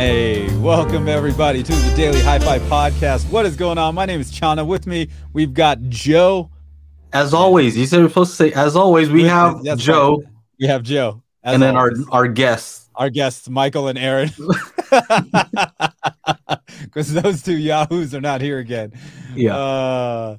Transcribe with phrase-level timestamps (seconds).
[0.00, 3.30] Hey, welcome everybody to the Daily Hi Fi Podcast.
[3.30, 3.94] What is going on?
[3.94, 4.66] My name is Chana.
[4.66, 6.50] With me, we've got Joe.
[7.12, 10.16] As always, you said we're supposed to say, as always, we With- have that's Joe
[10.16, 10.26] right.
[10.58, 11.22] We have Joe.
[11.44, 12.88] as and then our, our guests.
[12.94, 14.30] our guests, Michael and Aaron.
[16.84, 18.92] Because those two Yahoos are not here again.
[19.34, 20.36] Yeah, Uh,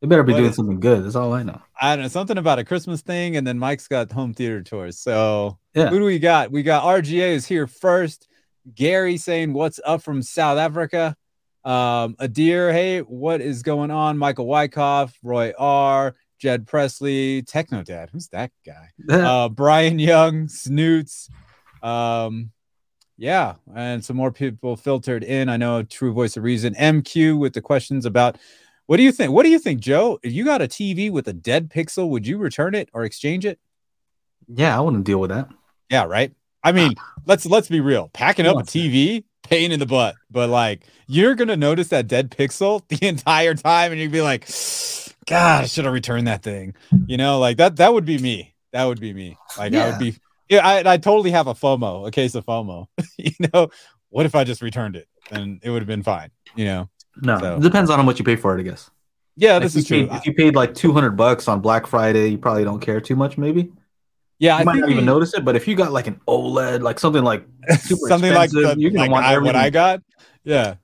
[0.00, 1.04] they better be doing is- something good.
[1.04, 1.60] That's all I know.
[1.80, 4.98] I don't know, something about a Christmas thing, and then Mike's got home theater tours.
[4.98, 5.90] So Yeah.
[5.90, 6.50] who do we got?
[6.50, 8.26] We got RGA is here first.
[8.74, 11.16] Gary saying what's up from South Africa.
[11.64, 14.16] Um, Adir, hey, what is going on?
[14.16, 18.10] Michael Wyckoff, Roy R, Jed Presley, Techno Dad.
[18.12, 18.88] Who's that guy?
[19.14, 21.28] uh, Brian Young, Snoots.
[21.82, 22.50] Um,
[23.18, 25.48] yeah, and some more people filtered in.
[25.48, 28.38] I know True Voice of Reason, MQ with the questions about
[28.86, 29.32] what do you think?
[29.32, 30.18] What do you think, Joe?
[30.22, 33.44] If you got a TV with a dead pixel, would you return it or exchange
[33.44, 33.58] it?
[34.54, 35.48] yeah, I wouldn't deal with that.
[35.88, 36.32] Yeah, right.
[36.62, 37.12] I mean, ah.
[37.26, 38.10] let's let's be real.
[38.12, 42.30] Packing up a TV, pain in the butt, but like you're gonna notice that dead
[42.30, 44.46] pixel the entire time, and you'd be like,
[45.26, 46.74] God, I should have returned that thing.
[47.06, 47.76] You know, like that.
[47.76, 48.54] That would be me.
[48.72, 49.36] That would be me.
[49.58, 50.16] Like I would be.
[50.48, 52.86] Yeah, I I totally have a FOMO, a case of FOMO.
[53.16, 53.68] you know,
[54.10, 56.30] what if I just returned it and it would have been fine?
[56.56, 56.90] You know.
[57.22, 58.90] No, So- it depends on how much you pay for it, I guess.
[59.36, 60.06] Yeah, Like, this is true.
[60.06, 63.16] paid- if you paid like 200 bucks on Black Friday, you probably don't care too
[63.16, 63.72] much, maybe.
[64.40, 66.08] Yeah, You I might think not even we- notice it, but if you got like
[66.08, 67.46] an OLED, like something like
[67.78, 70.02] super something like, the, you're gonna like want I, what I got.
[70.42, 70.74] Yeah.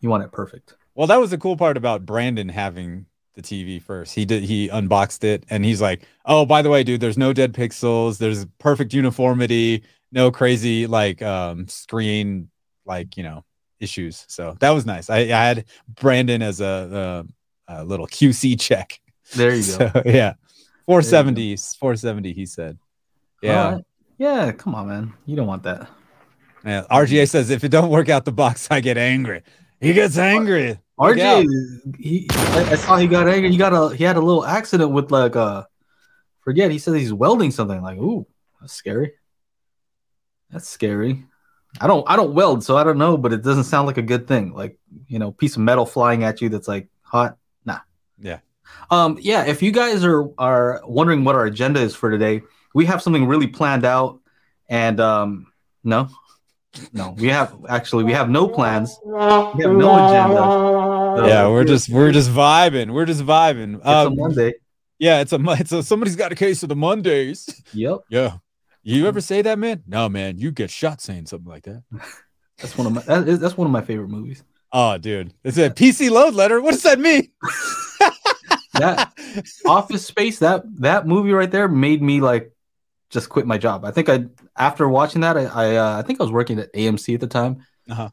[0.00, 0.76] you want it perfect.
[0.94, 4.14] Well, that was the cool part about Brandon having the TV first.
[4.14, 7.32] He did he unboxed it and he's like, "Oh, by the way, dude, there's no
[7.32, 8.18] dead pixels.
[8.18, 12.50] There's perfect uniformity, no crazy like um screen
[12.86, 13.44] like, you know,
[13.80, 15.10] issues." So, that was nice.
[15.10, 17.24] I, I had Brandon as a,
[17.68, 19.00] a, a little QC check.
[19.34, 19.90] There you go.
[19.94, 20.34] So, yeah.
[20.90, 22.78] 470, 470 he said.
[23.42, 23.74] Yeah.
[23.74, 23.84] Right.
[24.18, 25.14] Yeah, come on, man.
[25.24, 25.88] You don't want that.
[26.64, 26.84] yeah.
[26.90, 29.42] RGA says if it don't work out the box, I get angry.
[29.80, 30.78] He gets angry.
[30.98, 31.44] Look out.
[31.44, 33.50] RJ, he, I, I saw he got angry.
[33.50, 35.64] He got a he had a little accident with like uh
[36.40, 36.70] forget.
[36.70, 37.80] He said he's welding something.
[37.80, 38.26] Like, ooh,
[38.60, 39.12] that's scary.
[40.50, 41.24] That's scary.
[41.80, 44.02] I don't I don't weld, so I don't know, but it doesn't sound like a
[44.02, 44.52] good thing.
[44.52, 47.38] Like you know, piece of metal flying at you that's like hot.
[47.64, 47.78] Nah.
[48.18, 48.40] Yeah.
[48.90, 49.18] Um.
[49.20, 49.44] Yeah.
[49.44, 52.42] If you guys are are wondering what our agenda is for today,
[52.74, 54.20] we have something really planned out,
[54.68, 55.46] and um,
[55.84, 56.08] no,
[56.92, 58.96] no, we have actually we have no plans.
[59.04, 61.28] We have no agenda.
[61.28, 62.90] Yeah, Uh, we're just we're just vibing.
[62.92, 63.76] We're just vibing.
[63.76, 64.54] It's Um, a Monday.
[64.98, 67.62] Yeah, it's a it's a somebody's got a case of the Mondays.
[67.72, 67.98] Yep.
[68.10, 68.36] Yeah.
[68.82, 69.82] You ever say that, man?
[69.86, 70.38] No, man.
[70.38, 71.82] You get shot saying something like that.
[72.58, 74.42] That's one of my that's one of my favorite movies.
[74.72, 75.32] Oh, dude.
[75.42, 76.60] It's a PC load letter.
[76.60, 77.30] What does that mean?
[78.80, 79.12] That
[79.66, 82.52] Office Space that that movie right there made me like
[83.10, 83.84] just quit my job.
[83.84, 84.24] I think I
[84.56, 87.26] after watching that I I, uh, I think I was working at AMC at the
[87.26, 87.64] time.
[87.88, 88.08] Uh-huh.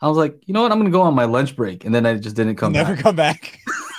[0.00, 0.70] I was like, you know what?
[0.72, 2.86] I'm gonna go on my lunch break, and then I just didn't come back.
[2.86, 3.02] Never back.
[3.02, 3.58] come back.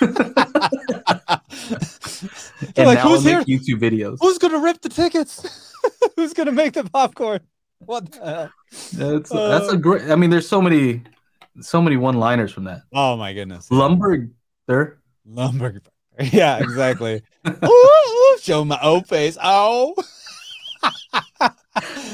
[2.76, 3.38] and like, now who's I here?
[3.38, 4.16] make YouTube videos.
[4.20, 5.66] Who's gonna rip the tickets?
[6.16, 7.40] Who's gonna make the popcorn?
[7.78, 8.50] What the hell?
[8.92, 9.72] That's that's Uh.
[9.72, 10.10] a great.
[10.10, 11.02] I mean, there's so many
[11.60, 12.82] so many one liners from that.
[12.92, 13.68] Oh my goodness.
[13.70, 14.30] Lumbergh
[14.68, 14.98] there.
[16.20, 16.32] Lumbergh.
[16.32, 17.22] Yeah, exactly.
[17.46, 19.36] ooh, ooh, show my old face.
[19.42, 19.94] Oh.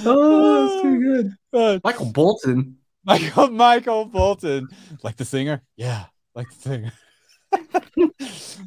[0.08, 1.32] Oh, that's too good.
[1.52, 2.76] Uh, Michael Bolton.
[3.04, 4.68] Michael Michael Bolton,
[5.02, 5.62] like the singer.
[5.76, 6.92] Yeah, like the singer.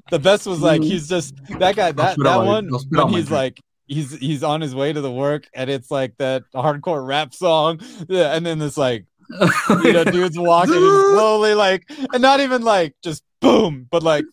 [0.09, 1.91] the best was like he's just that guy.
[1.91, 3.31] That that out one I'll when out my he's drink.
[3.31, 7.33] like he's he's on his way to the work and it's like that hardcore rap
[7.33, 7.79] song.
[8.07, 12.95] Yeah, and then this like you know dude's walking slowly like and not even like
[13.03, 14.25] just boom, but like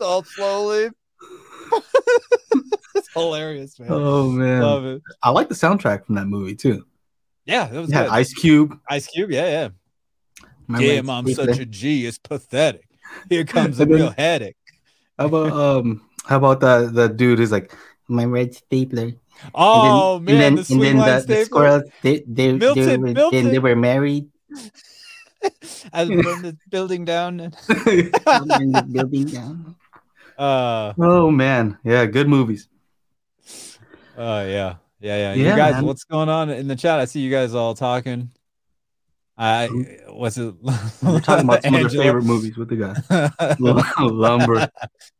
[0.00, 0.90] all slowly.
[2.94, 3.88] it's hilarious, man.
[3.90, 5.02] oh man, Love it.
[5.22, 6.84] I like the soundtrack from that movie too.
[7.44, 8.12] Yeah, that was Yeah, good.
[8.12, 8.78] Ice Cube.
[8.88, 9.30] Ice Cube.
[9.30, 9.68] Yeah, yeah.
[10.66, 11.54] My Damn, Red I'm Stapler.
[11.54, 12.06] such a G.
[12.06, 12.86] It's pathetic.
[13.30, 14.56] Here comes a then- real headache.
[15.18, 16.02] How about um?
[16.26, 16.94] How about that?
[16.94, 17.72] That dude is like
[18.06, 19.12] my red stapler.
[19.54, 21.82] Oh and man, then, the and then the, the squirrels.
[22.02, 23.44] They they, Milton, they, were, Milton.
[23.44, 24.28] Then they were married.
[25.92, 27.40] I burned the building down.
[27.40, 29.67] and- Burning the building down.
[30.38, 32.68] Uh, Oh man, yeah, good movies.
[34.16, 35.34] oh yeah, yeah, yeah.
[35.34, 35.84] Yeah, you guys, man.
[35.84, 37.00] what's going on in the chat?
[37.00, 38.30] I see you guys all talking.
[39.36, 39.66] I
[40.08, 40.54] what's it?
[41.02, 42.04] We're talking about some of their Angela.
[42.04, 42.94] favorite movies with the guy.
[43.58, 44.70] Lumbergh.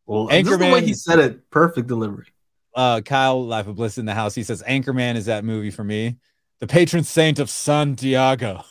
[0.06, 0.82] Well, this the way Anchorman.
[0.86, 1.50] he said it.
[1.50, 2.26] Perfect delivery.
[2.74, 4.34] uh, Kyle, Life of Bliss in the house.
[4.34, 6.16] He says Anchorman is that movie for me.
[6.60, 8.64] The patron saint of Santiago.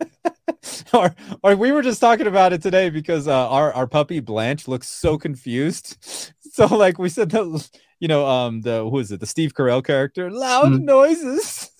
[0.92, 4.68] or, or we were just talking about it today because uh, our our puppy Blanche
[4.68, 6.32] looks so confused.
[6.56, 7.68] So like we said that
[8.00, 10.84] you know um the who is it the Steve Carell character loud Mhm.
[10.84, 11.70] noises.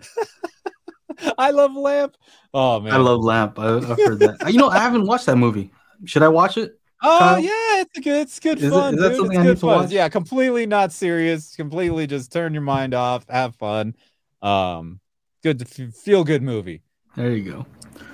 [1.38, 2.16] I love Lamp.
[2.54, 3.60] Oh man, I love Lamp.
[3.60, 4.50] I, I've heard that.
[4.52, 5.72] you know, I haven't watched that movie.
[6.06, 6.80] Should I watch it?
[7.04, 7.40] Oh Kyle?
[7.40, 8.22] yeah, it's good.
[8.22, 8.94] It's good Is fun.
[8.94, 9.18] is that dude.
[9.18, 9.82] something It's I good need to fun.
[9.84, 9.92] watch?
[9.92, 11.54] Yeah, completely not serious.
[11.56, 13.26] Completely just turn your mind off.
[13.30, 13.96] Have fun.
[14.42, 15.02] Um,
[15.44, 16.82] good to f- feel good movie.
[17.16, 17.66] There you go.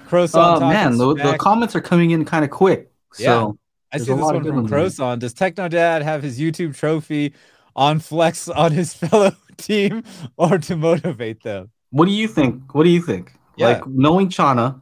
[0.07, 0.57] Croissant.
[0.57, 2.91] Oh talking man, the, the comments are coming in kind of quick.
[3.17, 3.51] Yeah.
[3.91, 4.67] I see this one from ones in here.
[4.67, 5.19] Croissant.
[5.21, 7.33] Does Techno Dad have his YouTube trophy
[7.75, 10.03] on flex on his fellow team
[10.37, 11.71] or to motivate them?
[11.91, 12.73] what do you think?
[12.75, 13.31] What do you think?
[13.57, 13.67] Yeah.
[13.67, 14.81] Like knowing Chana.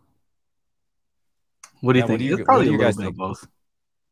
[1.81, 2.19] What do you Yeah, think?
[2.19, 3.17] do you- it's probably you a little guys bit of think?
[3.17, 3.47] both.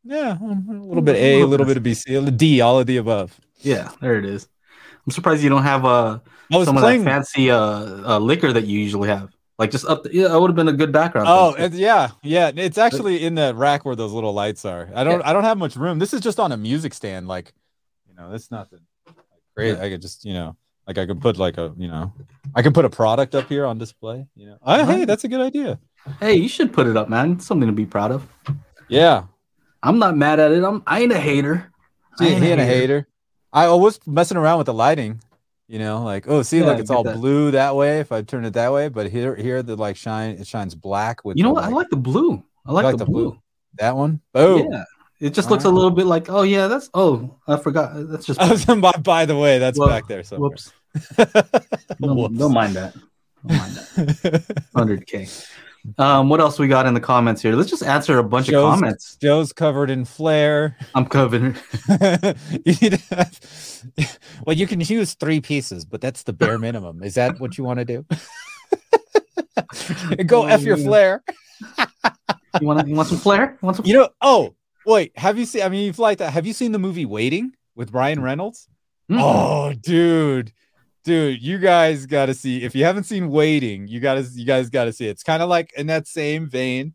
[0.03, 2.87] Yeah, a little bit A, a little bit of B, C, a D, all of
[2.87, 3.39] the above.
[3.59, 4.47] Yeah, there it is.
[5.05, 6.19] I'm surprised you don't have uh
[6.51, 7.03] some of playing.
[7.03, 9.29] that fancy uh, uh liquor that you usually have.
[9.61, 10.01] Like just up.
[10.01, 11.27] The, yeah, that would have been a good background.
[11.29, 12.51] Oh, yeah, yeah.
[12.55, 14.89] It's actually in the rack where those little lights are.
[14.95, 15.99] I don't, I don't have much room.
[15.99, 17.27] This is just on a music stand.
[17.27, 17.53] Like,
[18.09, 18.79] you know, it's nothing
[19.55, 19.77] great.
[19.77, 19.83] Yeah.
[19.83, 22.11] I could just, you know, like I could put like a, you know,
[22.55, 24.25] I can put a product up here on display.
[24.35, 25.77] You know, oh, hey, that's a good idea.
[26.19, 27.33] hey, you should put it up, man.
[27.33, 28.27] It's something to be proud of.
[28.87, 29.25] Yeah,
[29.83, 30.63] I'm not mad at it.
[30.63, 30.81] I'm.
[30.87, 31.71] I ain't a hater.
[32.19, 33.07] I he, he ain't a hater.
[33.53, 35.21] I was messing around with the lighting.
[35.71, 37.15] You know, like oh, see, Yeah, look, it's all that.
[37.15, 38.01] blue that way.
[38.01, 41.23] If I turn it that way, but here, here, the like shine, it shines black
[41.23, 41.37] with.
[41.37, 41.63] You know what?
[41.63, 42.43] I like the blue.
[42.65, 43.29] I like, like the, the blue.
[43.31, 43.39] blue?
[43.75, 44.19] that one.
[44.35, 44.83] Oh, Yeah.
[45.21, 47.93] It just looks a little bit like, oh yeah, that's oh I forgot.
[47.93, 50.73] Uh, that's just by, by the way, that's Whoa, back there So whoops.
[51.17, 52.37] Don't, Whoops.
[52.37, 52.93] don't mind that.
[53.47, 54.65] Don't mind that.
[54.75, 55.25] Hundred k.
[55.97, 57.55] Um, what else we got in the comments here?
[57.55, 59.15] Let's just answer a bunch Joe's- of comments.
[59.21, 60.77] Joe's covered in flair.
[60.95, 61.55] I'm covering.
[61.89, 67.01] you need to have- well, you can use three pieces, but that's the bare minimum.
[67.03, 68.05] Is that what you want to do?
[70.25, 71.23] Go f your flair.
[72.59, 73.57] You want you want some flair?
[73.61, 73.85] You want some?
[73.85, 74.09] You know.
[74.21, 74.55] Oh,
[74.85, 75.11] wait.
[75.17, 75.63] Have you seen?
[75.63, 76.31] I mean, you've like that.
[76.31, 78.67] Have you seen the movie Waiting with Ryan Reynolds?
[79.09, 79.19] Mm.
[79.21, 80.53] Oh, dude,
[81.03, 82.63] dude, you guys got to see.
[82.63, 84.21] If you haven't seen Waiting, you got to.
[84.33, 85.07] You guys got to see.
[85.07, 85.11] it.
[85.11, 86.93] It's kind of like in that same vein.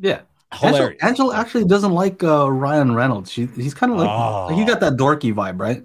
[0.00, 0.20] yeah.
[0.50, 1.02] Angela, Hilarious.
[1.02, 3.30] Angela actually doesn't like uh, Ryan Reynolds.
[3.30, 5.84] She, he's kind of like, like he got that dorky vibe, right?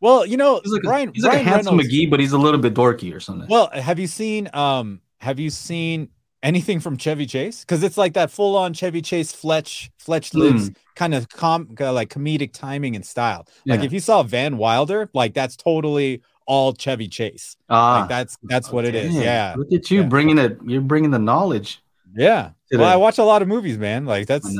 [0.00, 1.10] Well, you know, He's like a, Ryan.
[1.12, 3.46] he's like Ryan a handsome Reynolds, McGee, but he's a little bit dorky or something.
[3.50, 6.08] Well, have you seen um have you seen
[6.42, 7.60] anything from Chevy Chase?
[7.66, 10.38] Because it's like that full on Chevy Chase Fletch Fletch Hmm.
[10.38, 13.46] lives kind of com uh, like comedic timing and style.
[13.66, 17.56] Like if you saw Van Wilder, like that's totally all Chevy Chase.
[17.68, 19.14] ah, Like that's that's what it is.
[19.14, 19.54] Yeah.
[19.56, 20.06] Look at you Yeah.
[20.08, 20.58] bringing it.
[20.66, 21.80] You're bringing the knowledge.
[22.16, 22.50] Yeah.
[22.72, 22.82] Today.
[22.82, 24.06] Well, I watch a lot of movies, man.
[24.06, 24.46] Like that's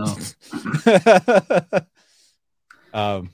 [2.95, 3.31] um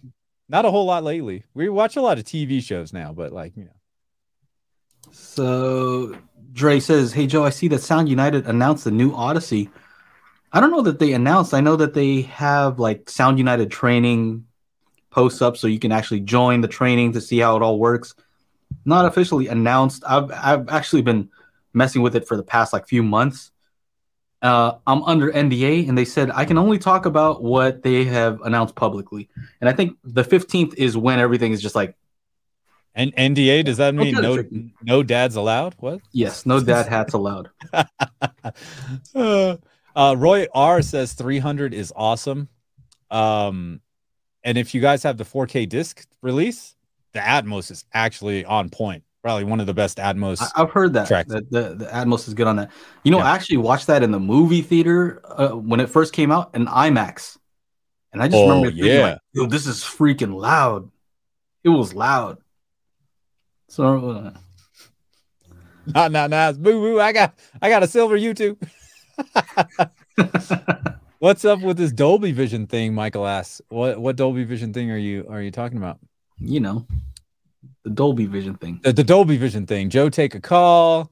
[0.49, 1.45] not a whole lot lately.
[1.55, 3.71] We watch a lot of TV shows now, but like, you know.
[5.11, 6.17] So
[6.53, 9.71] Dre says, "Hey Joe, I see that Sound United announced the new Odyssey.
[10.53, 11.55] I don't know that they announced.
[11.55, 14.47] I know that they have like Sound United training
[15.11, 18.15] posts up, so you can actually join the training to see how it all works.
[18.85, 20.03] Not officially announced.
[20.07, 21.31] I've I've actually been
[21.73, 23.51] messing with it for the past like few months.
[24.43, 28.43] Uh, I'm under NDA, and they said I can only talk about what they have
[28.43, 29.31] announced publicly.
[29.61, 31.97] And I think the 15th is when everything is just like,
[32.95, 34.45] And NDA, does that mean no
[34.83, 35.75] no dads allowed?
[35.79, 36.01] What?
[36.13, 37.49] yes, no dad hats allowed.
[37.73, 37.85] uh,
[39.97, 42.49] uh, Roy R says 300 is awesome.
[43.11, 43.81] Um,
[44.43, 46.77] and if you guys have the 4K disc release,
[47.15, 49.05] the Atmos is actually on point.
[49.23, 50.43] Probably one of the best Atmos.
[50.43, 51.31] I, I've heard that, Tracks.
[51.33, 52.71] that the, the Atmos is good on that.
[53.05, 53.25] You know, Yeah.
[53.25, 56.67] I actually watched that in the movie theater uh, when it first came out in
[56.67, 57.39] IMAX,
[58.13, 59.03] and I just Oh, remember thinking, yeah.
[59.03, 60.91] like, "Yo, this is freaking loud."
[61.65, 62.37] It was loud.
[63.69, 64.31] So uh,
[65.87, 66.51] Nah, nah, nah.
[66.51, 67.01] it's Boo boo.
[67.01, 68.59] I got I got a silver YouTube.
[71.19, 72.95] What's up with this Dolby Vision thing?
[72.95, 73.63] Michael asks.
[73.69, 75.99] What what Dolby Vision thing are you are you talking about?
[76.49, 76.87] You know,
[77.85, 78.81] the Dolby Vision thing.
[78.83, 79.91] The, the Dolby Vision thing.
[79.91, 81.11] Joe, take a call.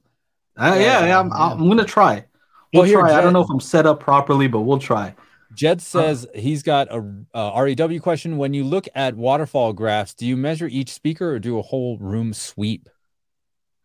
[0.57, 2.15] Uh, yeah, yeah, I'm, I'm gonna try.
[2.15, 3.17] Well, We'll here, try.
[3.17, 5.15] I don't know if I'm set up properly, but we'll try.
[5.53, 8.37] Jed says he's got a uh, REW question.
[8.37, 11.97] When you look at waterfall graphs, do you measure each speaker or do a whole
[11.99, 12.89] room sweep?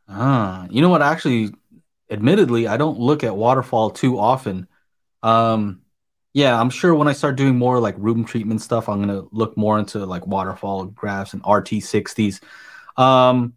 [0.08, 1.02] Ah, you know what?
[1.02, 1.52] Actually,
[2.10, 4.66] admittedly, I don't look at waterfall too often.
[5.22, 5.82] Um,
[6.38, 9.56] yeah, I'm sure when I start doing more like room treatment stuff, I'm gonna look
[9.56, 12.40] more into like waterfall graphs and RT60s.
[12.96, 13.54] Um,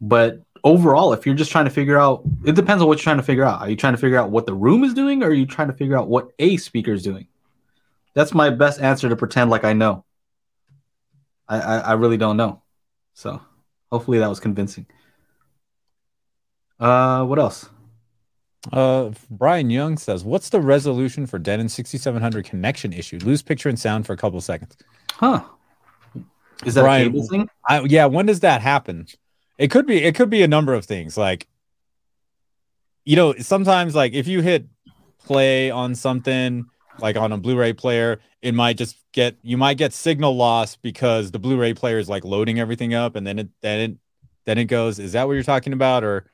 [0.00, 3.16] but overall, if you're just trying to figure out, it depends on what you're trying
[3.16, 3.60] to figure out.
[3.60, 5.66] Are you trying to figure out what the room is doing, or are you trying
[5.66, 7.26] to figure out what a speaker is doing?
[8.14, 10.04] That's my best answer to pretend like I know.
[11.48, 12.62] I, I, I really don't know.
[13.14, 13.40] So
[13.90, 14.86] hopefully that was convincing.
[16.78, 17.68] Uh, what else?
[18.70, 23.18] Uh, Brian Young says, "What's the resolution for Denon 6700 connection issue?
[23.22, 24.76] Lose picture and sound for a couple seconds."
[25.14, 25.42] Huh?
[26.64, 27.48] Is that Brian- a cable thing?
[27.68, 29.06] I, yeah, when does that happen?
[29.58, 30.02] It could be.
[30.02, 31.16] It could be a number of things.
[31.16, 31.48] Like,
[33.04, 34.66] you know, sometimes like if you hit
[35.24, 36.64] play on something
[36.98, 41.30] like on a Blu-ray player, it might just get you might get signal loss because
[41.30, 43.96] the Blu-ray player is like loading everything up and then it then it
[44.44, 44.98] then it goes.
[44.98, 46.04] Is that what you're talking about?
[46.04, 46.26] Or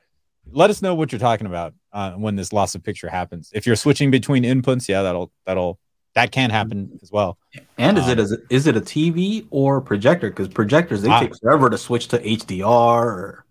[0.51, 3.51] let us know what you're talking about uh, when this loss of picture happens.
[3.53, 5.79] If you're switching between inputs, yeah, that'll that'll
[6.15, 7.37] that can happen as well.
[7.77, 10.29] And is um, it a, is it a TV or projector?
[10.29, 13.45] Because projectors they take forever to switch to HDR or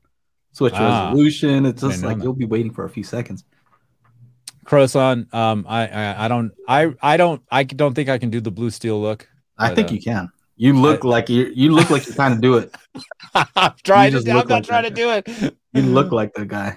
[0.52, 1.66] switch ah, resolution.
[1.66, 2.24] It's just like that.
[2.24, 3.44] you'll be waiting for a few seconds.
[4.64, 8.40] Croissant, um, I, I, I don't, I, I don't, I don't think I can do
[8.40, 9.26] the blue steel look.
[9.56, 10.30] But, I think uh, you can.
[10.56, 12.74] You look I, like you, you look like you kind of do it.
[13.34, 15.54] I'm trying to, I'm not like trying to do it.
[15.72, 16.76] You look like the guy.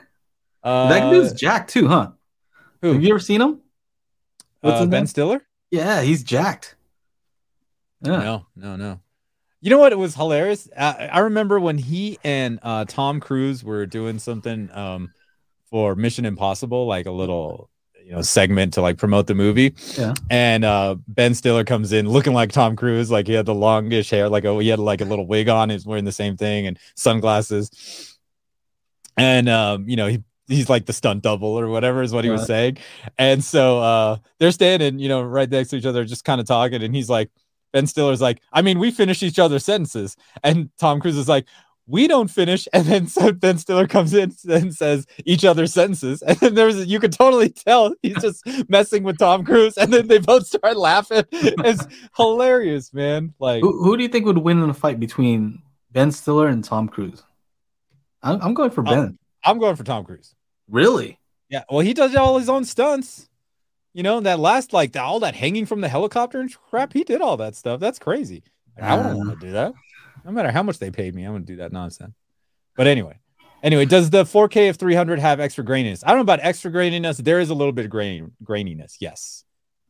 [0.63, 2.11] Uh, that dude's Jack too, huh?
[2.81, 2.93] Who?
[2.93, 3.59] Have you ever seen him?
[4.61, 5.07] What's uh, Ben name?
[5.07, 5.41] Stiller?
[5.69, 6.75] Yeah, he's jacked.
[8.01, 8.17] Yeah.
[8.17, 8.99] No, no, no.
[9.61, 9.91] You know what?
[9.91, 10.67] It was hilarious.
[10.77, 15.11] I, I remember when he and uh, Tom Cruise were doing something um,
[15.69, 17.69] for Mission Impossible, like a little
[18.03, 19.75] you know segment to like promote the movie.
[19.97, 20.13] Yeah.
[20.29, 24.09] And uh, Ben Stiller comes in looking like Tom Cruise, like he had the longish
[24.09, 26.67] hair, like oh he had like a little wig on, he's wearing the same thing
[26.67, 28.17] and sunglasses.
[29.15, 32.29] And um, you know, he he's like the stunt double or whatever is what he
[32.29, 32.77] was saying.
[33.17, 36.47] And so uh they're standing, you know, right next to each other, just kind of
[36.47, 37.29] talking, and he's like,
[37.71, 40.17] Ben Stiller's like, I mean, we finish each other's sentences.
[40.43, 41.45] And Tom Cruise is like,
[41.87, 42.67] we don't finish.
[42.73, 46.21] And then so Ben Stiller comes in and says each other's sentences.
[46.21, 49.77] And then there's you could totally tell he's just messing with Tom Cruise.
[49.77, 51.23] And then they both start laughing.
[51.31, 53.33] It's hilarious, man.
[53.39, 56.63] Like who, who, do you think would win in a fight between Ben Stiller and
[56.63, 57.23] Tom Cruise?
[58.23, 58.99] I'm, I'm going for Ben.
[58.99, 60.35] I'm, I'm going for Tom Cruise.
[60.71, 61.19] Really?
[61.49, 61.63] Yeah.
[61.69, 63.29] Well, he does all his own stunts.
[63.93, 67.21] You know, that last like all that hanging from the helicopter and crap, he did
[67.21, 67.81] all that stuff.
[67.81, 68.41] That's crazy.
[68.77, 69.73] Like, uh, I don't want to do that.
[70.23, 72.15] No matter how much they paid me, I'm gonna do that nonsense.
[72.77, 73.19] But anyway,
[73.61, 76.03] anyway, does the 4K of 300 have extra graininess?
[76.05, 77.17] I don't know about extra graininess.
[77.17, 79.43] There is a little bit of grain graininess, yes.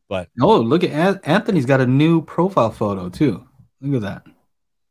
[0.08, 3.46] But oh, look at Anthony's got a new profile photo too.
[3.80, 4.32] Look at that.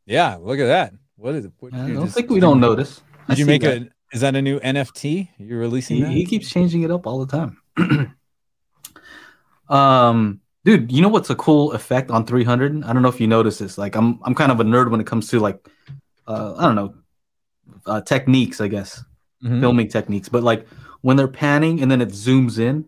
[0.06, 0.94] Yeah, look at that.
[1.18, 1.52] What is it?
[1.60, 3.02] What, I don't think we don't notice.
[3.30, 3.82] Did you make that.
[3.82, 6.06] a is that a new NFT you're releasing?
[6.06, 8.16] He, he keeps changing it up all the time.
[9.70, 12.84] um, dude, you know what's a cool effect on 300?
[12.84, 13.78] I don't know if you notice this.
[13.78, 15.66] Like, I'm I'm kind of a nerd when it comes to like,
[16.28, 16.94] uh, I don't know,
[17.86, 19.04] uh, techniques, I guess,
[19.44, 19.62] mm-hmm.
[19.62, 20.30] filming techniques.
[20.30, 20.68] But like
[21.02, 22.86] when they're panning and then it zooms in,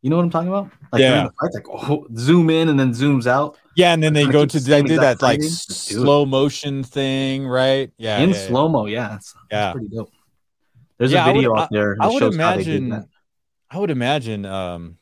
[0.00, 0.70] you know what I'm talking about?
[0.92, 3.56] Like, yeah, it's like oh, zoom in and then zooms out.
[3.76, 7.90] Yeah, and then they go to they do that like slow motion thing, right?
[7.98, 8.86] Yeah, in yeah, slow mo.
[8.86, 10.10] Yeah, it's, yeah, pretty dope.
[11.02, 11.96] There's yeah, a video would, out there.
[12.00, 13.08] I, I would imagine.
[13.68, 14.46] I would imagine.
[14.46, 14.98] Um,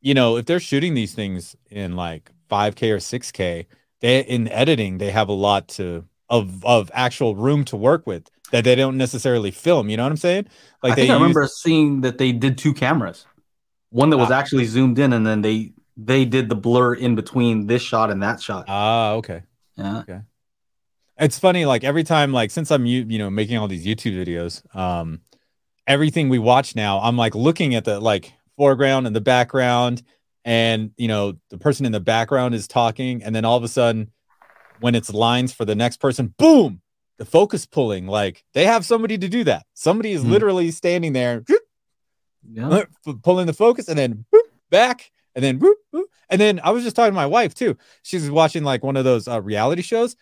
[0.00, 3.66] you know, if they're shooting these things in like 5K or 6K,
[4.00, 8.30] they in editing they have a lot to of of actual room to work with
[8.52, 9.88] that they don't necessarily film.
[9.88, 10.46] You know what I'm saying?
[10.84, 13.26] Like I, think I remember seeing that they did two cameras,
[13.90, 14.38] one that was ah.
[14.38, 18.22] actually zoomed in, and then they they did the blur in between this shot and
[18.22, 18.66] that shot.
[18.68, 19.42] Ah, okay.
[19.76, 19.98] Yeah.
[19.98, 20.20] Okay
[21.18, 24.74] it's funny like every time like since i'm you know making all these youtube videos
[24.76, 25.20] um
[25.86, 30.02] everything we watch now i'm like looking at the like foreground and the background
[30.44, 33.68] and you know the person in the background is talking and then all of a
[33.68, 34.10] sudden
[34.80, 36.80] when it's lines for the next person boom
[37.18, 40.30] the focus pulling like they have somebody to do that somebody is mm.
[40.30, 41.44] literally standing there
[42.50, 42.84] yeah.
[43.22, 44.40] pulling the focus and then boop,
[44.70, 46.04] back and then boop, boop.
[46.28, 49.04] and then i was just talking to my wife too she's watching like one of
[49.04, 50.16] those uh, reality shows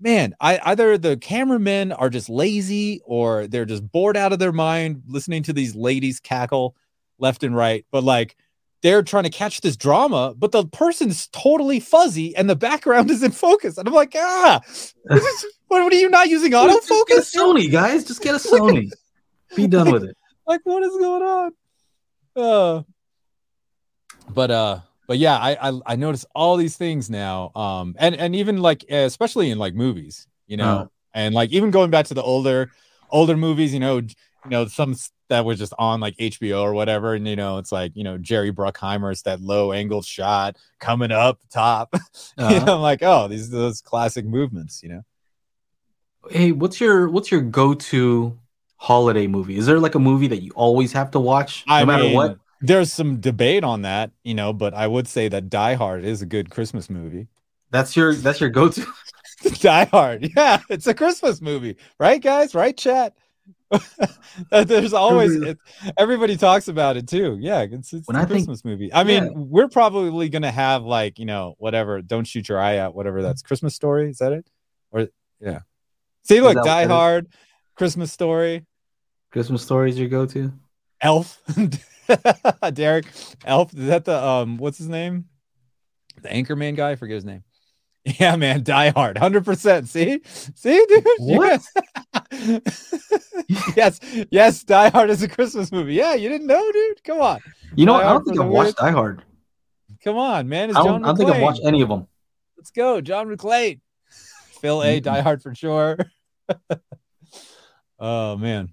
[0.00, 4.52] man, I either the cameramen are just lazy or they're just bored out of their
[4.52, 6.76] mind listening to these ladies cackle
[7.18, 7.84] left and right.
[7.90, 8.36] But like
[8.82, 13.22] they're trying to catch this drama, but the person's totally fuzzy and the background is
[13.22, 13.78] in focus.
[13.78, 14.60] And I'm like, ah,
[15.02, 17.34] what, what, are you not using autofocus?
[17.34, 18.90] Sony, guys, just get a Sony.
[19.56, 20.16] Be done with it.
[20.46, 21.52] Like, what is going on?
[22.36, 22.82] Uh,
[24.30, 27.50] but uh, but yeah, I, I I notice all these things now.
[27.56, 31.72] Um, and and even like especially in like movies, you know, uh and like even
[31.72, 32.70] going back to the older
[33.10, 34.94] older movies, you know, you know some
[35.30, 38.18] that was just on like HBO or whatever, and you know, it's like you know
[38.18, 41.92] Jerry Bruckheimer's that low angle shot coming up top.
[42.36, 42.54] Uh-huh.
[42.54, 45.02] you know, I'm like, oh, these those classic movements, you know.
[46.30, 48.38] Hey, what's your what's your go to
[48.76, 49.56] holiday movie?
[49.56, 52.14] Is there like a movie that you always have to watch no I matter mean,
[52.14, 52.38] what?
[52.60, 56.22] There's some debate on that, you know, but I would say that Die Hard is
[56.22, 57.28] a good Christmas movie.
[57.70, 58.86] That's your that's your go-to.
[59.60, 62.54] Die Hard, yeah, it's a Christmas movie, right, guys?
[62.54, 63.14] Right, chat.
[64.50, 65.58] There's always it,
[65.96, 67.36] everybody talks about it too.
[67.40, 68.92] Yeah, it's, it's when a I Christmas think, movie.
[68.92, 69.30] I mean, yeah.
[69.34, 72.00] we're probably gonna have like you know whatever.
[72.00, 72.94] Don't shoot your eye out.
[72.94, 74.10] Whatever that's Christmas story.
[74.10, 74.46] Is that it?
[74.90, 75.08] Or
[75.40, 75.60] yeah.
[76.24, 77.28] See, look, Die Hard,
[77.74, 78.66] Christmas story.
[79.30, 80.52] Christmas stories your go-to?
[81.00, 81.40] Elf.
[82.72, 83.06] Derek.
[83.44, 83.74] Elf.
[83.74, 85.26] Is that the um what's his name?
[86.22, 86.92] The Anchorman guy?
[86.92, 87.44] I forget his name.
[88.18, 89.86] Yeah, man, Die Hard, 100%.
[89.86, 90.20] See?
[90.24, 91.06] See, dude?
[91.18, 91.60] What?
[93.76, 94.00] yes,
[94.30, 95.94] yes, Die Hard is a Christmas movie.
[95.94, 97.04] Yeah, you didn't know, dude?
[97.04, 97.40] Come on.
[97.74, 98.76] You know, Die I don't think I've watched.
[98.76, 99.24] Die Hard.
[100.02, 100.70] Come on, man.
[100.70, 102.06] It's I don't, I don't think I've watched any of them.
[102.56, 103.80] Let's go, John McClane.
[104.60, 105.00] Phil A.
[105.00, 105.98] Die Hard for sure.
[107.98, 108.72] oh man,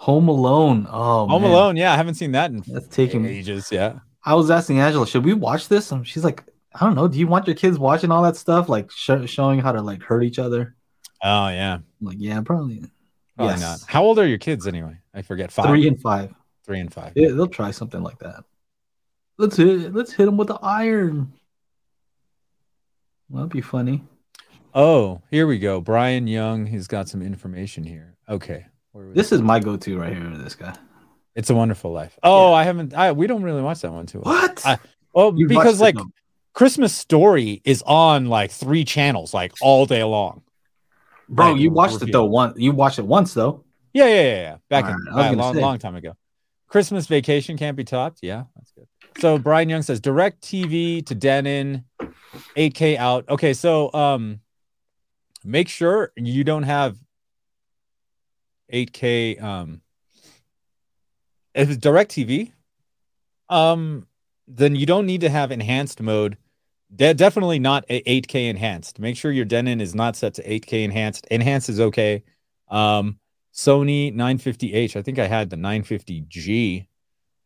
[0.00, 0.86] Home Alone.
[0.90, 1.50] Oh, Home man.
[1.50, 1.76] Alone.
[1.76, 3.24] Yeah, I haven't seen that in That's taking.
[3.24, 3.70] ages.
[3.72, 4.00] Yeah.
[4.24, 5.92] I was asking Angela, should we watch this?
[5.92, 6.42] And she's like,
[6.74, 7.08] I don't know.
[7.08, 10.02] Do you want your kids watching all that stuff, like sh- showing how to like
[10.02, 10.74] hurt each other?
[11.22, 11.74] Oh yeah.
[11.74, 12.84] I'm like, yeah, probably.
[13.36, 13.60] Probably Yes.
[13.60, 13.80] not.
[13.88, 14.98] How old are your kids anyway?
[15.14, 15.50] I forget.
[15.52, 16.34] Five, Three and five.
[16.64, 17.12] three and five.
[17.14, 18.44] Yeah, they'll try something like that.
[19.38, 19.92] Let's hit.
[19.94, 21.32] Let's hit them with the iron.
[23.30, 24.04] That'd be funny.
[24.74, 25.80] Oh, here we go.
[25.80, 26.66] Brian Young.
[26.66, 28.16] He's got some information here.
[28.28, 28.66] Okay.
[28.94, 30.30] Where This is my go-to right here.
[30.36, 30.74] This guy.
[31.34, 32.16] It's a Wonderful Life.
[32.22, 32.94] Oh, I haven't.
[32.94, 34.22] I we don't really watch that one too.
[34.24, 34.32] often.
[34.32, 34.66] What?
[34.66, 34.78] I-
[35.12, 35.96] Well, You because like.
[36.52, 40.42] Christmas Story is on like three channels, like all day long.
[41.28, 42.08] bro, like, you watched review.
[42.08, 42.24] it though.
[42.26, 43.64] One, you watched it once though.
[43.92, 44.22] Yeah, yeah, yeah.
[44.34, 44.56] yeah.
[44.70, 45.60] Back in Alright, I was back, gonna long, say.
[45.60, 46.12] long time ago.
[46.68, 48.20] Christmas Vacation can't be topped.
[48.22, 48.86] Yeah, that's good.
[49.20, 51.84] So Brian Young says DirecTV to Denon,
[52.56, 53.28] 8K out.
[53.28, 54.38] Okay, so um,
[55.44, 56.96] make sure you don't have
[58.74, 59.42] 8K.
[59.42, 59.80] Um,
[61.54, 62.52] if it's DirecTV,
[63.48, 64.06] um,
[64.48, 66.36] then you don't need to have enhanced mode.
[66.94, 68.98] De- definitely not 8K enhanced.
[68.98, 71.26] Make sure your Denon is not set to 8K enhanced.
[71.30, 72.22] Enhanced is okay.
[72.68, 73.18] Um,
[73.54, 74.96] Sony 950H.
[74.96, 76.86] I think I had the 950G.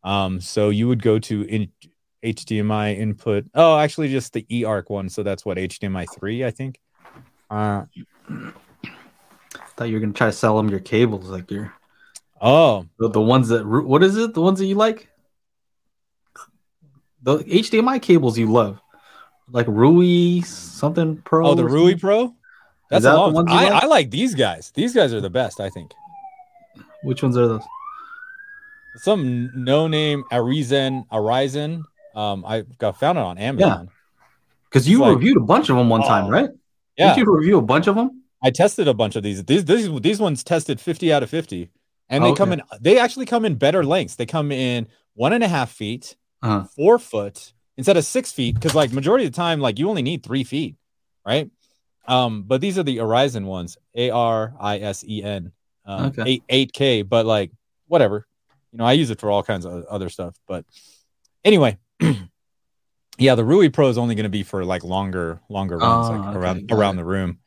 [0.03, 1.71] Um, so you would go to in
[2.23, 3.45] HDMI input.
[3.53, 5.09] Oh, actually, just the eARC one.
[5.09, 6.79] So that's what HDMI three, I think.
[7.49, 7.85] Uh,
[9.79, 11.73] Thought you were gonna try to sell them your cables, like your
[12.41, 14.33] oh, the, the ones that what is it?
[14.33, 15.07] The ones that you like?
[17.23, 18.81] The HDMI cables you love,
[19.49, 21.47] like Rui something Pro.
[21.47, 21.95] oh, the Rui?
[21.95, 22.35] Pro.
[22.89, 23.47] That's that a long.
[23.47, 23.83] I, like?
[23.83, 24.71] I like these guys.
[24.71, 25.61] These guys are the best.
[25.61, 25.93] I think.
[27.03, 27.63] Which ones are those?
[28.97, 31.85] Some no name Arisen Arisen.
[32.15, 33.85] Um, I got found it on Amazon.
[33.85, 33.91] Yeah.
[34.65, 36.49] Because you It's like- reviewed a bunch of them one time, Oh, right?
[36.97, 38.18] Yeah, Did you review a bunch of them?
[38.41, 39.43] I tested a bunch of these.
[39.43, 41.69] These these these ones tested 50 out of 50.
[42.11, 44.15] And they come in they actually come in better lengths.
[44.15, 46.65] They come in one and a half feet, Uh-huh.
[46.75, 50.01] four foot instead of six feet, because like majority of the time, like you only
[50.01, 50.75] need three feet,
[51.25, 51.49] right?
[52.07, 55.51] Um, but these are the Arisen ones, A R I S E N,
[55.85, 56.23] um, Okay.
[56.25, 57.03] eight eight K.
[57.03, 57.51] But like
[57.87, 58.25] whatever,
[58.71, 60.35] you know, I use it for all kinds of other stuff.
[60.47, 60.65] But
[61.45, 61.77] anyway,
[63.19, 66.13] yeah, the Rui Pro is only going to be for like longer longer runs, Oh,
[66.13, 66.97] like okay, around around it.
[66.97, 67.39] the room.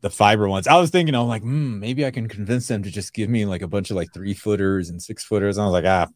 [0.00, 0.66] The fiber ones.
[0.66, 3.46] I was thinking, I'm like, hmm, maybe I can convince them to just give me
[3.46, 5.56] like a bunch of like three footers and six footers.
[5.56, 6.08] And I was like, ah,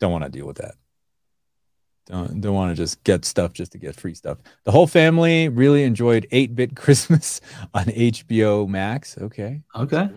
[0.00, 0.74] don't want to deal with that.
[2.06, 4.38] Don't don't want to just get stuff just to get free stuff.
[4.64, 7.40] The whole family really enjoyed 8-bit Christmas
[7.74, 9.18] on HBO Max.
[9.18, 9.60] Okay.
[9.76, 10.08] Okay.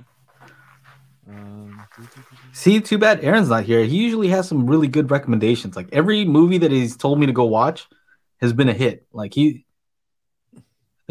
[1.30, 1.82] Um,
[2.54, 3.84] See, too bad Aaron's not here.
[3.84, 5.76] He usually has some really good recommendations.
[5.76, 7.88] Like every movie that he's told me to go watch
[8.40, 9.06] has been a hit.
[9.12, 9.66] Like he,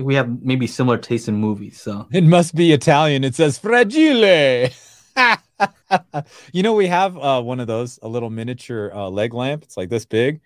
[0.01, 1.81] think we have maybe similar taste in movies.
[1.81, 3.23] So it must be Italian.
[3.23, 4.71] It says fragile.
[6.53, 9.63] you know, we have uh, one of those, a little miniature uh, leg lamp.
[9.63, 10.41] It's like this big,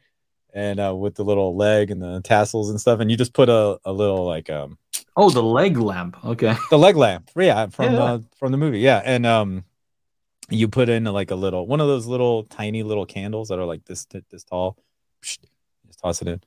[0.53, 2.99] and uh, with the little leg and the tassels and stuff.
[2.99, 4.77] And you just put a, a little like um
[5.17, 6.17] oh, the leg lamp.
[6.25, 6.57] Okay.
[6.71, 8.03] the leg lamp, yeah, from Yeah.
[8.03, 9.01] Uh, from the movie, yeah.
[9.05, 9.64] And um,
[10.51, 13.67] you put in like a little one of those little tiny little candles that are
[13.67, 14.77] like this this tall.
[15.23, 15.47] Just
[16.03, 16.40] toss it in.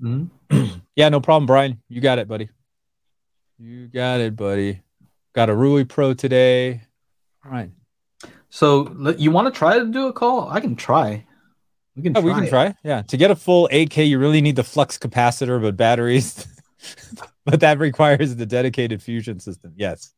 [0.00, 0.30] Mhm.
[0.94, 1.80] Yeah, no problem, Brian.
[1.88, 2.50] You got it, buddy.
[3.58, 4.82] You got it, buddy.
[5.34, 6.82] Got a Rui Pro today.
[7.44, 7.70] All right.
[8.50, 10.50] So you want to try to do a call?
[10.50, 11.24] I can try.
[11.96, 12.14] We can.
[12.14, 12.50] Yeah, try we can it.
[12.50, 12.74] try.
[12.84, 13.02] Yeah.
[13.02, 16.46] To get a full 8K, you really need the flux capacitor, but batteries.
[17.46, 19.72] but that requires the dedicated fusion system.
[19.76, 20.12] Yes.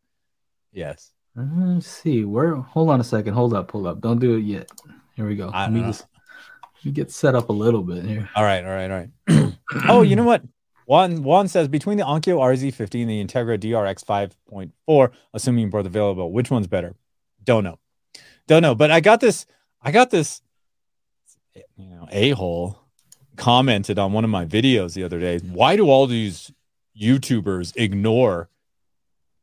[0.73, 1.13] Yes.
[1.37, 2.25] Let's see.
[2.25, 2.57] Where?
[2.57, 3.35] Hold on a second.
[3.35, 3.71] Hold up.
[3.71, 4.01] Hold up.
[4.01, 4.69] Don't do it yet.
[5.15, 5.51] Here we go.
[5.51, 6.14] I Let me don't just let me
[6.93, 8.29] get set up a little bit here.
[8.35, 8.65] All right.
[8.65, 8.91] All right.
[8.91, 9.07] All
[9.39, 9.55] right.
[9.89, 10.43] oh, you know what?
[10.87, 14.05] Juan, Juan says between the Onkyo RZ50 and the Integra DRX
[14.87, 16.95] 5.4, assuming both available, which one's better?
[17.43, 17.79] Don't know.
[18.47, 18.75] Don't know.
[18.75, 19.47] But I got this,
[19.81, 20.43] I got this,
[21.77, 22.79] you know, a hole
[23.37, 25.39] commented on one of my videos the other day.
[25.39, 26.53] Why do all these
[27.01, 28.49] YouTubers ignore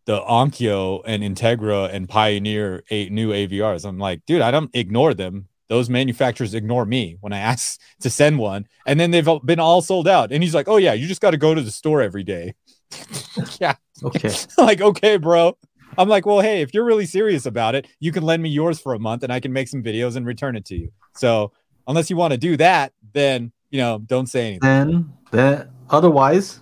[0.06, 3.86] the Onkyo and Integra and Pioneer a, new AVRs?
[3.86, 5.48] I'm like, dude, I don't ignore them.
[5.72, 9.82] Those manufacturers ignore me when I ask to send one, and then they've been all
[9.82, 10.34] sold out.
[10.34, 12.56] And he's like, "Oh yeah, you just got to go to the store every day."
[13.62, 14.34] yeah, Okay.
[14.58, 15.58] like okay, bro.
[15.98, 18.82] I'm like, well, hey, if you're really serious about it, you can lend me yours
[18.82, 20.92] for a month and I can make some videos and return it to you.
[21.16, 21.54] So
[21.88, 24.60] unless you want to do that, then you know, don't say anything.
[24.68, 26.60] Then that otherwise,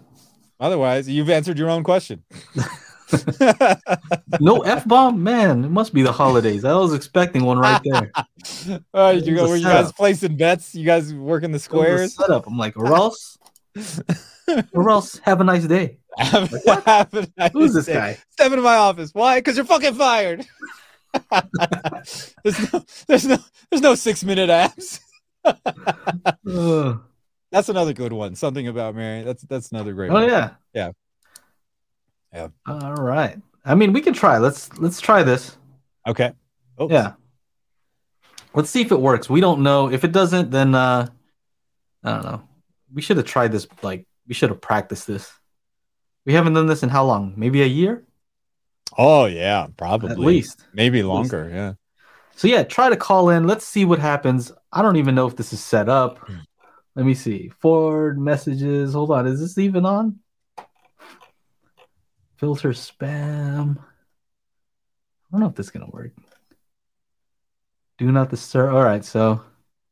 [0.59, 2.23] Otherwise, you've answered your own question.
[4.39, 5.21] no f bomb.
[5.23, 6.63] Man, it must be the holidays.
[6.65, 8.11] I was expecting one right there.
[8.93, 10.73] Oh, you go, were you guys placing bets?
[10.73, 12.15] You guys working the It was a squares?
[12.15, 12.47] setup.
[12.47, 13.37] I'm like, or else,
[14.73, 15.97] or else, have a nice day.
[16.17, 16.53] Have
[17.13, 17.93] a nice Who's this day.
[17.93, 18.17] guy?
[18.31, 19.11] Step into my office.
[19.13, 19.39] Why?
[19.39, 20.45] Because you're fucking fired.
[22.43, 23.37] there's no, there's no,
[23.69, 24.99] there's no six minute apps.
[27.51, 28.35] That's another good one.
[28.35, 29.23] Something about Mary.
[29.23, 30.27] That's that's another great oh one.
[30.29, 30.91] yeah, Yeah.
[32.33, 32.49] Yeah.
[32.67, 33.37] All right.
[33.65, 34.37] I mean, we can try.
[34.37, 35.57] Let's let's try this.
[36.07, 36.31] Okay.
[36.81, 36.91] Oops.
[36.91, 37.13] Yeah.
[38.53, 39.29] Let's see if it works.
[39.29, 39.91] We don't know.
[39.91, 41.07] If it doesn't, then uh
[42.03, 42.43] I don't know.
[42.93, 45.31] We should have tried this like we should have practiced this.
[46.25, 47.33] We haven't done this in how long?
[47.37, 48.05] Maybe a year?
[48.97, 50.11] Oh yeah, probably.
[50.11, 50.65] At least.
[50.73, 51.07] Maybe least.
[51.07, 51.49] longer.
[51.51, 51.73] Yeah.
[52.35, 53.47] So yeah, try to call in.
[53.47, 54.51] Let's see what happens.
[54.71, 56.29] I don't even know if this is set up.
[56.95, 57.49] Let me see.
[57.59, 58.93] Forward messages.
[58.93, 59.27] Hold on.
[59.27, 60.19] Is this even on?
[62.39, 63.77] Filter spam.
[63.77, 66.11] I don't know if this is gonna work.
[67.97, 68.73] Do not disturb.
[68.73, 69.41] All right, so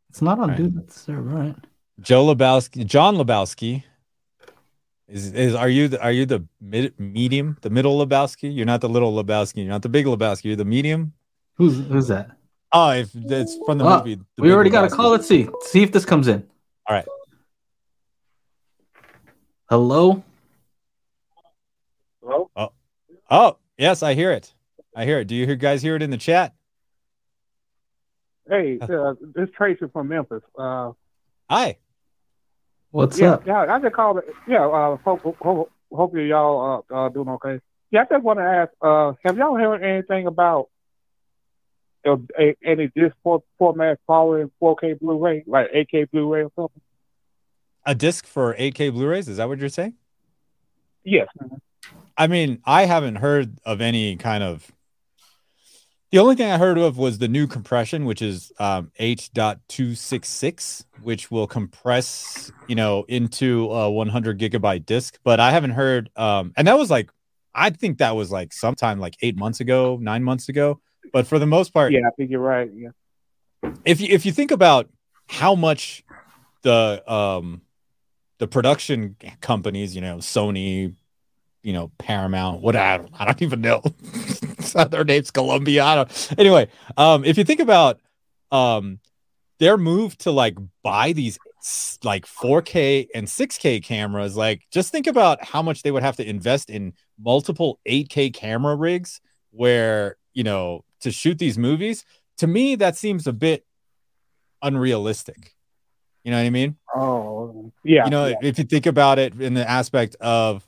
[0.09, 0.73] it's not on All do right.
[0.73, 1.29] not disturb.
[1.29, 1.55] All right.
[1.99, 3.83] Joe Lebowski, John Lebowski.
[5.09, 8.53] Is is are you the, are you the mid, medium, the middle Lebowski?
[8.55, 9.57] You're not the little Lebowski.
[9.57, 10.45] You're not the big Lebowski.
[10.45, 11.13] You're the medium.
[11.55, 12.31] Who's who's that?
[12.71, 14.15] Oh, if it's from the Oh, movie.
[14.35, 15.09] The we already got a call.
[15.11, 15.49] Let's see.
[15.63, 16.47] See if this comes in.
[16.87, 17.05] All right.
[19.69, 20.23] Hello.
[22.27, 22.51] Hello?
[22.57, 22.73] Oh,
[23.31, 24.53] oh, yes, I hear it.
[24.93, 25.29] I hear it.
[25.29, 26.53] Do you hear, guys hear it in the chat?
[28.49, 30.43] Hey, uh, this Tracy from Memphis.
[30.59, 30.91] Uh,
[31.49, 31.77] Hi.
[32.91, 33.47] What's yeah, up?
[33.47, 34.19] yeah, I just called.
[34.45, 37.61] Yeah, uh, hope, hope, hope you y'all uh, uh, doing okay.
[37.91, 38.71] Yeah, I just want to ask.
[38.81, 40.67] Uh, have y'all heard anything about
[42.05, 46.81] uh, a, any disc for, format following 4K Blu-ray, like 8K Blu-ray or something?
[47.85, 49.29] A disc for 8K Blu-rays?
[49.29, 49.93] Is that what you're saying?
[51.05, 51.27] Yes.
[52.17, 54.71] I mean, I haven't heard of any kind of.
[56.11, 61.29] The only thing I heard of was the new compression, which is um, H.266, which
[61.29, 65.19] will compress, you know, into a 100 gigabyte disk.
[65.25, 67.11] But I haven't heard, um, and that was like,
[67.53, 70.79] I think that was like sometime like eight months ago, nine months ago.
[71.11, 72.69] But for the most part, Yeah, I think you're right.
[72.73, 72.89] Yeah.
[73.83, 74.89] if you if you think about
[75.27, 76.05] how much
[76.61, 77.61] the um
[78.37, 80.93] the production companies, you know, Sony,
[81.67, 83.81] you know, Paramount, what I don't, I don't even know.
[84.89, 85.83] Their name's Columbia.
[85.83, 87.99] I don't, anyway, um, if you think about
[88.51, 88.99] um
[89.59, 91.37] their move to like buy these
[92.05, 96.25] like 4K and 6K cameras, like just think about how much they would have to
[96.25, 99.19] invest in multiple 8K camera rigs
[99.51, 102.05] where, you know, to shoot these movies.
[102.37, 103.65] To me, that seems a bit
[104.61, 105.53] unrealistic.
[106.23, 106.77] You know what I mean?
[106.95, 108.05] Oh, yeah.
[108.05, 108.35] you know, yeah.
[108.41, 110.66] if you think about it in the aspect of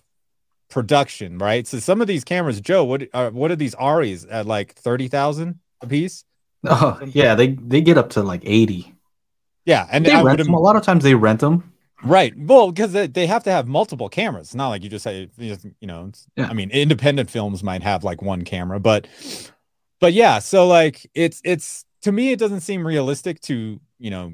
[0.69, 1.65] production, right?
[1.67, 5.07] So some of these cameras, Joe, what are what are these ARRIs at like thirty
[5.07, 6.23] thousand a piece?
[6.65, 8.93] Oh yeah, they they get up to like eighty.
[9.65, 10.53] Yeah, and they I rent them.
[10.53, 11.71] A lot of times they rent them.
[12.03, 12.33] right.
[12.37, 14.47] Well, because they, they have to have multiple cameras.
[14.47, 16.11] It's not like you just say, you know.
[16.35, 16.47] Yeah.
[16.47, 19.07] I mean, independent films might have like one camera, but
[19.99, 20.39] but yeah.
[20.39, 24.33] So like, it's it's to me, it doesn't seem realistic to you know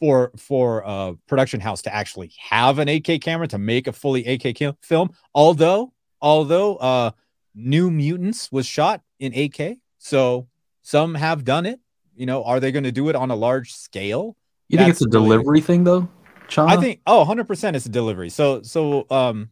[0.00, 4.24] for for a production house to actually have an 8K camera to make a fully
[4.24, 5.10] 8K ki- film.
[5.34, 7.10] Although although uh
[7.54, 10.46] New Mutants was shot in 8K, so
[10.82, 11.80] some have done it.
[12.14, 14.36] You know, are they going to do it on a large scale?
[14.68, 16.08] You think it's a That's really- delivery thing though,
[16.48, 16.68] Chana?
[16.68, 18.28] I think oh 100% it's a delivery.
[18.30, 19.50] So so um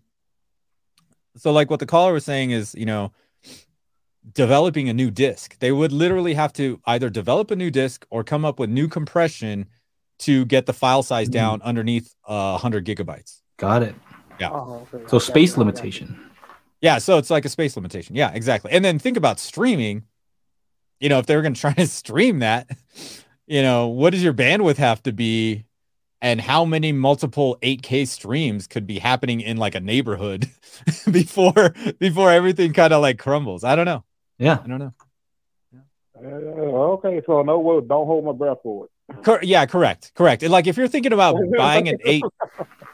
[1.36, 3.12] so like what the caller was saying is, you know,
[4.32, 5.58] developing a new disc.
[5.58, 8.88] They would literally have to either develop a new disc or come up with new
[8.88, 9.66] compression
[10.20, 11.32] to get the file size Mhm.
[11.32, 13.40] down underneath uh, 100 gigabytes.
[13.58, 13.94] got it.
[14.40, 14.50] yeah.
[14.50, 15.04] Oh, okay.
[15.08, 15.60] So space okay.
[15.60, 16.18] limitation.
[16.82, 18.14] Yeah, so it's like a space limitation.
[18.16, 18.70] Yeah, exactly.
[18.72, 20.04] And then think about streaming.
[21.00, 22.70] You know, if they were going to try to stream that,
[23.46, 25.64] you know, what does your bandwidth have to be
[26.22, 30.50] and how many multiple 8K streams could be happening in like a neighborhood
[31.10, 33.64] before before everything kind of like crumbles?
[33.64, 34.04] I don't know.
[34.38, 34.58] Yeah.
[34.62, 34.92] I don't know.
[36.18, 38.90] Uh, okay, so no, well, don't hold my breath for it.
[39.24, 40.12] Cor- yeah, correct.
[40.14, 40.42] Correct.
[40.42, 42.24] And like if you're thinking about buying an 8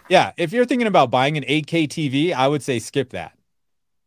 [0.09, 3.37] Yeah, if you're thinking about buying an 8K TV, I would say skip that.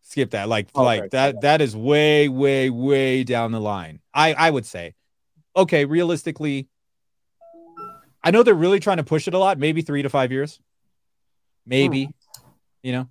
[0.01, 0.47] Skip that.
[0.47, 0.83] Like Okay.
[0.83, 4.01] like that that is way way way down the line.
[4.13, 4.93] I I would say.
[5.55, 6.67] Okay, realistically
[8.23, 10.59] I know they're really trying to push it a lot, maybe 3 to 5 years.
[11.65, 12.09] Maybe,
[12.81, 13.07] you know.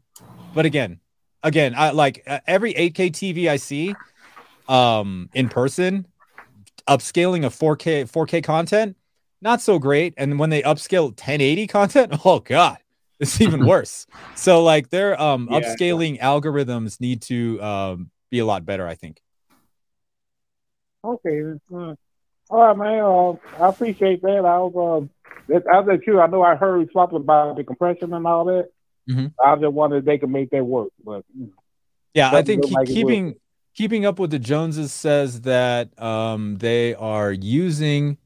[0.54, 1.00] But again,
[1.42, 3.94] again, I like uh, every 8K TV I see
[4.66, 6.06] um in person
[6.88, 8.96] upscaling of 4K 4K content,
[9.42, 10.14] not so great.
[10.16, 12.78] And when they upscale 1080 content, oh god,
[13.20, 14.06] it's even worse.
[14.36, 15.60] So like their um Yeah.
[15.60, 19.20] upscaling algorithms need to um be a lot better, I think.
[21.04, 21.42] Okay.
[21.72, 21.94] uh,
[22.50, 23.00] All right, man.
[23.00, 24.44] Uh, I appreciate that.
[24.44, 26.20] I was, uh, that, I was you.
[26.20, 28.70] I know I heard something about the compression and all that.
[29.10, 29.32] Mhm.
[29.44, 31.50] I just wondered if they could make that work, but mm.
[32.14, 33.34] Yeah, I Doesn't think keep- like keeping
[33.74, 38.18] keeping up with the Joneses says that um, they are using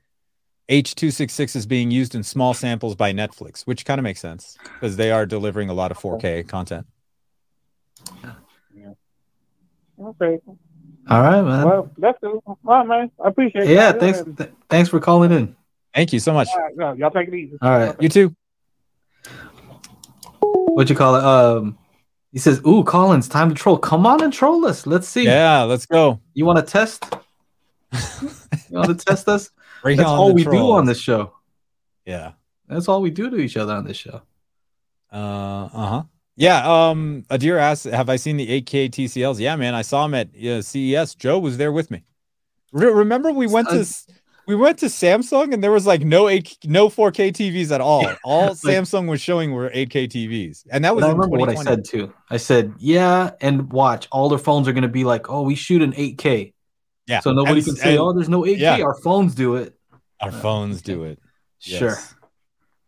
[0.68, 4.96] H266 is being used in small samples by Netflix, which kind of makes sense because
[4.96, 6.86] they are delivering a lot of 4K content.
[10.00, 10.38] okay.
[11.08, 11.66] All right, man.
[11.66, 12.26] Well, that's it.
[12.26, 13.10] All right, man.
[13.24, 13.70] I appreciate it.
[13.70, 14.22] yeah, thanks.
[14.36, 15.56] th- thanks for calling in.
[15.94, 16.48] Thank you so much.
[16.52, 17.56] All right, yeah, y'all take it easy.
[17.62, 17.96] All right.
[18.00, 18.36] You too.
[20.40, 21.24] What you call it?
[21.24, 21.78] Um,
[22.32, 23.78] he says, "Ooh, Collins, time to troll.
[23.78, 24.86] Come on and troll us.
[24.86, 25.24] Let's see.
[25.24, 26.20] Yeah, let's go.
[26.34, 27.04] You want to test?
[28.22, 28.28] you
[28.78, 29.50] want to test us?
[29.82, 31.32] Bring That's all we do on this show.
[32.04, 32.32] Yeah.
[32.68, 34.22] That's all we do to each other on this show.
[35.12, 35.16] Uh
[35.72, 36.02] uh huh.
[36.36, 36.88] Yeah.
[36.88, 39.74] Um, Adir asked, "Have I seen the 8K TCLs?" Yeah, man.
[39.74, 41.14] I saw him at uh, CES.
[41.14, 42.04] Joe was there with me.
[42.72, 44.06] Re- remember, we went to Uh, s-
[44.48, 48.10] we went to Samsung, and there was like no 8, no 4K TVs at all.
[48.24, 51.02] All Samsung was showing were 8K TVs, and that was.
[51.02, 52.14] But I remember what I said too.
[52.30, 54.08] I said, "Yeah, and watch.
[54.10, 56.54] All their phones are going to be like, oh, we shoot in 8K.
[57.06, 57.20] Yeah.
[57.20, 58.58] So nobody and- can say, and oh, there's no 8K.
[58.58, 58.80] yeah.
[58.82, 59.74] Our phones do it.
[60.20, 61.18] our phones do it.
[61.58, 62.14] Sure, Yes.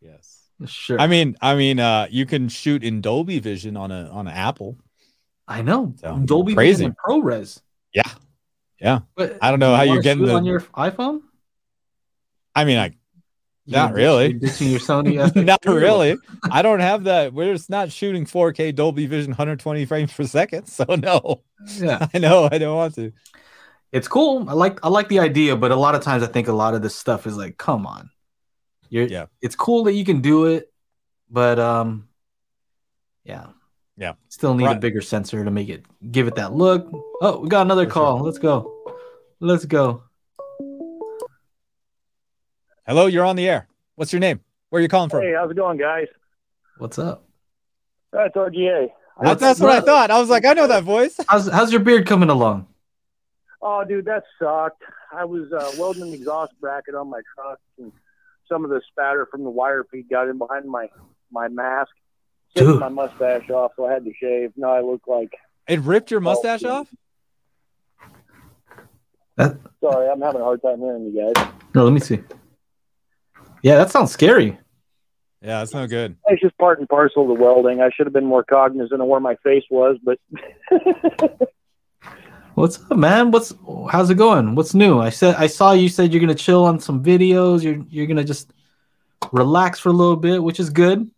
[0.00, 0.48] Yes.
[0.70, 0.98] sure.
[0.98, 4.32] I mean, I mean, uh, you can shoot in Dolby Vision on a on an
[4.34, 4.78] Apple.
[5.46, 5.92] I know.
[5.98, 6.84] So, Dolby crazy.
[6.84, 7.60] Vision and ProRes.
[7.92, 8.02] Yeah.
[8.80, 9.00] Yeah.
[9.14, 11.20] But I don't know how you you're getting the- on your iPhone.
[12.54, 12.92] I mean, I
[13.64, 14.32] You're Not really.
[14.32, 15.14] ditching your Sony.
[15.44, 16.16] Not really.
[16.50, 17.32] I don't have that.
[17.32, 20.66] We're just not shooting 4K Dolby Vision 120 frames per second.
[20.66, 21.42] So no,
[21.76, 23.12] Yeah, I know I don't want to.
[23.92, 24.48] it's cool.
[24.48, 26.74] I like I like the idea, but a lot of times I think a lot
[26.74, 28.10] of this stuff is like, come on,
[28.88, 29.26] you're Yeah.
[29.42, 30.72] It's cool that you can do it,
[31.30, 32.08] but um,
[33.24, 33.46] yeah,
[33.96, 34.14] Yeah.
[34.28, 36.88] still need a bigger sensor to make it give it that look.
[37.20, 38.02] Oh, we got another For sure.
[38.04, 38.18] call.
[38.24, 38.96] Let's go.
[39.38, 40.02] Let's go.
[42.90, 43.68] Hello, you're on the air.
[43.94, 44.40] What's your name?
[44.70, 45.22] Where are you calling from?
[45.22, 46.08] Hey, how's it going, guys?
[46.78, 47.24] What's up?
[48.12, 48.88] That's RGA.
[49.22, 50.10] That- that's what I thought.
[50.10, 51.16] I was like, I know that voice.
[51.28, 52.66] How's how's your beard coming along?
[53.62, 54.82] Oh, dude, that sucked.
[55.12, 57.92] I was uh, welding an exhaust bracket on my truck, and
[58.48, 60.88] some of the spatter from the wire feed got in behind my
[61.30, 61.92] my mask.
[62.56, 62.80] Took Dude.
[62.80, 64.50] my mustache off, so I had to shave.
[64.56, 65.30] Now I look like.
[65.68, 66.88] It ripped your mustache off.
[69.36, 71.46] That Sorry, I'm having a hard time hearing you guys.
[71.72, 72.18] no, let me see.
[73.62, 74.58] Yeah, that sounds scary.
[75.42, 76.16] Yeah, that's no good.
[76.26, 77.80] It's just part and parcel of the welding.
[77.80, 80.18] I should have been more cognizant of where my face was, but
[82.54, 83.30] What's up, man?
[83.30, 83.54] What's
[83.90, 84.54] how's it going?
[84.54, 84.98] What's new?
[84.98, 87.62] I said I saw you said you're gonna chill on some videos.
[87.62, 88.52] You're you're gonna just
[89.32, 91.10] relax for a little bit, which is good.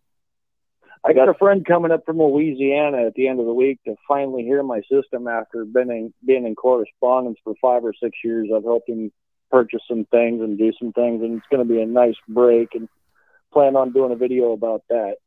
[1.03, 3.95] I got a friend coming up from Louisiana at the end of the week to
[4.07, 8.47] finally hear my system after been in, being in correspondence for five or six years.
[8.55, 9.11] I've helped him
[9.57, 12.69] purchase some things and do some things, and it's going to be a nice break.
[12.73, 12.89] And
[13.53, 15.17] plan on doing a video about that.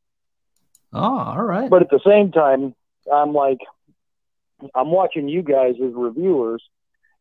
[0.92, 1.70] Oh, all right.
[1.70, 2.74] But at the same time,
[3.10, 3.60] I'm like,
[4.74, 6.62] I'm watching you guys as reviewers,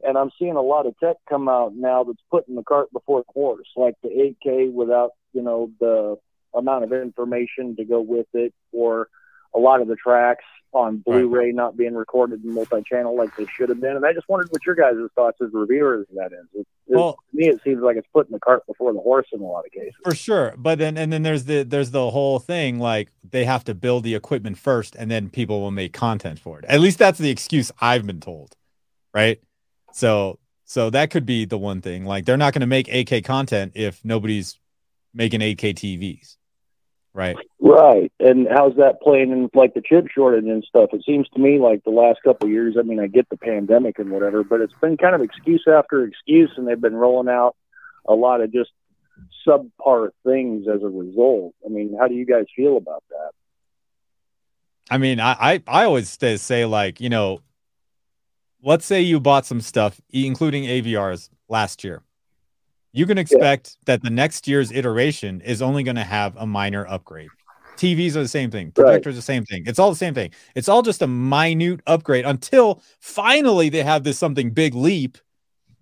[0.04, 3.22] and I'm seeing a lot of tech come out now that's putting the cart before
[3.22, 4.10] the horse, like the
[4.44, 6.18] 8K without, you know, the
[6.58, 9.08] amount of information to go with it, or
[9.54, 13.70] a lot of the tracks on Blu-ray not being recorded in multi-channel like they should
[13.70, 13.96] have been.
[13.96, 16.46] And I just wondered what your guys' thoughts as reviewers of that is.
[16.54, 19.28] It, it- Well- to me, it seems like it's putting the cart before the horse
[19.32, 19.94] in a lot of cases.
[20.04, 20.54] For sure.
[20.58, 24.04] But then and then there's the there's the whole thing like they have to build
[24.04, 26.66] the equipment first and then people will make content for it.
[26.66, 28.56] At least that's the excuse I've been told.
[29.14, 29.42] Right?
[29.94, 32.06] So so that could be the one thing.
[32.06, 34.60] Like they're not going to make 8K content if nobody's
[35.14, 36.36] making 8K TVs.
[37.16, 37.38] Right?
[37.62, 38.12] Right.
[38.20, 40.90] And how's that playing in like the chip shortage and stuff?
[40.92, 43.38] It seems to me like the last couple of years, I mean, I get the
[43.38, 47.30] pandemic and whatever, but it's been kind of excuse after excuse, and they've been rolling
[47.34, 47.56] out
[48.06, 48.72] a lot of just
[49.48, 51.56] subpar things as a result.
[51.66, 53.32] I mean, how do you guys feel about that?
[54.92, 57.40] I mean, I, I I always say, say like, you know,
[58.62, 62.04] let's say you bought some stuff, including AVRs last year.
[62.96, 66.88] You can expect that the next year's iteration is only going to have a minor
[66.88, 67.28] upgrade.
[67.76, 68.68] TVs are the same thing.
[68.68, 68.86] Right.
[68.86, 69.64] Projectors are the same thing.
[69.68, 70.32] It's all the same thing.
[70.56, 75.18] It's all just a minute upgrade until finally they have this something big leap,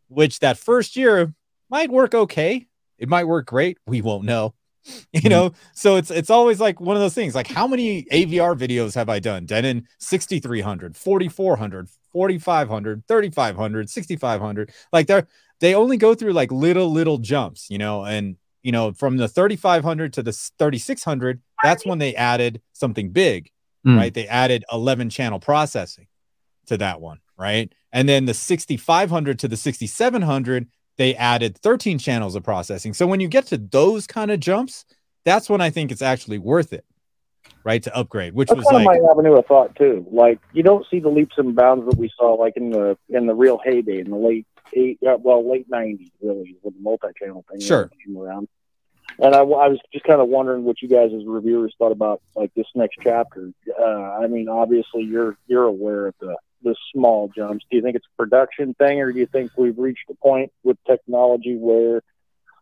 [0.08, 1.36] which that first year
[1.70, 2.66] might work okay.
[2.98, 3.78] It might work great.
[3.86, 4.56] We won't know.
[5.14, 5.30] you Mhm.
[5.30, 8.94] know so it's it's always like one of those things like how many avr videos
[8.94, 15.26] have i done denon 6300 4400 4500 3500 6500 like they're
[15.64, 19.28] they only go through like little little jumps you know and you know from the
[19.30, 23.50] 3500 to the 3600 that's when they added something big
[23.86, 23.98] Mm.
[23.98, 26.08] right they added 11 channel processing
[26.68, 32.36] to that one right and then the 6500 to the 6700 they added 13 channels
[32.36, 34.86] of processing so when you get to those kind of jumps
[35.26, 36.86] that's when i think it's actually worth it
[37.66, 40.06] right to upgrade which That's was kind of like my avenue of thought too.
[40.10, 43.26] Like you don't see the leaps and bounds that we saw like in the in
[43.26, 47.44] the real heyday in the late eight, uh, well late nineties really when the multi-channel
[47.52, 47.90] thing Sure.
[48.06, 48.48] came around.
[49.20, 52.22] And I, I was just kind of wondering what you guys as reviewers thought about
[52.36, 53.52] like this next chapter.
[53.80, 57.66] Uh, I mean, obviously you're you're aware of the the small jumps.
[57.70, 60.52] Do you think it's a production thing, or do you think we've reached a point
[60.64, 62.02] with technology where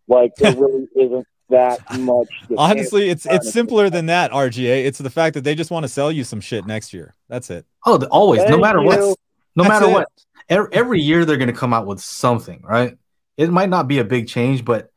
[0.07, 2.27] like there really isn't that much?
[2.49, 5.83] that honestly it's it's simpler than that rga it's the fact that they just want
[5.83, 8.81] to sell you some shit next year that's it Oh, the- always, no Thank matter
[8.81, 9.15] what, no
[9.63, 9.91] That's matter it.
[9.91, 10.07] what.
[10.49, 12.97] Every, every year they're going to come out with something, right?
[13.37, 14.89] It might not be a big change, but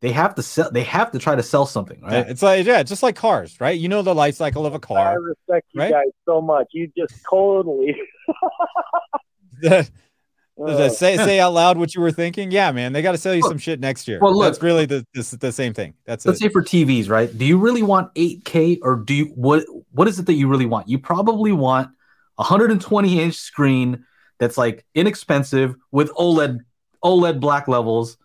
[0.00, 0.70] they have to sell.
[0.70, 2.28] They have to try to sell something, Yeah, right?
[2.28, 4.98] it's like yeah just like cars right you know the life cycle of a car
[4.98, 5.90] I respect you right?
[5.92, 6.66] guys so much.
[6.72, 7.94] You just totally
[9.64, 13.34] uh, say say out loud what you were thinking yeah man they got to sell
[13.34, 15.94] you Look- some shit next year well, look, that's really the this, the same thing
[16.04, 17.36] that's Let's it say for TVs, right?
[17.36, 19.64] Do you really want 8K or do you what?
[19.92, 20.88] What is it that you really want?
[20.88, 21.88] You probably want
[22.38, 24.04] a 120 inch screen
[24.42, 26.58] that's like inexpensive with OLED
[27.04, 28.16] OLED black levels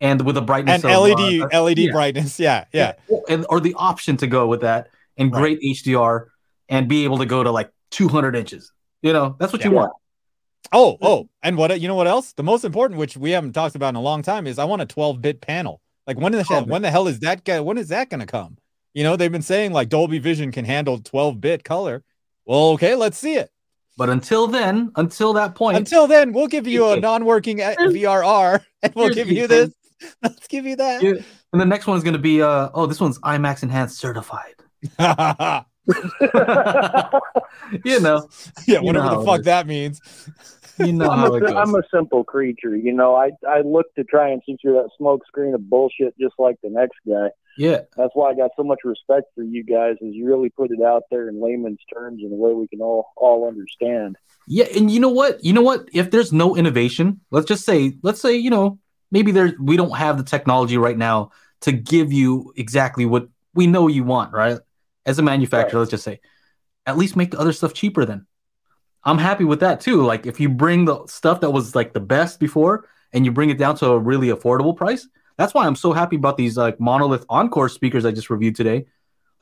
[0.00, 1.92] and with a brightness and of, led uh, led yeah.
[1.92, 2.92] brightness yeah yeah
[3.28, 5.58] and or the option to go with that and Right.
[5.58, 6.26] great HDR
[6.68, 8.72] and be able to go to like 200 inches.
[9.02, 9.92] You know, that's what you want.
[10.72, 12.32] Oh, oh, and what you know what else?
[12.32, 14.82] The most important, which we haven't talked about in a long time, is I want
[14.82, 15.80] a 12-bit panel.
[16.06, 17.60] Like when the hell, when the hell is that guy?
[17.60, 18.56] When is that going to come?
[18.94, 22.02] You know, they've been saying like Dolby Vision can handle 12-bit color.
[22.46, 23.50] Well, okay, let's see it.
[23.96, 28.94] But until then, until that point, Until then, we'll give you a non-working VRR, and
[28.94, 29.72] we'll give you this.
[30.22, 31.02] Let's give you that.
[31.02, 34.54] and the next one is going to be uh oh, this one's IMAX enhanced certified.
[37.84, 38.28] you know,
[38.66, 40.00] You know whatever the fuck that means.
[40.78, 41.54] You know I'm, how it a, goes.
[41.54, 42.76] I'm a simple creature.
[42.76, 46.14] You know, I I look to try and see through that smoke screen of bullshit
[46.18, 47.28] just like the next guy.
[47.56, 50.70] yeah, That's why I got so much respect for you guys, is you really put
[50.70, 54.16] it out there in layman's terms in a way we can all all understand.
[54.46, 55.44] yeah, and you know what?
[55.44, 55.88] You know what?
[55.92, 58.78] If there's no innovation, let's just say, let's say, you know,
[59.10, 63.66] maybe there we don't have the technology right now to give you exactly what we
[63.66, 64.58] know you want, right?
[65.06, 66.20] As a manufacturer, let's just say,
[66.86, 68.26] at least make the other stuff cheaper then.
[69.04, 70.02] I'm happy with that too.
[70.02, 73.50] Like if you bring the stuff that was like the best before and you bring
[73.50, 76.80] it down to a really affordable price, that's why I'm so happy about these like
[76.80, 78.86] monolith encore speakers I just reviewed today.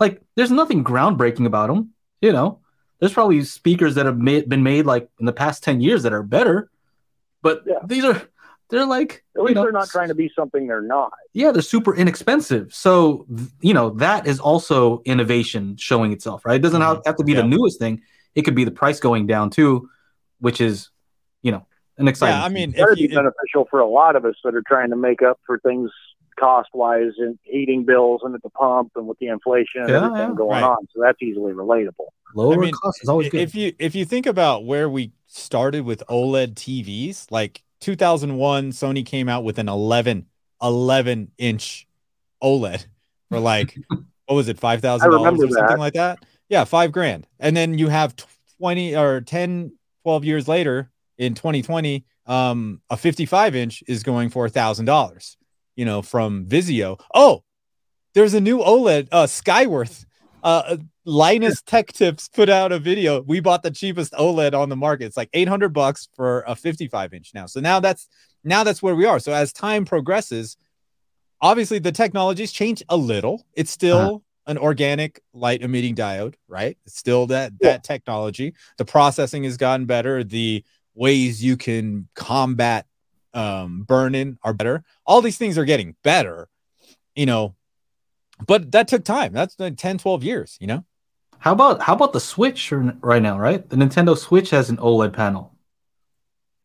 [0.00, 2.58] Like there's nothing groundbreaking about them, you know.
[2.98, 6.12] There's probably speakers that have made, been made like in the past 10 years that
[6.12, 6.70] are better,
[7.42, 7.78] but Yeah.
[7.84, 8.20] these are
[8.70, 11.12] they're like At least know, they're not trying to be something they're not.
[11.34, 12.72] yeah, they're super inexpensive.
[12.72, 13.26] So,
[13.60, 16.56] you know, that is also innovation showing itself, right?
[16.56, 17.42] It doesn't have have to be Yeah.
[17.42, 18.00] the newest thing.
[18.34, 19.88] It could be the price going down too,
[20.40, 20.90] which is,
[21.42, 21.66] you know,
[21.98, 22.36] an exciting.
[22.38, 24.96] Yeah, I mean, That'd be beneficial for a lot of us that are trying to
[24.96, 25.90] make up for things
[26.40, 29.96] cost wise and heating bills and at the pump and with the inflation and Yeah,
[30.06, 30.34] everything yeah.
[30.34, 30.62] going Right.
[30.62, 30.88] on.
[30.94, 32.08] So that's easily relatable.
[32.34, 33.40] lower I mean, cost is always good.
[33.42, 39.04] If you if you think about where we started with OLED TVs, like 2001, Sony
[39.04, 40.26] came out with an 11
[40.62, 41.86] 11 inch
[42.42, 42.86] OLED
[43.28, 43.76] for like
[44.26, 45.78] what was it, five thousand dollars or something that.
[45.78, 46.24] like that?
[46.52, 47.26] Yeah, five grand.
[47.40, 48.14] And then you have
[48.58, 54.44] 20 or 10, 12 years later in 2020, um, a 55 inch is going for
[54.44, 55.38] a thousand dollars.
[55.76, 57.00] You know, from Vizio.
[57.14, 57.42] Oh,
[58.12, 60.04] there's a new OLED, uh, Skyworth.
[60.42, 63.22] Uh, Linus Tech Tips put out a video.
[63.22, 65.06] We bought the cheapest OLED on the market.
[65.06, 67.46] It's like 800 bucks for a 55 inch now.
[67.46, 68.08] So now that's
[68.44, 69.18] now that's where we are.
[69.18, 70.58] So as time progresses,
[71.40, 73.46] obviously the technologies change a little.
[73.54, 74.18] It's still Uh-huh.
[74.46, 76.76] An organic light emitting diode, right?
[76.84, 77.70] It's still that Yeah.
[77.72, 78.54] that technology.
[78.78, 80.24] The processing has gotten better.
[80.24, 80.64] The
[80.94, 82.86] ways you can combat
[83.34, 84.84] um burn-in are better.
[85.06, 86.48] All these things are getting better,
[87.14, 87.54] you know.
[88.46, 89.32] But that took time.
[89.32, 90.84] That's like 10, 12 years, you know.
[91.38, 93.68] how about how about the Switch right now, right?
[93.68, 95.54] The Nintendo Switch has an OLED panel.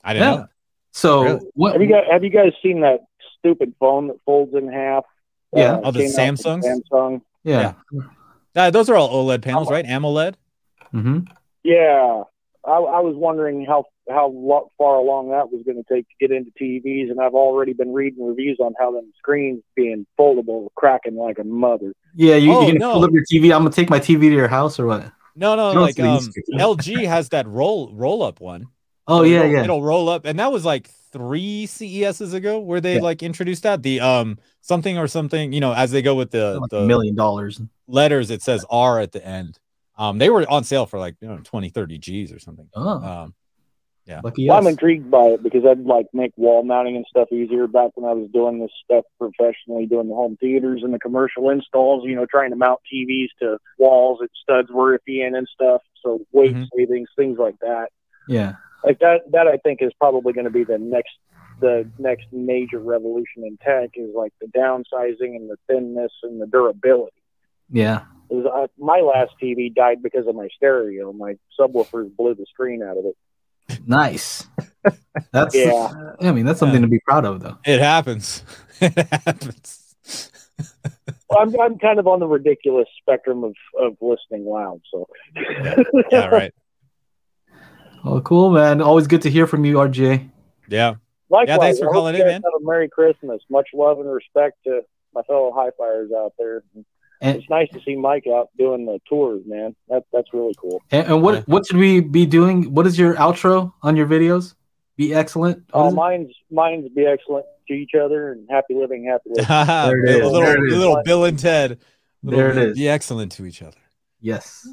[0.03, 0.47] I didn't know.
[0.91, 1.47] So Really?
[1.53, 1.73] what?
[1.73, 3.01] Have you guys have you guys seen that
[3.37, 5.05] stupid phone that folds in half?
[5.53, 5.79] Yeah.
[5.83, 6.81] Oh, the came out from Samsungs?
[6.91, 7.21] Samsung.
[7.47, 7.73] Yeah.
[8.55, 9.85] Uh, those are all OLED panels, right?
[9.85, 10.35] AMOLED.
[10.91, 11.19] hmm
[11.63, 12.23] Yeah,
[12.65, 16.15] I, I was wondering how how lo- far along that was going to take to
[16.19, 20.69] get into TVs, and I've already been reading reviews on how them screens being foldable,
[20.75, 21.93] cracking like a mother.
[22.15, 22.93] Yeah, you, Oh, you can no.
[22.93, 23.53] pull up your TV.
[23.53, 25.11] I'm gonna take my TV to your house or what?
[25.35, 26.19] No, no, like um.
[26.53, 28.67] LG has that roll roll up one.
[29.07, 29.63] Oh It'll yeah, yeah.
[29.63, 33.01] It'll roll up, and that was like three CESs ago where they Yeah.
[33.01, 35.53] like introduced that the um something or something.
[35.53, 37.61] You know, as they go with the Like the million dollars.
[37.87, 39.59] letters, it says R at the end.
[39.97, 42.67] Um, they were on sale for like you know 20, 30 G's or something.
[42.75, 43.33] Oh, Um,
[44.23, 47.67] lucky Well, I'm intrigued by it because I'd like make wall mounting and stuff easier
[47.67, 51.49] back when I was doing this stuff professionally, doing the home theaters and the commercial
[51.49, 52.03] installs.
[52.05, 55.81] You know, trying to mount TVs to walls that studs were iffy and stuff.
[56.03, 56.67] So weight Mhm.
[56.77, 57.87] savings, things like that.
[58.27, 58.55] Yeah,
[58.87, 59.21] Like that.
[59.31, 61.11] That I think is probably going to be the next
[61.59, 66.45] the next major revolution in tech is like the downsizing and the thinness and the
[66.47, 67.15] durability.
[67.69, 68.01] yeah.
[68.29, 71.13] 'Cause uh, I, my last TV died because of my stereo.
[71.13, 73.15] My subwoofers blew the screen out of it.
[73.87, 74.45] Nice.
[75.31, 76.13] That's Yeah.
[76.21, 77.57] I mean, that's something to be proud of, though.
[77.65, 78.43] it happens.
[78.81, 79.83] it happens.
[81.29, 84.79] Well, I'm I'm kind of on the ridiculous spectrum of, of listening loud.
[84.91, 85.07] So
[86.09, 86.53] yeah, right.
[88.03, 88.81] Oh, cool, man.
[88.81, 90.29] Always good to hear from you, RJ.
[90.69, 90.95] Yeah.
[91.29, 92.41] Likewise, Yeah, thanks for calling in, man.
[92.41, 93.41] Have a Merry Christmas.
[93.49, 94.81] Much love and respect to
[95.13, 96.63] my fellow high flyers out there.
[96.75, 96.85] And,
[97.21, 99.75] It's nice to see Mike out doing the tours, man.
[99.89, 100.81] That that's really cool.
[100.91, 101.41] and, and what Yeah.
[101.47, 102.73] what should we be doing?
[102.73, 104.53] What is your outro on your videos?
[104.97, 105.63] Be excellent.
[105.71, 105.95] What Uh, is it?
[105.95, 109.45] mine's mine's be excellent to each other and happy living, happy living.
[109.47, 110.77] There it a little, There it is.
[110.77, 111.79] little Bill and Ted.
[112.23, 112.77] Little There it bit- is.
[112.77, 113.77] Be excellent to each other.
[114.21, 114.65] yes.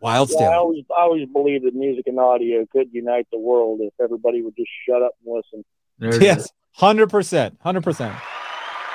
[0.00, 3.80] Wild Yeah, I always I always believe that music and audio could unite the world
[3.82, 5.64] if everybody would just shut up and listen.
[5.98, 6.22] There.
[6.22, 8.14] Yes, hundred percent, hundred percent.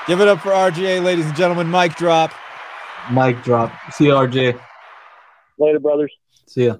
[0.07, 1.69] Give it up for RGA, ladies and gentlemen.
[1.69, 2.31] Mic drop.
[3.11, 3.73] Mic drop.
[3.91, 4.59] See you, RJ.
[5.59, 6.13] Later, brothers.
[6.47, 6.77] See ya.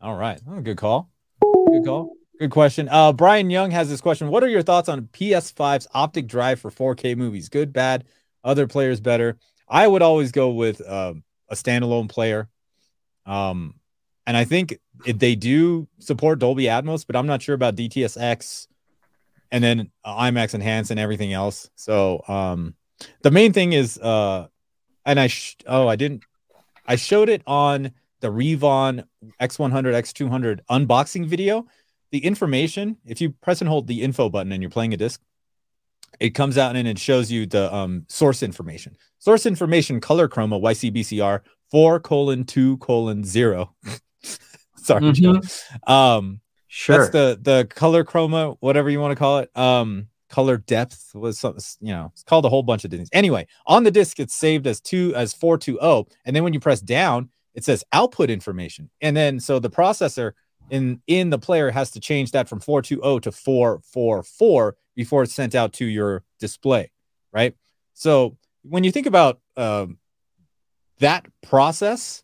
[0.00, 1.10] All right, oh, good call.
[1.40, 2.12] Good call.
[2.38, 2.88] Good question.
[2.88, 4.28] Uh, Brian Young has this question.
[4.28, 7.48] What are your thoughts on PS5's optic drive for 4K movies?
[7.48, 8.04] Good, bad,
[8.42, 9.36] other players better.
[9.68, 11.22] I would always go with um,
[11.52, 12.48] a standalone player.
[13.26, 13.74] Um,
[14.26, 18.66] and I think they do support Dolby Atmos, but I'm not sure about DTSX
[19.50, 21.70] and then uh, IMAX Enhanced and everything else.
[21.76, 22.74] So um,
[23.22, 24.48] the main thing is, uh,
[25.04, 26.22] and I sh- oh I didn't,
[26.86, 29.04] I showed it on the Reavon
[29.40, 31.66] X100 X200 unboxing video.
[32.12, 35.20] The information, if you press and hold the info button and you're playing a disc,
[36.20, 38.96] it comes out and it shows you the um, source information.
[39.18, 41.40] Source information color chroma YCBCR
[41.70, 43.74] four colon two colon zero.
[44.76, 45.40] Sorry, Joe.
[45.86, 46.40] Um,
[46.74, 46.98] Sure.
[46.98, 49.54] that's the the color chroma, whatever you want to call it.
[49.56, 53.10] Um, color depth was some, you know, it's called a whole bunch of things.
[53.12, 56.54] Anyway, on the disk, it's saved as two as four two zero, and then when
[56.54, 60.32] you press down, it says output information, and then so the processor
[60.70, 64.22] in in the player has to change that from four two zero to four four
[64.22, 66.90] four before it's sent out to your display,
[67.32, 67.54] right?
[67.94, 69.98] So when you think about um,
[70.98, 72.22] that process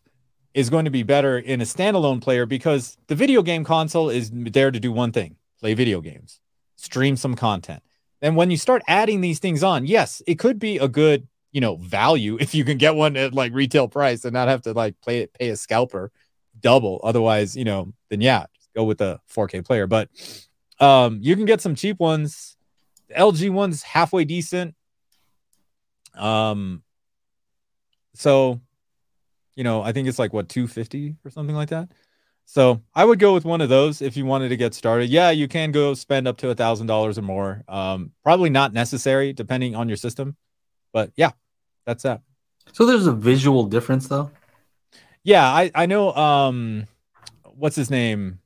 [0.53, 4.31] is going to be better in a standalone player because the video game console is
[4.33, 6.39] there to do one thing play video games,
[6.77, 7.83] stream some content.
[8.21, 11.61] Then when you start adding these things on, yes, it could be a good, you
[11.61, 14.73] know, value if you can get one at like retail price and not have to
[14.73, 16.11] like play it, pay a scalper
[16.59, 16.99] double.
[17.03, 19.87] Otherwise, you know, then yeah, just go with a 4K player.
[19.87, 20.09] But
[20.79, 22.55] um, you can get some cheap ones.
[23.09, 24.75] The LG one's halfway decent.
[26.15, 26.83] Um,
[28.15, 28.61] so
[29.55, 31.89] you know, I think it's like what 250 or something like that.
[32.45, 35.09] So I would go with one of those if you wanted to get started.
[35.09, 37.63] Yeah, you can go spend up to a thousand dollars or more.
[37.67, 40.37] Um, probably not necessary depending on your system,
[40.93, 41.31] but yeah,
[41.85, 42.21] that's that.
[42.71, 44.31] So there's a visual difference, though.
[45.23, 46.13] Yeah, I I know.
[46.13, 46.87] Um,
[47.43, 48.39] what's his name?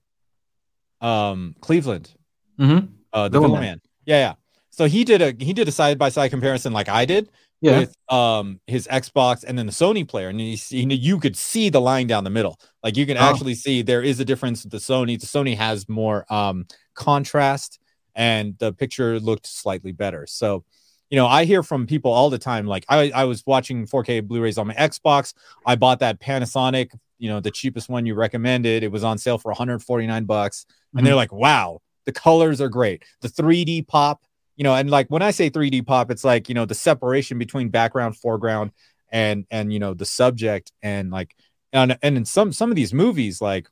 [0.99, 2.11] Um, Cleveland.
[2.59, 2.87] Mm-hmm.
[3.13, 3.61] Uh, the Villain.
[3.61, 3.81] Man.
[4.05, 4.33] Yeah, yeah.
[4.75, 7.29] So he did a he did a side by side comparison like I did.
[7.61, 7.79] Yeah.
[7.79, 11.69] with um his Xbox and then the Sony player, and you see you could see
[11.69, 12.59] the line down the middle.
[12.83, 13.21] Like you can Oh.
[13.21, 15.17] actually see there is a difference with the Sony.
[15.17, 16.65] The Sony has more um
[16.95, 17.79] contrast,
[18.15, 20.25] and the picture looked slightly better.
[20.27, 20.65] So,
[21.09, 22.65] you know, I hear from people all the time.
[22.67, 25.33] Like I I was watching 4K Blu-rays on my Xbox.
[25.65, 28.83] I bought that Panasonic, you know, the cheapest one you recommended.
[28.83, 30.65] It was on sale for 149 bucks,
[30.97, 33.03] and they're like, "Wow, the colors are great.
[33.21, 34.21] The 3D pop."
[34.55, 37.37] You know and like when i say 3d pop it's like you know the separation
[37.37, 38.71] between background foreground
[39.11, 41.35] and and you know the subject and like
[41.71, 43.67] and, and in some some of these movies like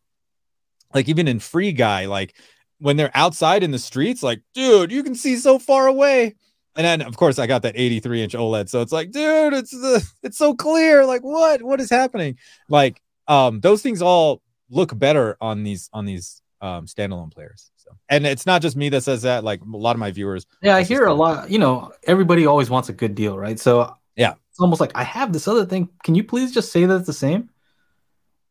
[0.94, 2.36] like even in free guy like
[2.80, 6.36] when they're outside in the streets like dude you can see so far away
[6.76, 9.72] and then of course i got that 83 inch oled so it's like dude it's
[9.72, 12.38] the it's so clear like what what is happening
[12.70, 17.72] like um those things all look better on these on these um, standalone players.
[18.10, 19.44] And it's not just me that says that.
[19.44, 20.46] Like a lot of my viewers.
[20.62, 21.50] Yeah, I hear a lot.
[21.50, 23.60] You know, everybody always wants a good deal, right?
[23.60, 24.34] So Yeah.
[24.50, 25.90] it's almost like I have this other thing.
[26.04, 27.50] Can you please just say that it's the same?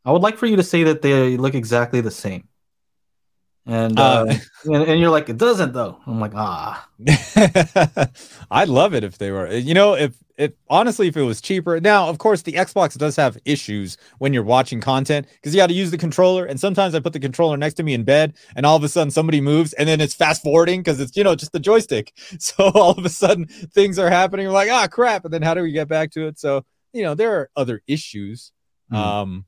[0.05, 2.49] I would like for you to say that they look exactly the same.
[3.67, 4.35] And uh, Uh,
[4.65, 5.99] and, and you're like, it doesn't though.
[6.07, 6.89] I'm like, ah,
[8.51, 9.53] I'd love it if they were.
[9.53, 11.79] You know, if if honestly, if it was cheaper.
[11.81, 15.67] Now, of course, the Xbox does have issues when you're watching content because you got
[15.67, 16.47] to use the controller.
[16.47, 18.89] And sometimes I put the controller next to me in bed, and all of a
[18.89, 22.13] sudden somebody moves, and then it's fast forwarding because it's you know just the joystick.
[22.41, 24.49] So all of a sudden things are happening.
[24.49, 25.25] Like, ah, crap.
[25.25, 26.39] And then how do we get back to it?
[26.39, 28.53] So you know, there are other issues.
[28.89, 28.97] Hmm.
[28.97, 29.45] Um,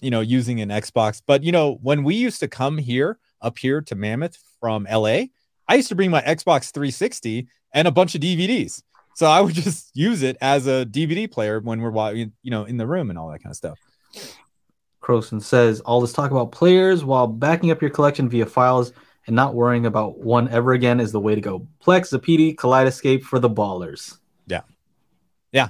[0.00, 1.22] you know, using an Xbox.
[1.24, 5.26] But you know, when we used to come here up here to Mammoth from LA,
[5.68, 8.82] I used to bring my Xbox 360 and a bunch of DVDs.
[9.14, 12.64] So I would just use it as a DVD player when we're watching, you know,
[12.64, 13.78] in the room and all that kind of stuff.
[15.02, 18.92] Croson says all this talk about players while backing up your collection via files
[19.26, 21.66] and not worrying about one ever again is the way to go.
[21.84, 24.18] Plex, Zappiti, Kaleidoscape for the ballers.
[24.46, 24.62] Yeah.
[25.52, 25.68] Yeah.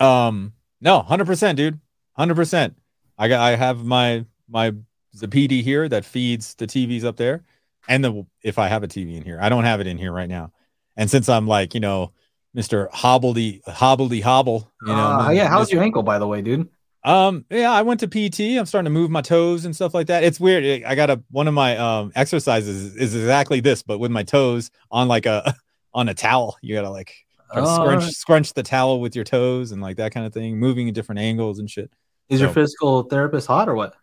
[0.00, 1.80] Um, no, hundred percent, dude,
[2.12, 2.76] hundred percent.
[3.16, 4.72] I got, I have my my
[5.16, 7.44] Zappiti here that feeds the TVs up there,
[7.88, 10.12] and the if I have a TV in here, I don't have it in here
[10.12, 10.52] right now.
[10.96, 12.12] And since I'm like, you know,
[12.54, 16.68] Mister Hobbledy Hobbledy Hobble, you know, Ah, yeah, how's your ankle, by the way, dude?
[17.02, 18.56] Um, yeah, I went to PT.
[18.58, 20.24] I'm starting to move my toes and stuff like that.
[20.24, 20.84] It's weird.
[20.84, 24.70] I got a one of my um exercises is exactly this, but with my toes
[24.90, 25.54] on like a
[25.92, 26.56] on a towel.
[26.62, 27.12] You gotta like
[27.56, 28.12] Oh, scrunch alright.
[28.14, 31.20] scrunch the towel with your toes and like that kind of thing, moving in different
[31.20, 31.90] angles and shit.
[32.28, 33.94] Is your physical therapist hot or what?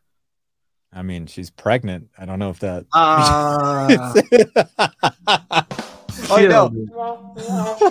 [0.93, 2.09] I mean, she's pregnant.
[2.17, 2.85] I don't know if that.
[2.93, 4.13] Ah,
[6.31, 6.47] oh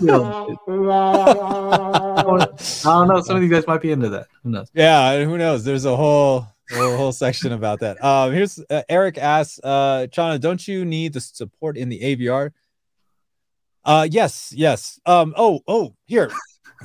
[0.00, 0.58] no.
[2.20, 3.20] I don't know.
[3.20, 4.26] Some of you guys might be into that.
[4.42, 4.70] Who knows?
[4.74, 5.64] Yeah, who knows?
[5.64, 8.02] There's a whole a whole section about that.
[8.04, 12.52] Um, here's uh, Eric asks, uh, Chana, don't you need the support in the AVR?
[13.84, 15.00] Uh, yes, yes.
[15.06, 16.30] Um, oh, oh, here.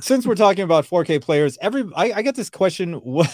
[0.00, 3.28] Since we're talking about 4K players, every I, I get this question wh-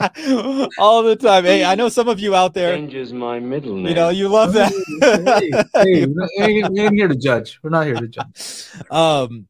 [0.78, 1.44] all the time.
[1.44, 3.86] Hey, I know some of you out there, Changes my middle name.
[3.88, 4.70] you know, you love that.
[5.02, 5.50] hey,
[5.82, 7.58] hey, we're not- we ain't here to judge.
[7.62, 8.66] We're not here to judge.
[8.90, 9.46] um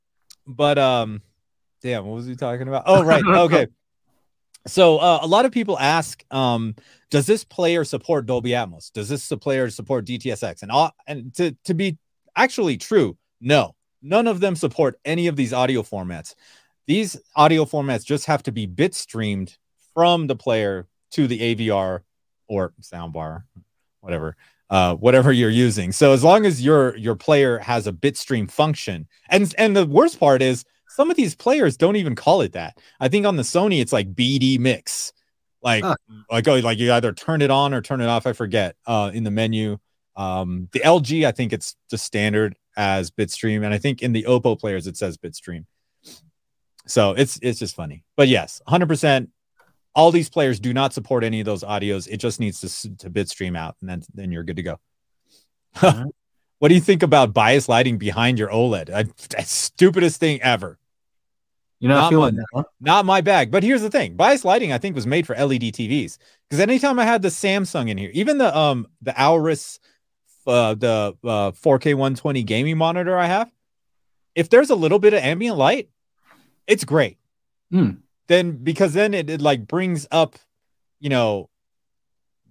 [0.47, 1.21] but um
[1.83, 3.67] damn what was he talking about oh right okay
[4.67, 6.75] so uh, a lot of people ask um
[7.11, 11.55] does this player support dolby atmos does this player support dtsx and all and to
[11.65, 11.99] to be
[12.35, 16.35] actually true no none of them support any of these audio formats
[16.87, 19.59] these audio formats just have to be bit streamed
[19.99, 22.03] from the player to the avr
[22.47, 23.43] or soundbar
[24.01, 24.37] whatever
[24.71, 25.91] uh, whatever you're using.
[25.91, 30.21] So as long as your your player has a bitstream function, and and the worst
[30.21, 32.79] part is some of these players don't even call it that.
[33.01, 35.13] I think on the Sony it's like BD mix,
[35.63, 35.97] like Huh.
[36.31, 38.25] like oh like you either turn it on or turn it off.
[38.25, 39.79] I forget uh, in the menu.
[40.15, 44.27] Um, the LG I think it's just standard as bitstream, and I think in the
[44.29, 45.65] Oppo players it says bitstream.
[46.87, 49.31] So it's it's just funny, but yes, 100 percent
[49.95, 52.09] all these players do not support any of those audios.
[52.09, 54.81] It just needs to, to bitstream out, and then then you're good to go.
[56.59, 58.91] What do you think about bias lighting behind your OLED?
[58.91, 60.79] I, that's stupidest thing ever.
[61.79, 62.37] You're not, Not feeling one.
[62.37, 62.63] that, huh?
[62.81, 63.53] Not my bag.
[63.53, 66.19] But here's the thing: bias lighting, I think, was made for LED TVs.
[66.49, 69.79] Because anytime I had the Samsung in here, even the um the Aorus,
[70.49, 73.53] uh, the uh, 4K 120 gaming monitor I have,
[74.35, 75.89] if there's a little bit of ambient light,
[76.67, 77.19] it's great.
[77.71, 77.91] Hmm.
[78.29, 80.37] Then because then it, it like brings up,
[81.01, 81.51] you know,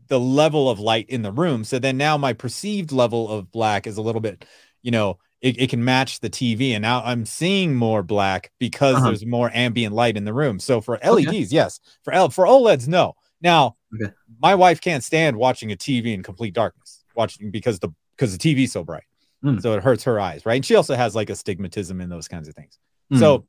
[0.08, 1.64] the level of light in the room.
[1.64, 4.46] So then now my perceived level of black is a little bit,
[4.82, 6.72] you know, it, it can match the TV.
[6.72, 9.08] And now I'm seeing more black because Uh-huh.
[9.08, 10.60] there's more ambient light in the room.
[10.60, 11.26] So for Okay.
[11.26, 11.80] LEDs, yes.
[12.04, 13.14] For L for OLEDs, no.
[13.42, 14.12] Now Okay.
[14.42, 18.40] my wife can't stand watching a TV in complete darkness, watching because the because the
[18.40, 19.04] TV's so bright.
[19.44, 19.60] Hmm.
[19.60, 20.56] So it hurts her eyes, right?
[20.56, 22.80] And she also has like astigmatism and those kinds of things.
[23.12, 23.20] Hmm.
[23.20, 23.46] So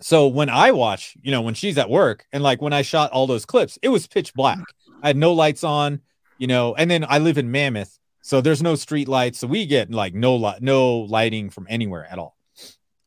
[0.00, 3.10] so when I watch, you know, when she's at work and like when I shot
[3.12, 4.60] all those clips, it was pitch black.
[5.02, 6.00] I had no lights on,
[6.38, 9.66] you know, and then I live in Mammoth, so there's no street lights, so we
[9.66, 12.36] get like no light, no lighting from anywhere at all.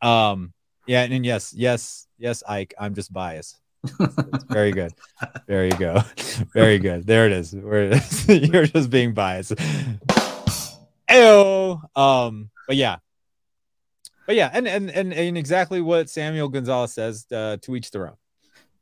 [0.01, 0.53] Um,
[0.87, 3.57] yeah, and, and yes, yes, yes, Ike, I'm just biased.
[3.83, 4.93] It's- it's very good.
[5.47, 6.03] There you go.
[6.53, 7.07] Very good.
[7.07, 7.51] There it is.
[7.55, 7.85] Where
[8.27, 9.53] you're just being biased.
[11.09, 11.81] Ayo.
[11.97, 12.97] Um, but yeah.
[14.31, 18.07] But yeah, and and and, and exactly what Samuel Gonzalez says, uh, to each their
[18.07, 18.15] own.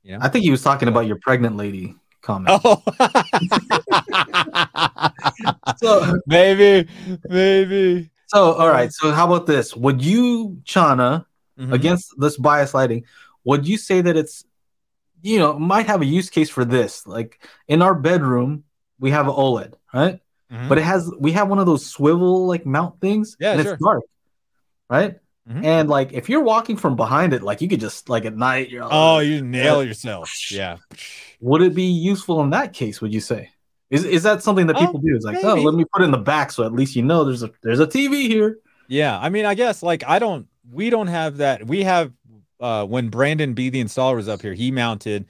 [0.04, 0.20] You know?
[0.22, 2.62] I think he was talking about your pregnant lady comment.
[2.64, 2.84] Oh,
[5.78, 6.88] So, maybe,
[7.28, 8.12] maybe.
[8.28, 8.94] so all right.
[8.94, 9.76] So how about this?
[9.76, 11.26] Would you, Chana,
[11.60, 11.74] Mhm.
[11.74, 13.06] against this bias lighting,
[13.44, 14.46] would you say that it's
[15.24, 17.08] you know, might have a use case for this.
[17.08, 18.66] Like in our bedroom,
[19.00, 20.20] we have an OLED, right?
[20.52, 20.70] Mhm.
[20.70, 23.36] But it has we have one of those swivel like mount things.
[23.40, 23.74] Yeah, and sure.
[23.74, 24.04] it's dark,
[24.92, 25.16] right?
[25.48, 25.64] Mhm.
[25.64, 28.70] And like if you're walking from behind it, like you could just like at night,
[28.70, 30.52] you're oh, you nail yourself.
[30.52, 30.78] Yeah.
[31.40, 33.02] would it be useful in that case?
[33.02, 33.50] Would you say?
[33.90, 35.16] Is is that something that Oh, people do?
[35.16, 37.24] It's like, oh, let me put it in the back so at least you know
[37.24, 38.60] there's a there's a TV here.
[38.88, 41.66] Yeah, I mean, I guess like I don't, we don't have that.
[41.66, 42.12] We have
[42.60, 45.26] uh when Brandon B the installer was up here, he mounted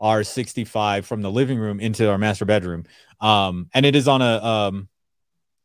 [0.00, 2.84] our 65 from the living room into our master bedroom.
[3.20, 4.88] Um, and it is on a um,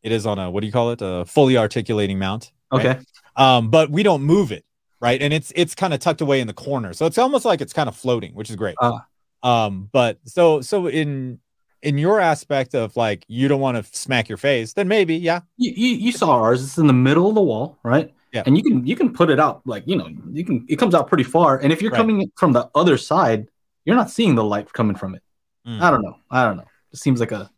[0.01, 1.01] it is on a what do you call it?
[1.01, 2.51] A fully articulating mount.
[2.71, 2.85] right?
[2.85, 2.99] Okay.
[3.35, 4.65] Um, but we don't move it,
[4.99, 5.21] right?
[5.21, 7.73] And it's it's kind of tucked away in the corner, so it's almost like it's
[7.73, 8.75] kind of floating, which is great.
[8.81, 9.05] Ah.
[9.43, 11.39] Um, but so so in
[11.81, 15.41] in your aspect of like you don't want to smack your face, then maybe yeah,
[15.57, 16.63] You, you you saw ours.
[16.63, 18.13] It's in the middle of the wall, right?
[18.31, 18.43] Yeah.
[18.45, 20.95] And you can you can put it out like you know you can it comes
[20.95, 21.59] out pretty far.
[21.59, 21.97] And if you're Right.
[21.97, 23.47] coming from the other side,
[23.85, 25.21] you're not seeing the light coming from it.
[25.67, 25.81] Mm.
[25.81, 26.15] I don't know.
[26.31, 26.65] I don't know.
[26.93, 27.49] It seems like a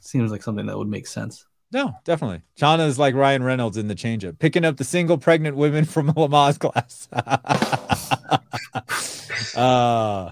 [0.00, 1.46] seems like something that would make sense.
[1.72, 2.42] No, definitely.
[2.58, 6.12] Chana is like Ryan Reynolds in the changeup, picking up the single pregnant women from
[6.12, 7.08] Lamaze class.
[9.56, 10.30] uh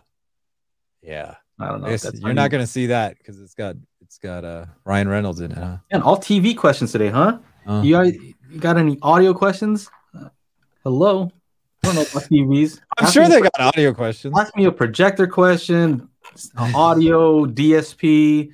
[1.03, 1.35] yeah.
[1.61, 1.89] I don't know.
[1.89, 5.41] I that's you're not gonna see that because it's got it's got uh Ryan Reynolds
[5.41, 5.79] in it, huh?
[5.91, 7.39] And all TV questions today, huh?
[7.67, 8.15] Uh, You guys
[8.51, 9.91] you got any audio questions?
[10.19, 10.29] Uh,
[10.85, 11.31] hello.
[11.85, 12.81] I don't know about TVs.
[12.99, 14.37] I'm Ask sure they got audio questions.
[14.39, 16.09] ask me a projector question,
[16.75, 18.51] audio, DSP.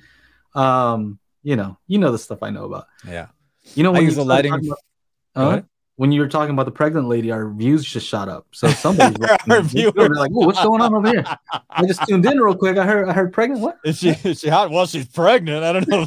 [0.53, 2.87] Um, you know, you know the stuff I know about.
[3.07, 3.27] Yeah.
[3.75, 4.51] You know I when use you the lighting.
[4.51, 5.67] talking about- Go
[5.97, 8.45] when you were talking about the pregnant lady, our views just shot up.
[8.51, 9.15] So somebody's
[9.49, 10.09] Our viewers.
[10.17, 11.23] like, what's going on over here?"
[11.69, 12.77] I just tuned in real quick.
[12.77, 13.61] I heard, I heard pregnant.
[13.61, 13.77] What?
[13.85, 14.71] Is she is she hot?
[14.71, 15.63] Well, she's pregnant.
[15.63, 16.05] I don't know.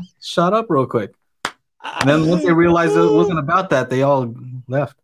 [0.20, 1.14] Shot up real quick.
[1.84, 4.34] And then once they realized it wasn't about that, they all
[4.66, 4.96] left.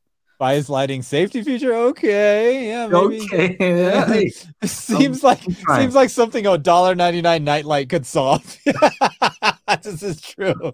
[0.43, 1.73] Bias lighting safety feature.
[1.73, 3.21] Okay, yeah, maybe.
[3.33, 4.29] Okay, yeah, hey,
[4.65, 5.39] seems like
[5.69, 8.59] I'm seems like something a dollar ninety nine nightlight could solve.
[9.83, 10.73] this is true.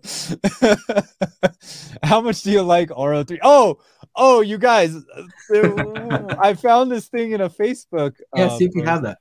[2.03, 3.41] How much do you like Auro three?
[3.43, 3.79] Oh,
[4.17, 8.15] oh, you guys, uh, I found this thing in a Facebook.
[8.35, 8.45] yeah.
[8.45, 8.91] um, See if you post.
[8.91, 9.19] have that.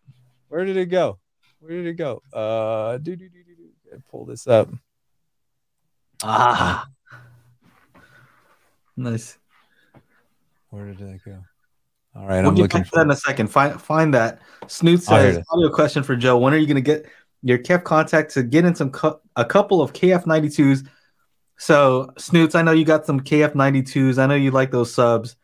[0.48, 1.20] Where did it go?
[1.60, 2.22] Where did it go?
[2.32, 3.54] Uh, do do do do
[3.91, 4.02] do.
[4.10, 4.70] Pull this up.
[6.24, 6.88] Ah,
[8.95, 9.38] nice.
[10.70, 11.38] Where did it go?
[12.15, 13.47] All right, We'll I'm get looking back to that in a second.
[13.47, 14.39] Find find that.
[14.68, 16.38] Snoot says audio question for Joe.
[16.38, 17.05] When are you going to get
[17.43, 20.88] your KEF contact to get in some cu- a couple of KEF 92s?
[21.57, 24.18] So Snoots, I know you got some KEF 92s.
[24.18, 25.36] I know you like those subs.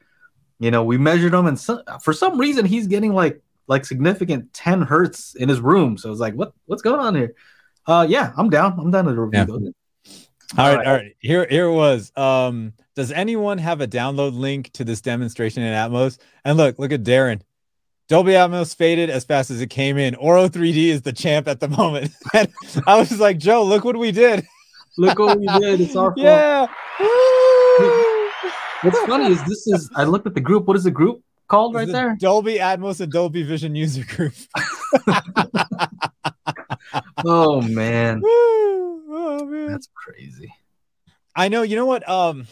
[0.59, 4.53] You know, we measured them, and so, for some reason he's getting like like significant
[4.53, 5.97] 10 hertz in his room.
[5.97, 7.33] So it's like, what what's going on here?
[7.85, 8.79] Uh, yeah, I'm down.
[8.79, 9.45] I'm down to review Yeah.
[9.45, 9.71] those.
[10.57, 10.87] All right, All right.
[10.87, 11.15] all right.
[11.19, 12.11] Here, here it was.
[12.15, 16.19] Um, does anyone have a download link to this demonstration in Atmos?
[16.45, 17.41] And look, look at Darren.
[18.09, 20.13] Dolby Atmos faded as fast as it came in.
[20.15, 22.11] Auro 3D is the champ at the moment.
[22.33, 22.49] And
[22.85, 24.45] I was like, Joe, look what we did.
[24.97, 25.81] Look what we did.
[25.81, 26.17] It's our fault.
[26.19, 26.67] Yeah.
[28.83, 30.65] What's funny is this is I looked at the group.
[30.65, 32.17] What is the group called right The there?
[32.19, 34.33] Dolby Atmos and Dolby Vision user group.
[37.25, 38.21] Oh man,
[39.15, 39.71] Oh man.
[39.71, 40.53] that's crazy.
[41.35, 41.61] I know.
[41.63, 42.07] You know what?
[42.07, 42.47] Um,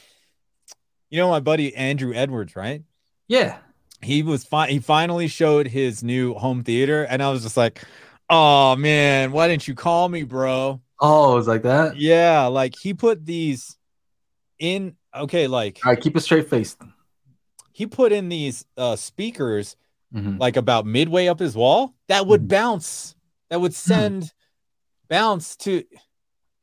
[1.09, 2.83] you know my buddy Andrew Edwards, right?
[3.27, 3.57] Yeah.
[4.01, 4.69] he was fine.
[4.69, 7.83] He finally showed his new home theater, and I was just like,
[8.29, 11.97] "Oh man, why didn't you call me, bro?" Oh, it was like that.
[11.97, 13.77] Yeah, like he put these
[14.59, 14.95] in.
[15.15, 16.77] Okay, like All right, keep a straight face.
[17.73, 19.75] he put in these uh speakers
[20.13, 20.39] Mhm.
[20.39, 22.47] like about midway up his wall that would Mhm.
[22.49, 23.15] bounce.
[23.51, 24.31] That would send
[25.09, 25.83] bounce to.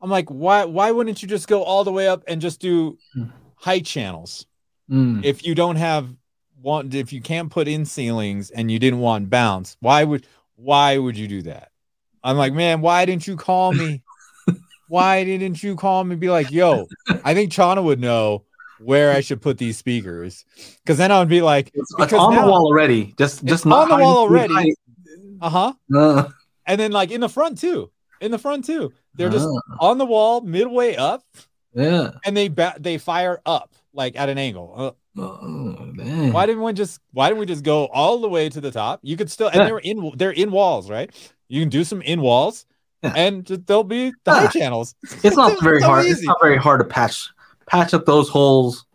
[0.01, 0.65] I'm like, why?
[0.65, 2.97] Why wouldn't you just go all the way up and just do
[3.55, 4.45] height channels?
[4.91, 5.23] Mm.
[5.23, 6.09] if you don't have
[6.63, 10.25] want if you can't put in ceilings and you didn't want bounce why would
[10.55, 11.69] why would you do that
[12.23, 14.01] i'm like man why didn't you call me
[14.87, 16.87] why didn't you call me be like yo
[17.23, 18.43] i think chana would know
[18.79, 20.43] where i should put these speakers
[20.83, 23.13] because then i would be like It's, it's on now- the wall already.
[23.15, 24.73] Just just on not the wall already.
[25.39, 26.23] uh-huh Uh,
[26.69, 27.91] and then like in the front too
[28.21, 31.23] in the front too they're just uh, on the wall midway up
[31.73, 32.11] yeah.
[32.25, 36.31] and they ba- they fire up like at an angle uh, Oh.
[36.31, 39.01] Why didn't we just why didn't we just go all the way to the top?
[39.03, 39.65] You could still and Yeah.
[39.65, 41.13] they're in they're in walls, right?
[41.47, 42.65] You can do some in walls
[43.03, 43.13] Yeah.
[43.15, 44.95] and just, there'll be the high channels.
[45.23, 46.05] It's not very hard.
[46.05, 47.29] It's not very hard to patch
[47.67, 48.85] patch up those holes.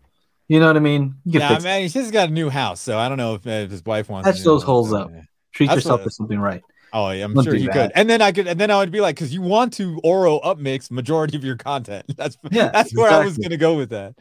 [0.48, 1.14] You know what I mean?
[1.24, 3.70] Yeah, man, he's just got a new house, so I don't know if, uh, if
[3.70, 5.10] his wife wants Patch those holes up.
[5.52, 6.62] Treat that's yourself to something right.
[6.96, 7.72] Oh, yeah, I'm Don't sure you that.
[7.72, 7.92] could.
[7.96, 10.38] And then I could and then I would be like, because you want to Auro
[10.40, 12.06] upmix majority of your content.
[12.16, 14.14] That's Yeah, that's where I was gonna go with that.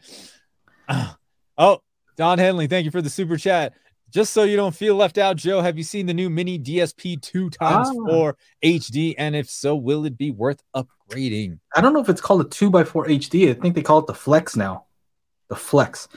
[1.58, 1.82] Oh,
[2.18, 3.74] Don Henley, thank you for the super chat.
[4.10, 7.22] just so you don't feel left out, Joe, have you seen the new mini DSP
[7.22, 7.94] two times Ah.
[8.08, 9.14] four HD?
[9.20, 11.60] And if so, will it be worth upgrading?
[11.76, 13.52] I don't know if it's called a two x four HD.
[13.52, 14.86] I think they call it the Flex now.
[15.50, 16.08] The Flex.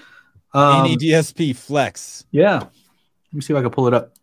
[0.54, 2.24] Um, mini DSP Flex.
[2.32, 2.60] yeah.
[2.60, 2.70] Let
[3.32, 4.15] me see if I can pull it up.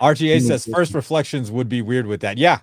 [0.00, 2.38] RGA says first reflections would be weird with that.
[2.38, 2.60] Yeah,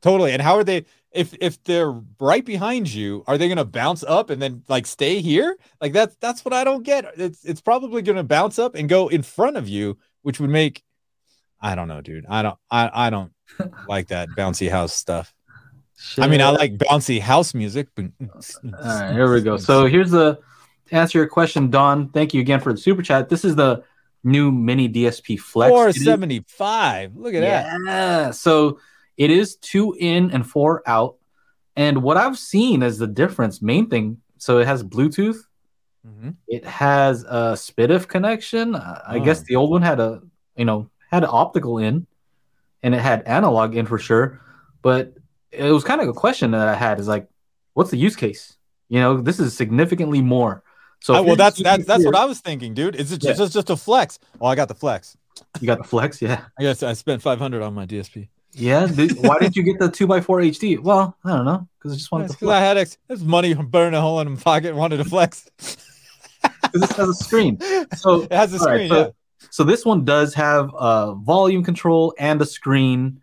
[0.00, 0.32] totally.
[0.32, 0.84] And how are they?
[1.10, 5.20] If if they're right behind you, are they gonna bounce up and then like stay
[5.20, 5.56] here?
[5.80, 7.06] Like that's that's what I don't get.
[7.16, 10.82] It's it's probably gonna bounce up and go in front of you, which would make
[11.60, 12.26] I don't know, dude.
[12.28, 13.32] I don't I I don't
[13.88, 15.34] like that bouncy house stuff.
[16.16, 17.88] I mean, I like bouncy house music.
[17.98, 18.08] All
[18.72, 19.56] right, here we go.
[19.56, 20.38] So here's the
[20.88, 22.08] to answer your question, Don.
[22.10, 23.28] Thank you again for the super chat.
[23.28, 23.82] This is the
[24.24, 25.70] new mini DSP Flex.
[25.70, 27.16] four It is- seventy five.
[27.16, 27.78] Look at that.
[27.86, 28.30] Yeah.
[28.32, 28.78] So
[29.16, 31.16] it is two in and four out.
[31.76, 33.62] And what I've seen is the difference.
[33.62, 34.18] Main thing.
[34.38, 35.38] So it has Bluetooth.
[36.06, 36.34] Mhm.
[36.46, 38.74] It has a SPDIF connection.
[38.74, 39.24] Uh, I Oh.
[39.24, 40.20] guess the old one had a,
[40.56, 42.06] you know, had an optical in,
[42.82, 44.40] and it had analog in for sure.
[44.82, 45.14] But
[45.52, 47.28] it was kind of a question that I had: is like,
[47.74, 48.56] what's the use case?
[48.88, 50.62] You know, this is significantly more.
[51.00, 52.96] So Uh, if well, that's that's that's what I was thinking, dude.
[52.96, 53.32] Is it Yeah.
[53.34, 54.18] just just a flex?
[54.40, 55.16] Oh, I got the flex.
[55.60, 56.44] you got the Flex, yeah.
[56.58, 58.28] I guess I spent five hundred on my DSP.
[58.52, 58.88] Yeah.
[58.88, 60.82] why did you get the two x four HD?
[60.82, 62.60] Well, I don't know because I just wanted That's the 'cause Flex.
[62.60, 65.48] I had ex- this money burning a hole in my pocket and wanted to flex.
[66.72, 67.58] this has a screen.
[67.96, 69.10] So it has a all right, screen, so- yeah.
[69.50, 73.20] So this one does have uh, volume control and a screen.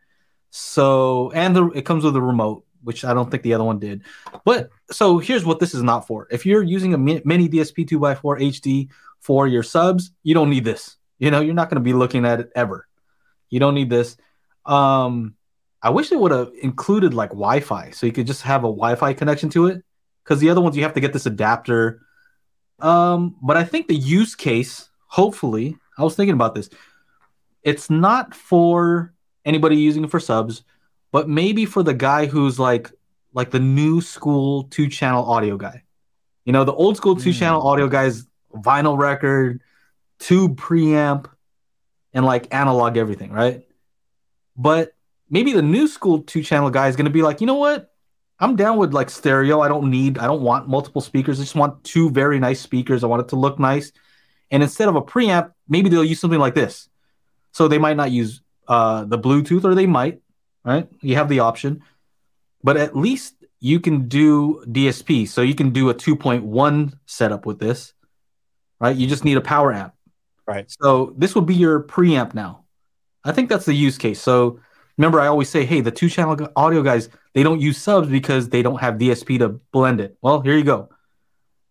[0.51, 3.79] So and the, it comes with a remote, which I don't think the other one
[3.79, 4.03] did.
[4.45, 6.27] But so here's what this is not for.
[6.31, 10.95] If you're using a mini DSP 2x4 HD for your subs, you don't need this.
[11.19, 12.87] You know, you're not going to be looking at it ever.
[13.49, 14.17] You don't need this.
[14.65, 15.35] Um,
[15.81, 19.13] I wish it would have included like Wi-Fi, so you could just have a Wi-Fi
[19.13, 19.83] connection to it.
[20.23, 22.01] Because the other ones you have to get this adapter.
[22.79, 26.69] Um, but I think the use case, hopefully, I was thinking about this.
[27.61, 29.13] It's not for
[29.45, 30.63] anybody using it for subs,
[31.15, 32.91] but maybe for the guy who's like
[33.33, 35.83] like the new school two channel audio guy.
[36.43, 37.67] You know, the old school two channel Hmm.
[37.67, 39.61] audio guys, vinyl record,
[40.19, 41.27] tube preamp,
[42.13, 43.65] and like analog everything, right?
[44.57, 44.93] But
[45.29, 47.93] maybe the new school two channel guy is going to be like, you know what?
[48.37, 49.61] I'm down with like stereo.
[49.61, 51.39] I don't need, I don't want multiple speakers.
[51.39, 53.05] I just want two very nice speakers.
[53.05, 53.93] I want it to look nice.
[54.51, 56.89] And instead of a preamp, maybe they'll use something like this.
[57.53, 60.19] So they might not use uh, the Bluetooth, or they might,
[60.65, 60.89] right?
[61.01, 61.83] You have the option,
[62.63, 65.27] but at least you can do DSP.
[65.27, 67.93] So you can do a 2.1 setup with this,
[68.79, 68.95] right?
[68.95, 69.93] You just need a power amp.
[70.47, 70.69] Right.
[70.81, 72.65] So this would be your preamp now.
[73.23, 74.21] I think that's the use case.
[74.21, 74.59] So
[74.97, 78.49] remember, I always say, hey, the two channel audio guys, they don't use subs because
[78.49, 80.17] they don't have DSP to blend it.
[80.21, 80.89] Well, here you go.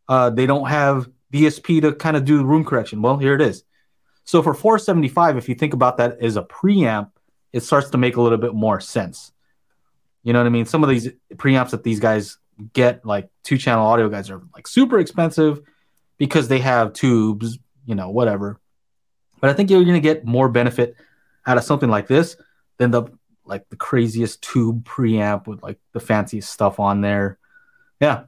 [0.08, 3.02] Uh, they don't have DSP to kind of do room correction.
[3.02, 3.64] Well, here it is.
[4.24, 7.10] So for 475, if you think about that as a preamp,
[7.54, 9.32] it starts to make a little bit more sense.
[10.24, 10.66] You know what I mean?
[10.66, 12.36] Some of these preamps that these guys
[12.72, 15.60] get, like two channel audio guys, are like super expensive
[16.18, 18.60] because they have tubes, you know, whatever.
[19.40, 20.96] But I think you're going to get more benefit
[21.46, 22.36] out of something like this
[22.78, 23.04] than the
[23.44, 27.38] like the craziest tube preamp with like the fanciest stuff on there.
[28.00, 28.24] Yeah,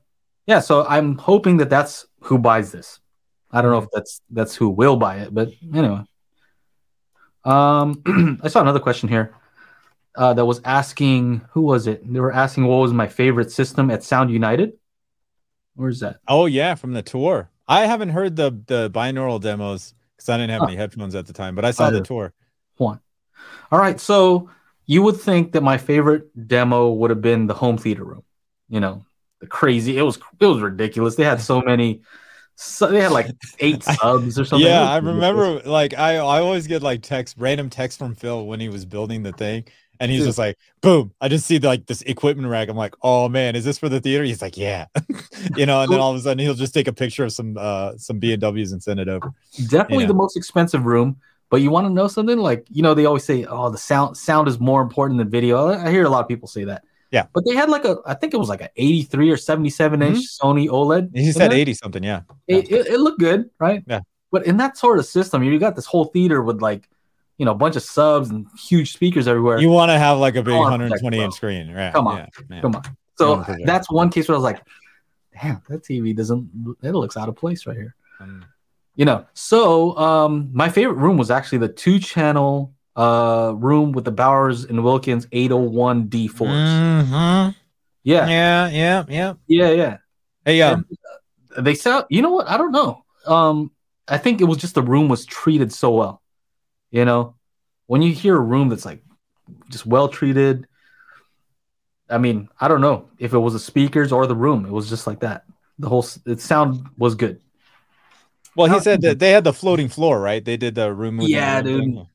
[0.47, 0.61] yeah.
[0.61, 3.01] So I'm hoping that that's who buys this.
[3.51, 3.97] I don't know if mm-hmm.
[3.97, 6.05] that's that's who will buy it, but anyway.
[7.47, 9.35] Um, I saw another question here
[10.17, 12.03] uh, that was asking who was it?
[12.13, 14.73] They were asking what was my favorite system at Sound United.
[15.75, 16.19] Where's that?
[16.27, 17.51] Oh yeah, from the tour.
[17.69, 20.69] I haven't heard the the binaural demos because I didn't have Huh.
[20.69, 22.33] any headphones at the time, but I saw the tour.
[22.77, 23.01] One.
[23.71, 24.01] All right.
[24.01, 24.51] So
[24.87, 28.23] you would think that my favorite demo would have been the home theater room.
[28.69, 29.05] You know,
[29.41, 29.99] the crazy.
[29.99, 31.15] It was it was ridiculous.
[31.15, 32.03] They had so many.
[32.57, 33.29] So they had like
[33.61, 34.67] eight subs or something.
[34.67, 38.61] Yeah, I remember like I I always get like text random text from Phil when
[38.61, 39.65] he was building the thing.
[39.99, 40.29] And he's Dude.
[40.29, 41.15] just like, boom.
[41.23, 42.69] I just see like this equipment rack.
[42.69, 44.25] I'm like, oh man, is this for the theater?
[44.25, 44.87] He's like, yeah.
[45.57, 47.57] you know, and then all of a sudden he'll just take a picture of some
[47.59, 49.33] uh some B and W's and send it over.
[49.69, 50.09] definitely Yeah.
[50.09, 51.17] the most expensive room.
[51.49, 52.39] But you want to know something?
[52.39, 55.69] Like you know, they always say, "Oh, the sound sound is more important than video."
[55.69, 56.83] I I hear a lot of people say that.
[57.11, 57.27] Yeah.
[57.33, 60.19] But they had like a, I think it was like an 83 or 77 inch
[60.19, 61.17] Sony OLED.
[61.17, 62.23] He said 80 something, yeah.
[62.47, 63.83] it, it, it looked good, right?
[63.87, 64.01] Yeah.
[64.33, 66.89] But in that sort of system, you got this whole theater with like,
[67.39, 69.59] you know, a bunch of subs and huge speakers everywhere.
[69.59, 71.93] You want to have like a big 120 inch screen, right?
[71.93, 72.29] Come on.
[72.51, 72.61] Yeah.
[72.61, 72.83] Come on.
[73.17, 74.63] So on, that's one case where I was like,
[75.41, 77.95] damn, that TV doesn't, it looks out of place right here.
[78.21, 78.45] Um,
[78.97, 84.05] You know, so um, my favorite room was actually the two channel uh, room with
[84.05, 86.47] the Bowers and Wilkins 801 D4s.
[86.49, 87.55] mhm.
[88.03, 89.35] Yeah, Yeah, yeah, yeah.
[89.49, 89.97] yeah, yeah.
[90.45, 90.87] Hey, um,
[91.57, 92.49] And they sound, you know what?
[92.49, 93.05] I don't know.
[93.27, 93.73] Um,
[94.09, 96.23] I think it was just the room was treated so well.
[96.91, 97.35] You know,
[97.87, 99.03] when you hear a room that's like
[99.69, 100.67] just well treated,
[102.09, 104.65] I mean, I don't know if it was the speakers or the room.
[104.65, 105.45] It was just like that.
[105.79, 107.41] The whole it sound was good.
[108.55, 110.43] Well, he said that they had the floating floor, right?
[110.45, 111.19] They did the room.
[111.19, 111.85] with the Yeah, room dude.
[111.85, 112.09] thing.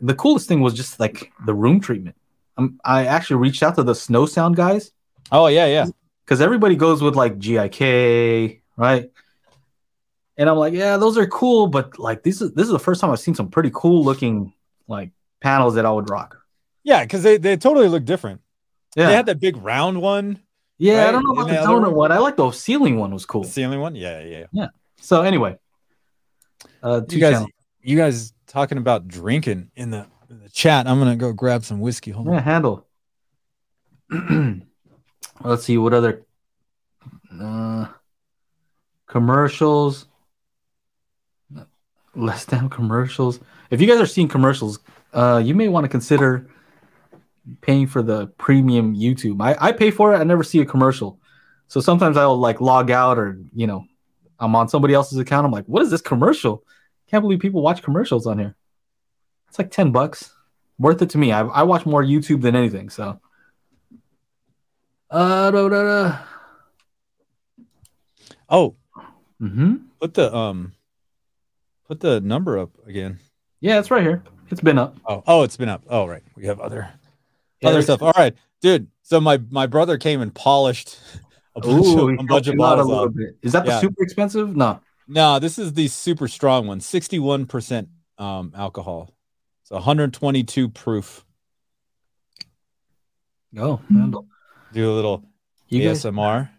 [0.00, 2.16] The coolest thing was just like the room treatment.
[2.56, 4.92] Um, I actually reached out to the Snow Sound guys
[5.32, 5.86] Oh yeah, yeah.
[6.24, 9.10] because everybody goes with like GIK, right?
[10.36, 13.00] And I'm like, yeah, those are cool, but like this is this is the first
[13.00, 14.52] time I've seen some pretty cool looking
[14.86, 15.10] like
[15.40, 16.36] panels that I would rock.
[16.82, 18.42] Yeah, because they, they totally look different.
[18.96, 20.40] Yeah, They had that big round one,
[20.76, 21.08] yeah.
[21.08, 21.94] I don't know In about the the other donut one?
[21.94, 22.12] one.
[22.12, 23.42] I like the ceiling one was cool.
[23.44, 23.94] the ceiling one.
[23.96, 24.44] Yeah, yeah.
[24.52, 24.66] yeah.
[25.00, 25.56] So anyway,
[26.82, 27.50] uh, two You guys, channels.
[27.82, 30.86] you guys talking about drinking in the, in the chat.
[30.86, 32.12] I'm gonna go grab some whiskey.
[32.12, 32.34] Hold on.
[32.34, 32.86] Yeah, handle.
[35.44, 36.24] Let's see what other
[37.38, 37.88] uh,
[39.08, 40.06] commercials.
[42.14, 43.40] Less than commercials.
[43.70, 44.78] If you guys are seeing commercials,
[45.12, 46.48] uh, you may want to consider
[47.60, 49.42] paying for the premium YouTube.
[49.42, 50.18] I, I pay for it.
[50.18, 51.18] I never see a commercial,
[51.66, 53.84] so sometimes I'll like log out or you know,
[54.38, 55.44] I'm on somebody else's account.
[55.44, 56.62] I'm like, what is this commercial?
[57.10, 58.54] Can't believe people watch commercials on here.
[59.48, 60.34] It's like ten bucks
[60.78, 61.32] worth it to me.
[61.32, 62.90] I, I watch more YouTube than anything.
[62.90, 63.20] So,
[65.10, 66.18] uh, da, da, da.
[68.48, 68.74] Oh,
[69.38, 70.72] hmm put the um,
[71.88, 73.18] put the number up again.
[73.60, 74.22] yeah, it's right here.
[74.50, 74.96] It's been up.
[75.06, 75.82] Oh, oh, it's been up.
[75.88, 76.22] Oh, right.
[76.36, 76.88] We have other
[77.60, 78.02] Yeah, other stuff.
[78.02, 78.88] All right, dude.
[79.02, 80.98] So my my brother came and polished
[81.56, 83.36] a bunch Ooh, of, a bunch of bottles little bit.
[83.42, 84.56] Is that the super expensive?
[84.56, 84.80] No.
[85.06, 87.88] No, this is the super strong one, 61%
[88.18, 89.10] um alcohol.
[89.64, 91.24] So 122 proof.
[93.56, 94.26] Oh, handle.
[94.72, 95.24] Do a little
[95.68, 96.53] You guys,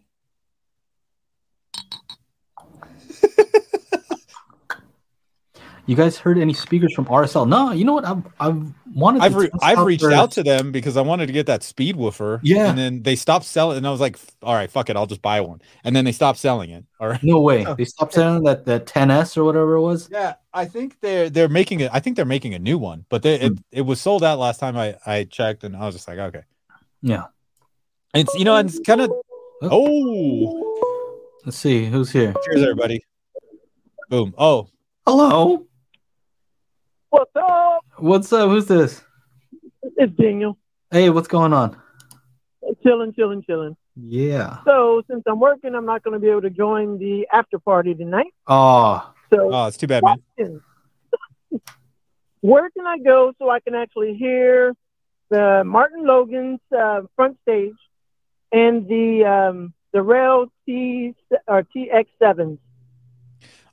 [5.88, 7.48] you guys heard any speakers from RSL?
[7.48, 7.72] No.
[7.72, 8.06] You know what?
[8.06, 9.22] I've I've wanted.
[9.22, 11.46] I've re- test I've out reached their- out to them because I wanted to get
[11.46, 12.40] that speed woofer.
[12.44, 12.70] Yeah.
[12.70, 15.22] And then they stopped selling and I was like, all right, fuck it, I'll just
[15.22, 15.62] buy one.
[15.84, 16.86] And then they stopped selling it.
[17.00, 17.22] All right.
[17.24, 17.66] No way.
[17.78, 20.10] They stopped selling that that 10s or whatever it was.
[20.12, 21.92] Yeah, I think they're they're making it.
[21.94, 23.56] I think they're making a new one, but they, it hmm.
[23.72, 26.44] it was sold out last time I I checked, and I was just like, okay,
[27.02, 27.26] Yeah.
[28.14, 29.12] it's you know, it's kind of
[29.62, 29.70] oh.
[29.72, 32.34] oh, Let's see who's here.
[32.46, 33.04] cheers everybody,
[34.10, 34.70] boom, oh,
[35.06, 35.68] Hello.
[37.16, 37.86] What's up?
[37.96, 38.50] What's up?
[38.50, 39.02] Who's this?
[39.96, 40.58] It's Daniel.
[40.92, 41.82] Hey, what's going on?
[42.84, 43.78] Chilling, chilling, chilling.
[43.96, 44.58] Yeah.
[44.66, 47.96] So since I'm working, I'm not going to be able to join the after party
[47.96, 48.34] tonight.
[48.48, 50.62] Oh, So oh, it's too bad, man.
[52.42, 54.74] where can I go so I can actually hear
[55.30, 57.78] the Martin Logan's uh, front stage
[58.52, 61.16] and the um, the REL T
[61.48, 62.60] or TX sevens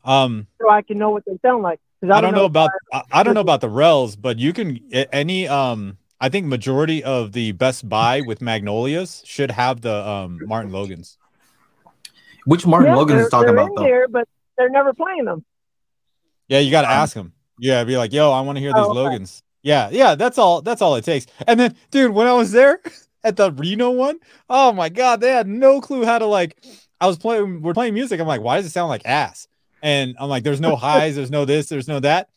[0.04, 1.80] Um, so I can know what they sound like?
[2.02, 4.80] 'Cause I don't know about I, I don't know about the Rels, but you can
[5.12, 5.96] any um.
[6.20, 11.18] I think majority of the Best Buy with Magnolias should have the um Martin Logans.
[12.44, 13.82] which Martin Yeah, Logan they're- is talking they're about in though?
[13.82, 14.28] there, but
[14.58, 15.44] they're never playing them.
[16.48, 17.32] Yeah, you got to ask them.
[17.58, 18.98] Yeah, be like, yo, I want to hear these Oh, okay.
[19.00, 19.42] Logans.
[19.62, 20.60] Yeah, yeah, that's all.
[20.62, 21.26] That's all it takes.
[21.46, 22.80] And then, dude, when I was there
[23.24, 24.18] at the Reno one,
[24.50, 26.56] oh my god, they had no clue how to like.
[27.00, 28.20] I was playing, we're playing music.
[28.20, 29.46] I'm like, why does it sound like ass?
[29.82, 32.28] And I'm like, there's no highs, there's no this, there's no that.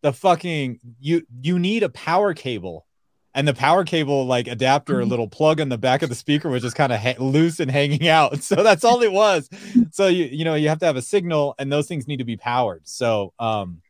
[0.00, 2.86] The fucking you you need a power cable,
[3.34, 6.48] and the power cable like adapter, a little plug on the back of the speaker
[6.48, 8.38] was just kind of ha- loose and hanging out.
[8.42, 9.50] So that's all it was.
[9.90, 12.24] So you you know you have to have a signal, and those things need to
[12.24, 12.86] be powered.
[12.86, 13.82] So um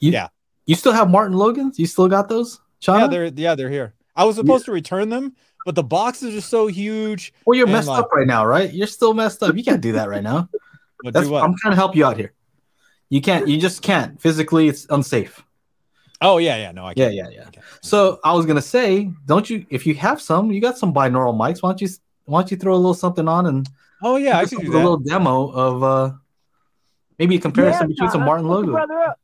[0.00, 0.28] yeah.
[0.66, 1.78] You still have Martin Logan's?
[1.78, 2.60] You still got those?
[2.86, 3.94] yeah, they're yeah they're here.
[4.16, 5.34] I was supposed to return them,
[5.64, 7.32] but the boxes are so huge.
[7.46, 8.72] well, you're messed like- up right now, right?
[8.72, 9.56] You're still messed up.
[9.56, 10.48] You can't do that right now.
[11.02, 11.44] But That's do what?
[11.44, 12.32] I'm trying to help you out here.
[13.08, 13.46] You can't.
[13.48, 14.20] You just can't.
[14.20, 15.42] Physically, it's unsafe.
[16.20, 17.14] oh yeah, yeah, no, I Yeah, can't.
[17.14, 17.44] yeah, yeah.
[17.48, 17.66] I can't.
[17.82, 19.66] So I was gonna say, don't you?
[19.70, 21.62] If you have some, you got some binaural mics.
[21.62, 21.88] Why don't you?
[22.24, 23.68] Why don't you throw a little something on and
[24.02, 26.12] Oh yeah, I give could us do a little demo of uh
[27.18, 28.88] maybe a comparison between some Martin hook your Logan.
[28.88, 29.18] brother up.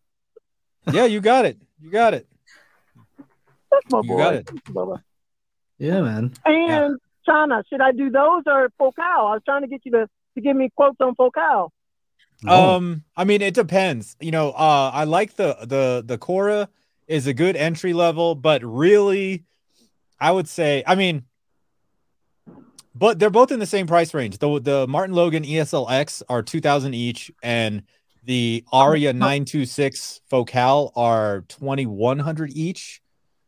[0.92, 1.58] Yeah, you got it.
[1.80, 2.26] You got it.
[3.70, 4.18] That's my You boy.
[4.18, 4.50] got it.
[5.78, 6.34] Yeah, man.
[6.44, 6.98] And
[7.28, 9.04] Chana, should I do those or Focal?
[9.04, 10.08] I was trying to get you to,
[10.38, 11.72] to give me quotes on Focal.
[12.46, 14.16] Oh, Um, I mean, it depends.
[14.20, 16.68] You know, uh, I like the the the Chora
[17.08, 19.44] is a good entry level, but really,
[20.20, 21.24] I would say, I mean,
[22.94, 24.38] but they're both in the same price range.
[24.38, 27.82] The the Martin Logan ESLX are two thousand each, and
[28.24, 33.00] the Aria nine two six Focal are twenty one hundred each.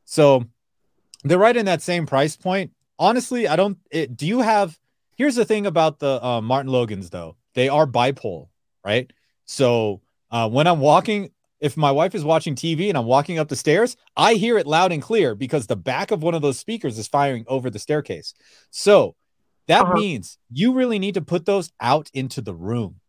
[0.04, 0.46] So
[1.22, 2.72] they're right in that same price point.
[2.98, 3.78] Honestly, I don't.
[3.92, 4.79] It, do you have?
[5.20, 7.36] Here's the thing about the uh, Martin Logans, though.
[7.54, 8.48] They are bipole,
[8.82, 9.12] right?
[9.44, 10.00] So
[10.30, 13.54] uh, when I'm walking, if my wife is watching TV and I'm walking up the
[13.54, 16.96] stairs, I hear it loud and clear because the back of one of those speakers
[16.98, 18.32] is firing over the staircase.
[18.70, 19.14] So
[19.68, 19.92] that Uh-huh.
[19.92, 23.00] means you really need to put those out into the room,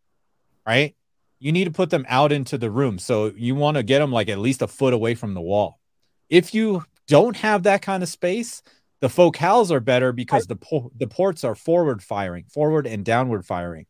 [0.66, 0.94] right?
[1.38, 2.98] You need to put them out into the room.
[2.98, 5.80] So you want to get them like at least a foot away from the wall.
[6.28, 8.62] If you don't have that kind of space,
[9.02, 13.44] the focals are better because the po- the ports are forward firing, forward and downward
[13.44, 13.84] firing.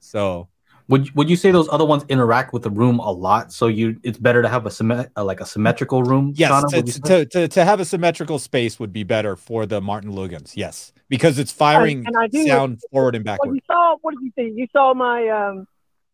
[0.00, 0.48] So
[0.88, 3.52] Would would you say those other ones interact with the room a lot?
[3.52, 6.32] So you it's better to have a symmet- uh, like a symmetrical room.
[6.36, 7.00] yes, Chana, to, would you say?
[7.00, 10.56] to, to, to have a symmetrical space would be better for the Martin Logans.
[10.56, 13.54] Yes, because it's firing and I do- sound forward and Well, backward.
[13.54, 14.52] you saw what did you see?
[14.60, 15.66] You saw my um.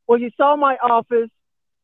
[0.06, 1.30] Well, you saw my office.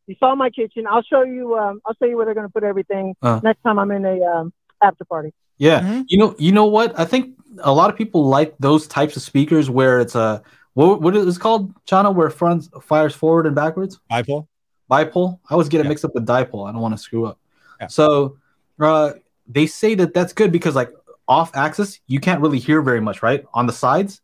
[0.07, 0.87] You saw my kitchen.
[0.87, 1.57] I'll show you.
[1.57, 3.41] Um, I'll show you where they're going to put everything Uh.
[3.43, 4.53] next time I'm in a um
[4.83, 5.33] after party.
[5.59, 6.04] Yeah, Mhm.
[6.09, 6.98] you know, you know what?
[6.98, 10.42] I think a lot of people like those types of speakers where it's a
[10.74, 13.98] what what is it called, Chana, where front fires forward and backwards.
[14.11, 14.46] Bipole.
[14.90, 15.38] Bipole.
[15.50, 15.88] I always get it Yeah.
[15.90, 16.68] mixed up with dipole.
[16.68, 17.38] I don't want to screw up.
[17.80, 17.88] Yeah.
[17.88, 18.36] So
[18.80, 19.12] uh,
[19.48, 20.92] they say that that's good because like
[21.26, 23.44] off axis, you can't really hear very much, right?
[23.54, 24.20] On the sides,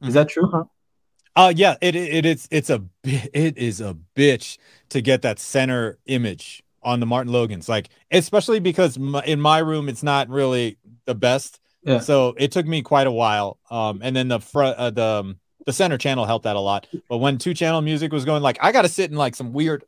[0.00, 0.46] is that true?
[0.48, 0.64] Uh-huh.
[1.34, 4.56] Uh yeah, it it it's it's a it is a bitch
[4.90, 7.68] to get that center image on the Martin Logans.
[7.68, 11.60] Like especially because my, in my room it's not really the best.
[11.84, 11.98] Yeah.
[12.00, 13.58] So it took me quite a while.
[13.70, 16.86] Um and then the front uh, the um, the center channel helped that a lot.
[17.08, 19.52] But when two channel music was going like I got to sit in like some
[19.52, 19.84] weird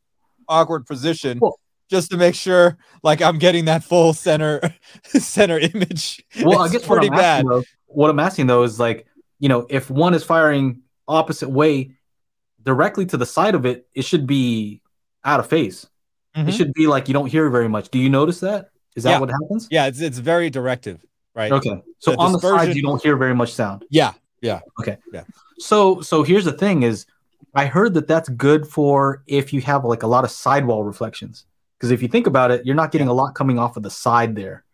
[0.49, 1.59] awkward position Well-
[1.91, 4.61] just to make sure like I'm getting that full center
[5.05, 6.25] center image.
[6.43, 7.21] Well, I guess pretty I'm bad.
[7.45, 9.07] asking though, what I'm asking though is like,
[9.39, 11.97] you know, if one is firing opposite way
[12.63, 14.81] directly to the side of it, it should be
[15.25, 15.87] out of phase.
[16.37, 16.49] Mhm.
[16.49, 17.91] It should be like you don't hear very much.
[17.91, 18.71] Do you notice that?
[18.97, 19.21] Is that Yeah.
[19.21, 19.69] what happens?
[19.71, 21.05] Yeah, it's it's very directive,
[21.35, 21.53] right?
[21.53, 21.83] Okay.
[21.99, 23.85] So The on the sides you don't hear very much sound.
[23.91, 24.13] Yeah.
[24.41, 24.61] Yeah.
[24.81, 24.99] Okay.
[25.13, 25.25] Yeah.
[25.59, 27.07] So so here's the thing is
[27.55, 31.45] I heard that that's good for if you have like a lot of sidewall reflections.
[31.79, 33.91] Because if you think about it, you're not getting a lot coming off of the
[33.91, 34.65] side there.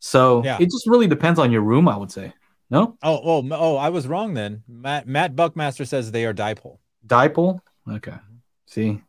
[0.00, 0.58] So Yeah.
[0.60, 2.32] it just really depends on your room, I would say.
[2.70, 2.96] No?
[3.02, 3.76] Oh, oh, oh!
[3.76, 4.62] I was wrong then.
[4.66, 6.78] Matt Matt Buckmaster says they are dipole.
[7.06, 7.60] Dipole?
[7.88, 8.14] Okay.
[8.66, 9.02] See.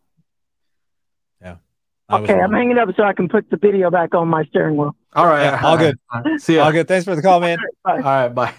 [2.09, 4.43] I was Okay, I'm hanging up so I can put the video back on my
[4.45, 4.95] steering wheel.
[5.13, 5.43] All right.
[5.45, 5.97] Yeah, all good.
[6.13, 6.39] All right.
[6.39, 6.61] See you.
[6.61, 6.87] All good.
[6.87, 7.57] Thanks for the call, man.
[7.83, 7.97] Bye.
[7.97, 8.53] All right, bye.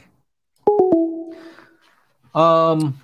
[2.35, 2.99] Um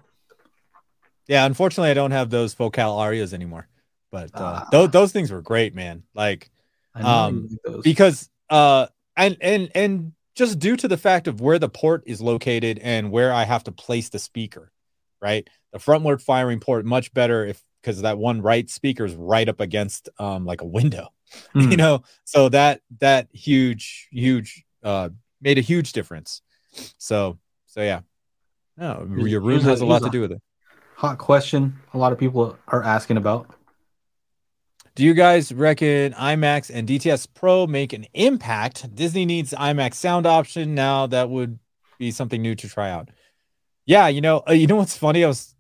[1.29, 3.69] Yeah, unfortunately, I don't have those Focal Arias anymore.
[4.11, 4.69] But uh, Ah.
[4.71, 6.03] those those things were great, man.
[6.15, 6.51] Like
[6.95, 7.83] Um, you like those.
[7.85, 8.87] because uh,
[9.17, 13.11] and and and just due to the fact of where the port is located and
[13.11, 14.73] where I have to place the speaker,
[15.21, 15.49] right?
[15.73, 19.61] The frontward firing port much better if because that one right speaker is right up
[19.61, 21.09] against um like a window.
[21.55, 21.77] you Hmm.
[21.77, 25.09] know so that that huge huge uh
[25.41, 26.43] made a huge difference
[26.99, 28.01] so so yeah
[28.77, 30.43] no your room a- has a lot to do with it
[30.95, 33.47] hot question a lot of people are asking about.
[34.95, 40.27] do you guys reckon imax and dts pro make an impact disney needs imax sound
[40.27, 41.59] option now that would
[41.99, 43.09] be something new to try out
[43.87, 45.52] yeah you know uh, you know what's funny i was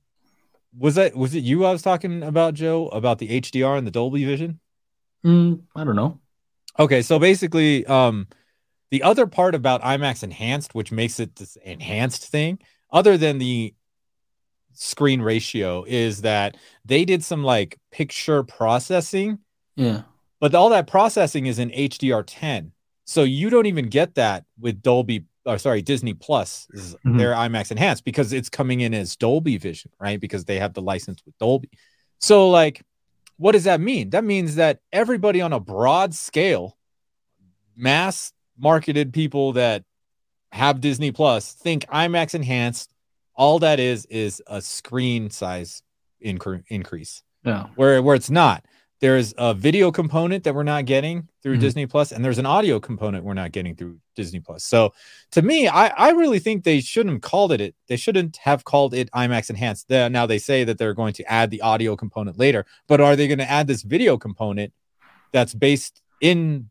[0.76, 3.90] was that was it you i was talking about joe about the hdr and the
[3.90, 4.58] dolby vision
[5.24, 6.18] Hmm, I don't know.
[6.80, 8.26] Okay, so basically, um,
[8.90, 12.58] the other part about IMAX Enhanced, which makes it this enhanced thing,
[12.90, 13.72] other than the
[14.72, 19.38] screen ratio, is that they did some like picture processing,
[19.76, 20.02] Yeah.
[20.40, 22.72] but all that processing is in HDR10.
[23.04, 27.18] So you don't even get that with Dolby, or sorry, Disney Plus is Mhm.
[27.18, 30.20] their IMAX Enhanced because it's coming in as Dolby Vision, right?
[30.20, 31.70] Because they have the license with Dolby.
[32.18, 32.82] So, like,
[33.38, 34.10] what does that mean?
[34.10, 36.76] That means that everybody on a broad scale,
[37.76, 39.84] mass marketed people that
[40.52, 42.92] have Disney Plus think IMAX Enhanced.
[43.34, 45.82] All that is is a screen size
[46.24, 47.68] incre- increase Yeah.
[47.76, 48.64] where where it's not.
[49.02, 51.60] There's a video component that we're not getting through Mhm.
[51.60, 54.62] Disney Plus, and there's an audio component we're not getting through Disney Plus.
[54.64, 54.94] So,
[55.32, 57.74] to me, I I really think they shouldn't have called it it.
[57.88, 59.90] They shouldn't have called it IMAX Enhanced.
[59.90, 63.26] Now they say that they're going to add the audio component later, but are they
[63.26, 64.72] going to add this video component
[65.32, 66.70] that's based in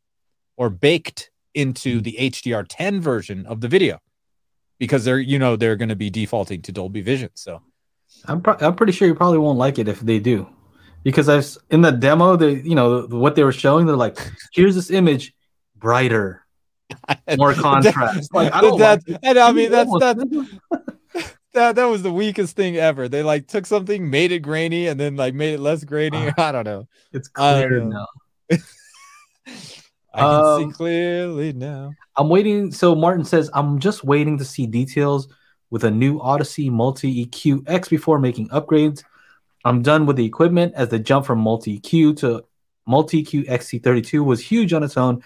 [0.55, 3.99] or baked into the HDR10 version of the video?
[4.79, 7.31] Because they're you know they're going to be defaulting to Dolby Vision.
[7.33, 7.61] So
[8.23, 10.47] I'm pro- I'm pretty sure you probably won't like it if they do,
[11.03, 14.17] because I've in the demo they you know what they were showing they're like
[14.53, 15.33] here's this image
[15.75, 16.45] brighter
[17.37, 20.17] more contrast like I don't That- like and I mean that's that
[21.53, 23.09] that that was the weakest thing ever.
[23.09, 26.27] They like took something, made it grainy, and then like made it less grainy.
[26.29, 26.87] Uh, I don't know.
[27.11, 28.07] it's clear now.
[30.13, 31.93] I can Um, see clearly now.
[32.17, 32.71] I'm waiting.
[32.71, 35.27] So Martin says, I'm just waiting to see details
[35.69, 39.03] with a new Audyssey MultEQ X before making upgrades.
[39.63, 42.43] I'm done with the equipment as the jump from MultEQ to
[42.87, 45.23] MultEQ XT32 was huge on its own.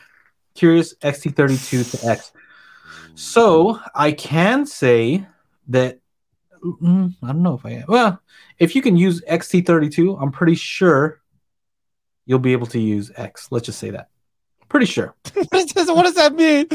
[0.55, 2.31] Curious XT32 to X.
[3.15, 5.25] So I can say
[5.69, 5.99] that
[6.63, 7.85] mm, I don't know if I am.
[7.87, 8.21] Well,
[8.59, 11.21] if you can use XT32, I'm pretty sure
[12.25, 13.47] you'll be able to use X.
[13.51, 14.09] Let's just say that.
[14.69, 15.15] Pretty sure.
[15.33, 16.67] what, does, what does that mean?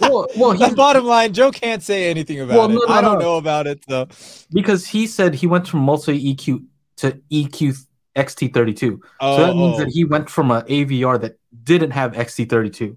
[0.00, 2.74] Well, well the he, bottom line, Joe can't say anything about Well, it.
[2.74, 3.24] no, no, I don't no.
[3.24, 4.08] know about it though.
[4.50, 6.64] because he said he went from MultEQ
[6.96, 7.76] to EQ
[8.16, 9.00] XT32.
[9.20, 9.78] Oh, so that means oh.
[9.78, 12.96] that he went from an AVR that didn't have XT32.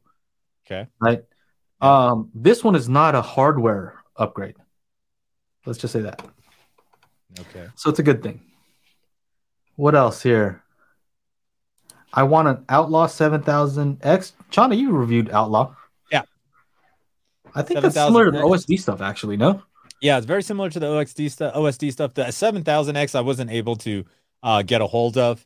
[0.65, 0.87] Okay.
[0.99, 1.21] Right.
[1.81, 4.55] Um, this one is not a hardware upgrade.
[5.65, 6.21] Let's just say that.
[7.39, 7.67] okay.
[7.75, 8.41] So it's a good thing.
[9.75, 10.63] What else here?
[12.15, 14.31] I want an Outlaw 7000X.
[14.51, 15.75] Chana, you reviewed Outlaw.
[16.11, 16.23] Yeah.
[17.53, 19.37] I think that's similar to the OSD stuff, actually.
[19.37, 19.61] No.
[20.01, 22.13] Yeah, it's very similar to the OXD stuff, OSD stuff.
[22.13, 24.05] The 7000X I wasn't able to
[24.43, 25.45] uh, get a hold of.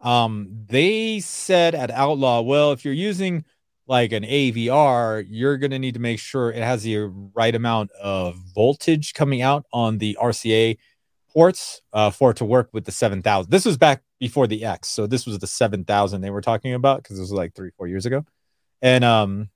[0.00, 3.44] Um, they said at Outlaw, well, if you're using
[3.86, 7.90] like an AVR, you're going to need to make sure it has the right amount
[7.92, 10.78] of voltage coming out on the RCA
[11.32, 13.50] ports uh, for it to work with the 7000.
[13.50, 14.88] This was back before the X.
[14.88, 17.86] So this was the 7000 they were talking about because this was like three, four
[17.86, 18.24] years ago.
[18.82, 19.50] And um,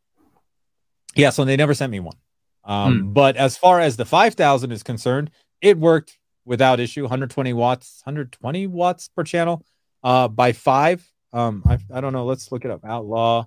[1.15, 2.17] yeah, so they never sent me one.
[2.65, 5.31] Um, But as far as the 5000 is concerned,
[5.61, 9.65] it worked without issue 120 watts, 120 watts per channel
[10.05, 11.07] uh, by five.
[11.33, 12.25] Um, I, I don't know.
[12.25, 12.85] Let's look it up.
[12.85, 13.47] Outlaw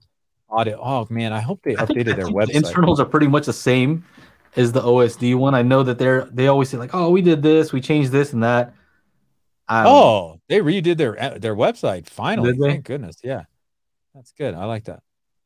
[0.49, 0.79] audio.
[0.81, 1.33] Oh, man.
[1.33, 2.47] I hope they I think, updated I their think website.
[2.47, 4.03] the internals are pretty much the same
[4.55, 5.55] as the OSD one.
[5.55, 8.33] I know that they're they always say like, "Oh, we did this, we changed this
[8.33, 8.73] and that."
[9.67, 9.85] I.
[9.87, 12.57] Oh, they redid their uh, their website finally.
[12.57, 13.17] Thank goodness.
[13.23, 13.43] Yeah,
[14.13, 14.53] that's good.
[14.53, 15.01] I like that.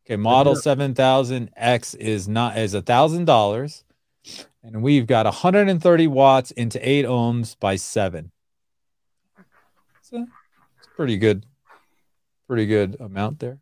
[0.06, 3.84] Okay, model seven thousand X is not is a thousand dollars,
[4.64, 8.32] and we've got 130 watts into eight ohms by seven.
[10.02, 10.26] So
[10.78, 11.46] it's pretty good,
[12.48, 13.60] pretty good amount there.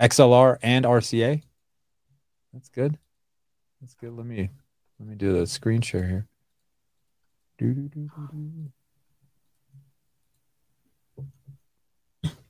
[0.00, 1.42] XLR and RCA.
[2.52, 2.98] That's good.
[3.80, 4.12] That's good.
[4.12, 4.50] Let me
[4.98, 6.26] let me do the screen share here.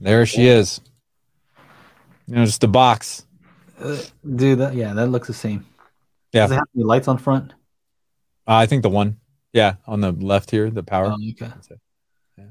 [0.00, 0.80] There she is.
[2.26, 3.24] You know, just a box.
[3.80, 3.96] Uh,
[4.34, 5.64] dude, that yeah, that looks the same.
[6.32, 6.42] Yeah.
[6.42, 7.52] Does it have any lights on front?
[8.48, 9.18] Uh, I think the one,
[9.52, 11.06] yeah, on the left here, the power.
[11.06, 11.52] Oh, okay.
[12.38, 12.44] Yeah.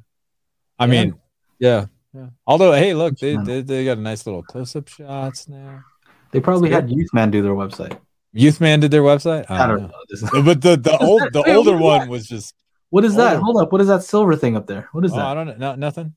[0.79, 1.15] I mean,
[1.59, 2.27] yeah, yeah.
[2.47, 5.83] Although, hey, look, they, they they got a nice little close-up shots now.
[6.31, 7.97] They probably had Youthman do their website.
[8.35, 9.49] Youthman did their website.
[9.49, 9.91] I don't know.
[10.09, 12.53] This is- But the the old the older one was just.
[12.89, 13.39] What is that?
[13.41, 13.71] Hold up.
[13.71, 14.89] What is that silver thing up there?
[14.91, 15.33] What is Oh, I that?
[15.33, 15.71] don't know.
[15.71, 16.13] No, nothing.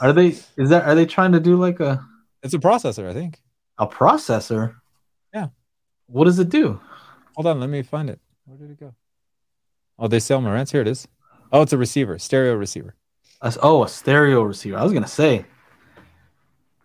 [0.00, 2.04] Are they is that are they trying to do like a
[2.42, 3.40] It's a processor, I think.
[3.78, 4.74] a processor?
[5.32, 5.48] Yeah.
[6.06, 6.80] What does it do?
[7.36, 8.20] Hold on, let me find it.
[8.44, 8.94] Where did it go?
[9.98, 10.70] Oh, they sell Marantz.
[10.72, 11.08] Here it is.
[11.52, 12.94] Oh, it's a receiver, stereo receiver.
[13.40, 14.76] A- oh, a stereo receiver.
[14.78, 15.44] I was gonna say.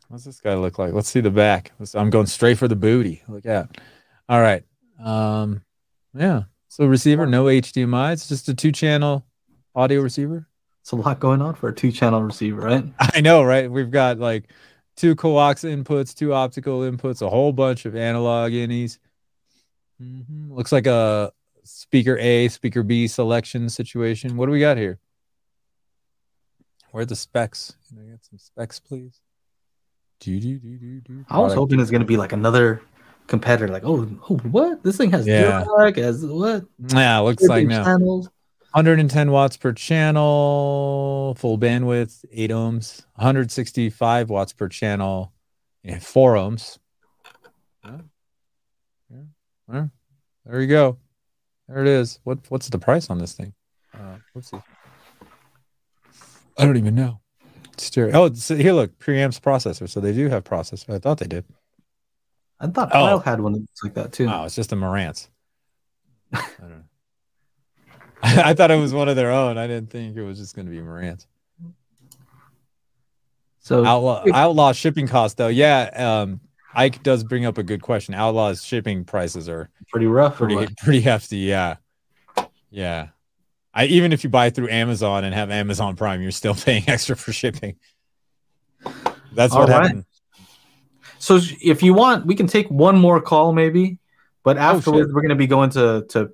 [0.08, 0.94] What's this guy look like?
[0.94, 1.72] Let's see the back.
[1.80, 3.22] Let's- I'm going straight for the booty.
[3.28, 3.78] Look out.
[4.28, 4.64] All right.
[5.04, 5.62] Um,
[6.16, 6.44] yeah.
[6.68, 8.14] So receiver, no HDMI.
[8.14, 9.26] It's just a two channel
[9.76, 10.48] audio receiver.
[10.82, 12.86] It's a lot going on for a two channel receiver, right?
[13.00, 13.70] I know, right?
[13.70, 14.50] We've got like
[14.96, 19.00] two coax inputs, two optical inputs, a whole bunch of analog innies.
[20.02, 20.52] Mhm.
[20.52, 21.32] Looks like a
[21.64, 24.38] speaker A, speaker B selection situation.
[24.38, 25.00] What do we got here?
[26.92, 27.76] Where are the specs?
[27.88, 29.22] Can I get some specs, please?
[30.20, 31.26] Do, do, do, do, do.
[31.30, 32.82] I was hoping it's gonna be like another
[33.28, 33.72] competitor.
[33.72, 34.84] Like, oh, oh what?
[34.84, 35.64] This thing has Yeah.
[35.96, 36.66] Has what?
[36.90, 37.92] Yeah, looks like Different no.
[37.92, 38.30] channels.
[38.72, 45.34] 110 watts per channel, full bandwidth, 8 ohms, 165 watts per channel,
[45.84, 46.78] and 4 ohms.
[47.84, 47.98] Yeah.
[49.12, 49.22] Yeah.
[49.74, 49.86] Yeah.
[50.46, 50.98] There you go.
[51.68, 52.20] There it is.
[52.24, 53.54] What what's the price on this thing?
[53.94, 54.64] Uh, whoopsie.
[56.58, 57.20] I don't even know.
[57.78, 58.12] Stereo.
[58.14, 59.88] Oh, it's, here look, preamps processor.
[59.88, 60.94] So they do have processor.
[60.94, 61.46] I thought they did.
[62.60, 62.92] I thought Oh.
[62.92, 64.28] Kyle had one that looks like that too.
[64.28, 65.30] Oh, it's just a Marantz.
[66.34, 66.84] I don't know.
[68.24, 69.58] I thought it was one of their own.
[69.58, 71.26] I didn't think it was just going to be Marantz.
[73.62, 75.48] So Outlaw outlaw shipping cost though.
[75.48, 75.92] Yeah,
[76.22, 76.40] um,
[76.74, 78.16] Ike does bring up a good question.
[78.16, 80.38] Outlaw's shipping prices are pretty rough.
[80.38, 81.38] pretty pretty hefty.
[81.38, 81.76] Yeah,
[82.72, 83.10] yeah.
[83.74, 87.16] I even if you buy through Amazon and have Amazon Prime, you're still paying extra
[87.16, 87.76] for shipping.
[89.34, 89.84] That's what All right.
[89.84, 90.06] happened.
[91.20, 94.00] So if you want, we can take one more call maybe,
[94.44, 96.32] but Oh, afterwards we're gonna be going to to,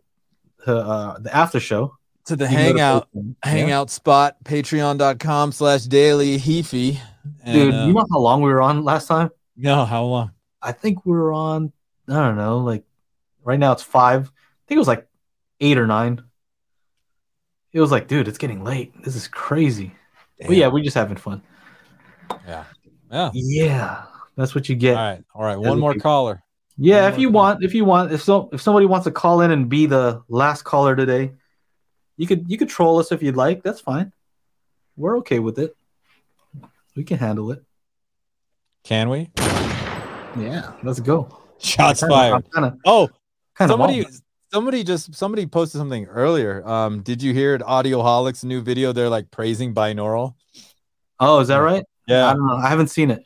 [0.66, 1.96] to uh, the after show.
[2.26, 3.08] To the You can go to hangout
[3.44, 6.92] hangout spot, patreon.com slash Daily Hi-Fi.
[6.92, 7.00] Dude,
[7.44, 9.30] And, uh, you know how long we were on last time?
[9.56, 10.32] no, how long?
[10.62, 11.72] I think we were on.
[12.10, 12.58] I don't know.
[12.60, 12.84] Like
[13.44, 14.24] right now it's five.
[14.28, 15.08] I think it was like
[15.60, 16.22] eight or nine.
[17.72, 18.94] It was like, dude, it's getting late.
[19.04, 19.94] This is crazy.
[20.40, 21.42] But yeah, we're just having fun.
[22.48, 22.64] Yeah.
[23.12, 23.30] Yeah.
[23.34, 24.04] Yeah,
[24.36, 24.98] that's what you get.
[24.98, 25.24] All right.
[25.36, 25.60] All right.
[25.62, 26.42] Yeah, One more we- caller.
[26.78, 29.52] Yeah, if you want, if you want, if so, if somebody wants to call in
[29.52, 31.32] and be the last caller today,
[32.18, 33.64] you could you could troll us if you'd like.
[33.64, 34.12] That's fine.
[34.98, 35.76] We're okay with it.
[36.96, 37.64] We can handle it.
[38.84, 39.30] Can we?
[40.38, 41.30] Yeah, let's go.
[41.60, 42.34] Shots kinda- fired.
[42.36, 43.08] I'm kind of Oh,
[43.56, 44.06] kind of somebody
[44.52, 46.66] somebody just somebody posted something earlier.
[46.68, 47.62] Um, did you hear it?
[47.62, 48.92] Audioholics new video?
[48.92, 50.36] They're like praising binaural.
[51.20, 51.86] Oh, is that right?
[52.08, 52.56] Yeah, I don't know.
[52.58, 53.26] I haven't seen it.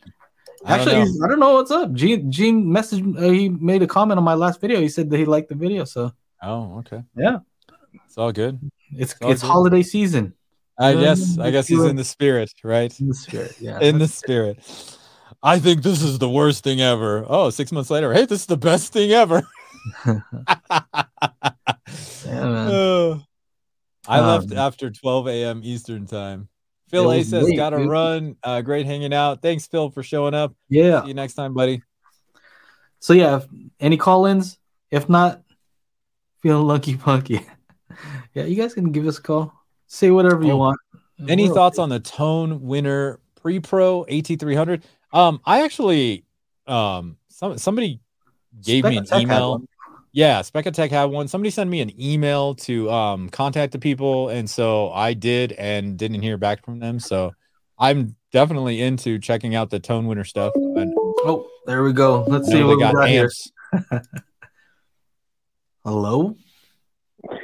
[0.65, 1.25] I don't Actually, know.
[1.25, 1.93] I don't know what's up.
[1.93, 3.17] Gene Gene messaged.
[3.17, 4.79] Uh, he made a comment on my last video.
[4.81, 5.85] He said that he liked the video.
[5.85, 6.11] So
[6.43, 7.03] Oh, okay.
[7.15, 7.39] Yeah.
[8.05, 8.59] It's all good.
[8.91, 9.47] it's all it's good.
[9.47, 10.33] holiday season.
[10.77, 12.97] I guess I guess he's in the spirit, right?
[12.99, 13.55] In the spirit.
[13.59, 13.79] Yeah.
[13.81, 14.59] In the spirit.
[15.43, 17.25] I think this is the worst thing ever.
[17.27, 19.43] Oh, six months later, hey, this is the best thing ever.
[22.25, 22.71] Yeah, man.
[22.71, 23.21] Oh.
[24.07, 25.61] I left Um, after 12 a.m.
[25.63, 26.49] Eastern time.
[26.89, 29.41] Phil A says, "Got to run." Uh, great hanging out.
[29.41, 30.53] Thanks, Phil, for showing up.
[30.69, 31.01] yeah.
[31.03, 31.81] See you next time, buddy.
[32.99, 33.47] So yeah, if,
[33.79, 34.57] any call-ins?
[34.91, 35.41] If not,
[36.41, 37.45] feeling lucky punky.
[38.33, 39.53] yeah, you guys can give us a call.
[39.87, 40.57] Say whatever you Oh.
[40.57, 40.79] want.
[41.27, 41.83] Any We're thoughts okay.
[41.83, 44.83] on the Tonewinner Pre-Pro AT300?
[45.11, 46.23] Um, I actually,
[46.67, 47.99] um, some somebody
[48.63, 49.61] gave me an email.
[50.11, 50.13] One.
[50.13, 51.27] Yeah, Specatech had one.
[51.27, 55.97] Somebody sent me an email to um contact the people, and so I did, and
[55.97, 56.99] didn't hear back from them.
[56.99, 57.31] So
[57.77, 60.53] I'm definitely into checking out the Tonewinner stuff.
[60.55, 62.23] And Oh, there we go.
[62.27, 63.29] Let's see what we got got here.
[65.85, 66.35] Hello,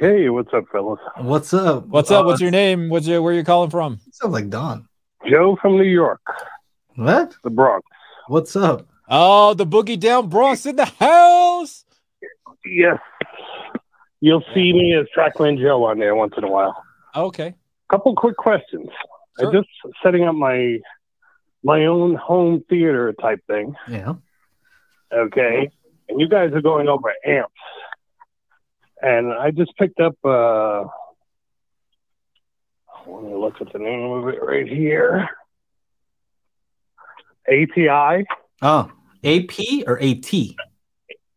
[0.00, 1.00] Hey, what's up, fellas?
[1.18, 1.86] what's up?
[1.86, 2.24] What's up?
[2.24, 2.88] Uh, What's your name?
[2.88, 3.98] What's your where you calling from?
[4.12, 4.86] Sounds like Don.
[5.28, 6.20] Joe from New York,
[6.96, 7.34] What?
[7.44, 7.86] the Bronx.
[8.28, 8.86] What's up?
[9.08, 11.84] Oh, the Boogie Down Bronx in the house.
[12.66, 12.98] Yes.
[14.20, 16.82] You'll see me as Trackman Joe on there once in a while.
[17.14, 17.54] Okay.
[17.90, 18.88] Couple quick questions.
[19.38, 19.48] Sure.
[19.48, 19.68] I'm just
[20.02, 20.78] setting up my
[21.62, 23.74] my own home theater type thing.
[23.88, 24.14] Yeah.
[25.12, 25.70] Okay.
[26.08, 27.52] And you guys are going over amps.
[29.02, 30.84] And I just picked up uh
[33.06, 35.28] let me look at the name of it right here.
[37.48, 38.26] ATI.
[38.62, 38.90] Oh,
[39.22, 40.32] AP or AT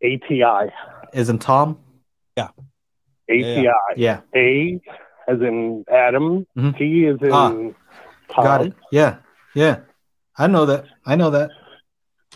[0.04, 0.72] ATI.
[1.14, 1.78] Is in Tom.
[2.38, 2.50] Yeah.
[3.30, 3.68] ATI.
[3.96, 4.80] Yeah, A
[5.28, 6.48] as in Adam.
[6.58, 6.78] Mhm.
[6.78, 7.50] T as in Ah,
[8.34, 8.44] Tom.
[8.44, 8.74] got it.
[8.92, 9.18] Yeah,
[9.54, 9.82] yeah.
[10.38, 10.86] I know that.
[11.06, 11.52] I know that.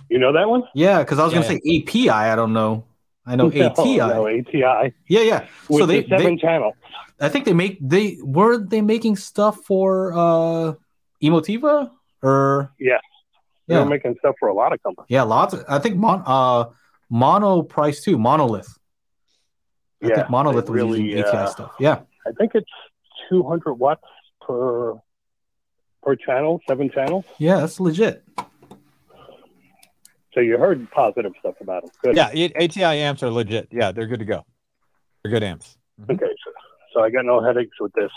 [0.09, 0.63] You know that one?
[0.75, 2.09] Yeah, because I was Yeah, gonna say API.
[2.09, 2.83] I don't know.
[3.25, 3.97] I know ATI.
[3.97, 4.93] No, no, ATI.
[5.07, 5.47] Yeah, yeah.
[5.69, 6.75] With So they, the seven they, channels.
[7.19, 10.73] I think they make they were they making stuff for uh
[11.23, 11.89] Emotiva
[12.21, 13.01] or Yes.
[13.67, 13.77] Yeah.
[13.77, 15.07] They're making stuff for a lot of companies.
[15.09, 15.53] yeah, lots.
[15.53, 16.65] Of, I think mon uh
[17.13, 18.17] Monoprice too.
[18.17, 18.77] Monolith.
[20.03, 21.71] I Yeah, think Monolith they was really, using ATI uh, stuff.
[21.79, 22.69] Yeah, I think it's
[23.29, 24.03] 200 watts
[24.41, 24.95] per
[26.01, 27.23] per channel, seven channels.
[27.37, 28.23] yeah, that's legit.
[30.33, 31.91] So you heard positive stuff about them.
[32.01, 32.15] Good.
[32.17, 33.67] Yeah, it, ATI amps are legit.
[33.71, 34.43] Yeah, they're good to go.
[35.23, 35.77] They're good amps.
[36.09, 36.17] Okay.
[36.25, 36.51] So,
[36.93, 38.11] so I got no headaches with this.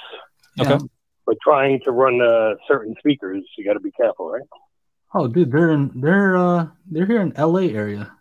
[0.59, 0.70] Okay.
[0.70, 0.78] Yeah.
[1.27, 4.43] But trying to run uh, certain speakers, you got to be careful, right?
[5.14, 8.12] Oh, dude, they're in they're uh they're here in LA area,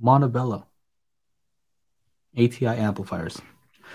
[0.00, 0.66] Montebello.
[2.36, 3.40] ATI amplifiers.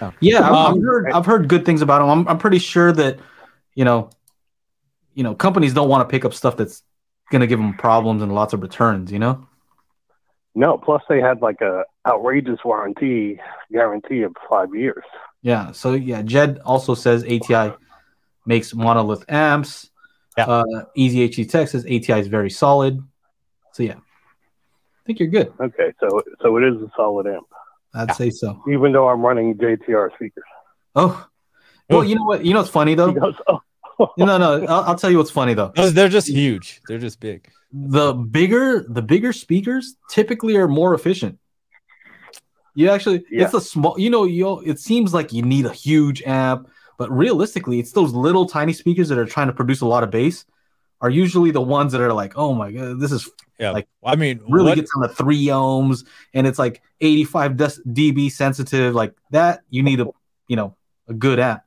[0.01, 0.11] Oh.
[0.19, 2.09] Yeah, I've, I've Um, heard I've heard good things about them.
[2.09, 3.19] I'm I'm pretty sure that
[3.75, 4.09] you know,
[5.13, 6.83] you know, companies don't want to pick up stuff that's
[7.31, 9.11] gonna give them problems and lots of returns.
[9.11, 9.47] You know.
[10.53, 10.77] No.
[10.77, 13.39] Plus, they had like a outrageous warranty
[13.71, 15.03] guarantee of five years.
[15.41, 15.71] Yeah.
[15.71, 17.73] So yeah, Jed also says ATI
[18.45, 19.89] makes monolith amps.
[20.37, 20.45] Yeah.
[20.45, 23.01] Uh, Easy HE Tech says ATI is very solid.
[23.71, 23.99] So yeah, I
[25.05, 25.53] think you're good.
[25.59, 25.93] Okay.
[25.99, 27.45] So so it is a solid amp,
[27.93, 28.13] I'd Yeah.
[28.15, 28.61] say so.
[28.69, 30.43] even though I'm running JTR speakers.
[30.95, 31.27] Oh,
[31.89, 32.43] well, you know what?
[32.45, 33.11] You know what's funny though?
[33.21, 33.59] Goes, oh.
[34.17, 34.65] No, no.
[34.65, 35.71] I'll, I'll tell you what's funny though.
[35.75, 36.81] Those- They're just huge.
[36.87, 37.49] They're just big.
[37.71, 41.39] The bigger, the bigger speakers typically are more efficient.
[42.73, 43.45] You actually, Yeah.
[43.45, 43.97] it's a small.
[43.99, 44.59] You know, you.
[44.61, 46.67] It seems like you need a huge amp,
[46.97, 50.11] but realistically, it's those little tiny speakers that are trying to produce a lot of
[50.11, 50.45] bass.
[51.01, 53.71] Are usually the ones that are like, oh my god, this is Yeah.
[53.71, 57.81] Like, I mean, really what- gets on the three ohms and it's like 85 des-
[57.87, 58.93] dB sensitive.
[58.95, 60.07] Like that, you need a
[60.47, 60.75] you know
[61.07, 61.61] a good amp.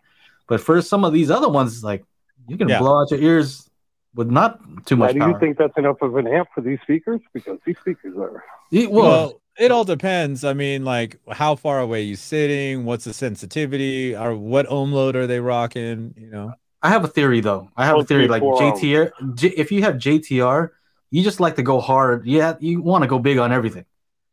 [0.49, 2.05] But for some of these other ones, like
[2.49, 2.79] you can Yeah.
[2.81, 3.69] blow out your ears
[4.15, 5.31] with not too Why much do power.
[5.31, 7.21] you think that's enough of an amp for these speakers?
[7.35, 10.45] Because these speakers are Yeah, well, well, it all depends.
[10.45, 15.17] I mean, like how far away you sitting, what's the sensitivity, or what ohm load
[15.17, 16.15] are they rocking?
[16.17, 16.53] You know.
[16.83, 17.71] I have a theory though.
[17.77, 19.35] I have a theory like JTR.
[19.35, 20.71] J, if you have JTR,
[21.11, 22.27] you just like to go hard.
[22.27, 23.85] Yeah, you want to go big on everything.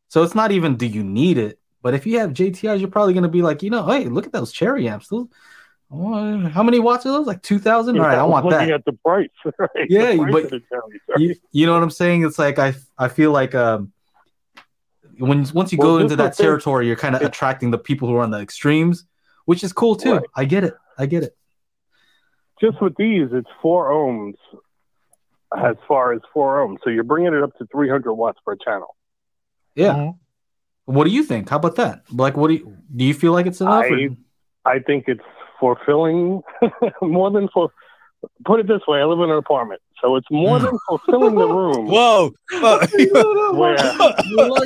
[0.09, 3.13] So it's not even do you need it, but if you have JTRs, you're probably
[3.13, 5.07] going to be like, you know, hey, look at those cherry amps.
[5.07, 5.27] Those
[5.89, 7.25] Well, how many watts are those?
[7.27, 7.97] Like two thousand.
[7.97, 8.73] All right, I was want looking that.
[8.75, 9.29] at the price.
[9.57, 9.69] right?
[9.89, 11.23] Yeah, price but of the jelly, sorry.
[11.23, 12.23] You, you know what I'm saying?
[12.25, 13.91] It's like I I feel like um
[15.17, 16.43] when once you Well, go into that thing.
[16.43, 19.05] territory, you're kind of attracting the people who are on the extremes,
[19.45, 20.13] which is cool too.
[20.15, 20.25] Right.
[20.35, 20.75] I get it.
[20.97, 21.35] I get it.
[22.61, 24.35] Just with these, it's four ohms
[25.57, 26.77] as far as four ohms.
[26.83, 28.95] So you're bringing it up to 300 watts per channel.
[29.75, 29.93] Yeah.
[29.93, 30.17] Mhm.
[30.85, 31.49] What do you think?
[31.49, 32.03] How about that?
[32.11, 33.05] Like, what do you do?
[33.05, 33.85] You feel like it's enough?
[33.85, 34.17] or- I-
[34.67, 35.23] I think it's
[35.59, 36.41] fulfilling
[37.01, 37.69] more than for.
[38.45, 41.47] Put it this way: I live in an apartment, so it's more than fulfilling the
[41.47, 41.85] room.
[41.91, 42.31] Whoa.
[42.53, 42.79] Whoa.
[43.53, 43.77] Where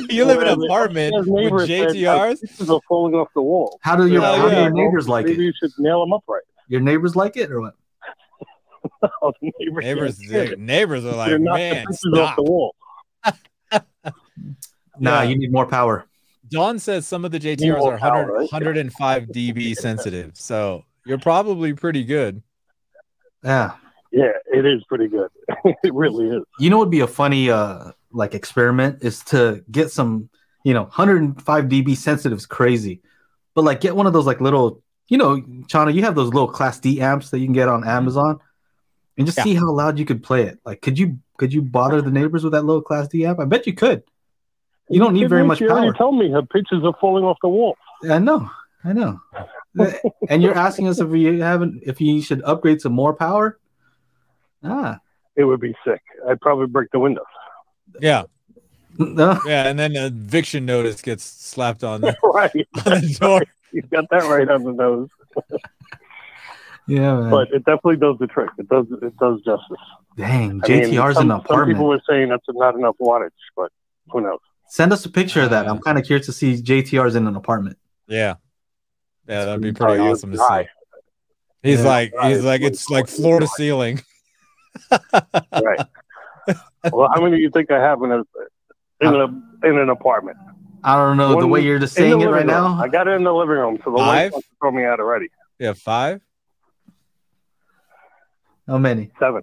[0.08, 2.40] you live in an the apartment upstairs with neighbor said, like, JTRs?
[2.40, 3.78] Pieces are falling off the wall.
[3.82, 4.62] how do your Oh, how do yeah.
[4.62, 5.38] your neighbors like Maybe it?
[5.38, 6.42] Maybe you should nail them up right.
[6.70, 7.74] Your neighbors like it or what?
[9.22, 10.58] Oh, neighbors, Neighbors, can't stand it.
[10.58, 12.36] neighbors are like, not man, the stop.
[12.36, 12.74] the wall.
[14.98, 15.22] Nah, Yeah.
[15.24, 16.06] you need more power.
[16.50, 18.50] Dawn says some of the Need JTRs more are power, right?
[18.52, 20.32] 105 dB sensitive.
[20.34, 22.42] So you're probably pretty good.
[23.44, 23.72] Yeah.
[24.12, 25.28] Yeah, it is pretty good.
[25.64, 26.42] it really is.
[26.58, 30.28] You know what would be a funny uh like experiment is to get some,
[30.64, 33.00] you know, 105 dB sensitive is crazy.
[33.54, 35.36] But like get one of those like little, you know,
[35.68, 38.40] Chana, you have those little class D amps that you can get on Amazon
[39.18, 39.44] and just Yeah.
[39.44, 40.58] see how loud you could play it.
[40.64, 43.40] Like could you could you bother the neighbors with that little class D amp?
[43.40, 44.02] I bet you could.
[44.88, 45.78] You don't need very Nick, much You power.
[45.80, 47.76] already told me her pictures are falling off the wall.
[48.10, 48.48] I know,
[48.84, 49.20] I know.
[50.28, 53.58] and you're asking us if we haven't if you should upgrade to more power?
[54.64, 55.00] Ah.
[55.36, 56.02] It would be sick.
[56.28, 57.24] I'd probably break the windows.
[58.00, 58.24] Yeah.
[58.98, 59.38] No.
[59.46, 59.68] Yeah.
[59.68, 62.50] And then an eviction notice gets slapped on the, right.
[62.84, 63.42] on the door.
[63.72, 65.08] You got that right on the nose.
[66.86, 67.30] Yeah, man.
[67.30, 68.50] But it definitely does the trick.
[68.58, 69.76] It does it does justice.
[70.16, 71.78] Dang, I mean, JTR's some, in an Some people apartment.
[71.84, 73.70] were saying that's not enough wattage, but
[74.10, 74.40] who knows?
[74.66, 75.66] Send us a picture of that.
[75.66, 77.78] Uh, I'm kind of curious to see JTR's in an apartment.
[78.08, 78.36] Yeah.
[79.28, 79.44] Yeah.
[79.44, 80.64] That'd be Oh, pretty you'll awesome to die.
[80.64, 80.68] see.
[81.70, 81.88] He's Yeah.
[81.88, 82.44] like, he's Right.
[82.44, 84.00] like, it's like floor to ceiling.
[84.90, 85.86] Right.
[86.92, 88.22] well, how many do you think I have in a
[89.00, 89.26] in a
[89.68, 90.38] in an apartment?
[90.82, 92.46] I don't know the way you're just saying it right room.
[92.46, 92.78] now.
[92.80, 94.32] I got it in the living room, so the Five?
[94.32, 95.28] wife throw me out already.
[95.58, 95.74] Yeah.
[95.74, 96.20] Five.
[98.66, 99.10] How many?
[99.18, 99.42] Seven,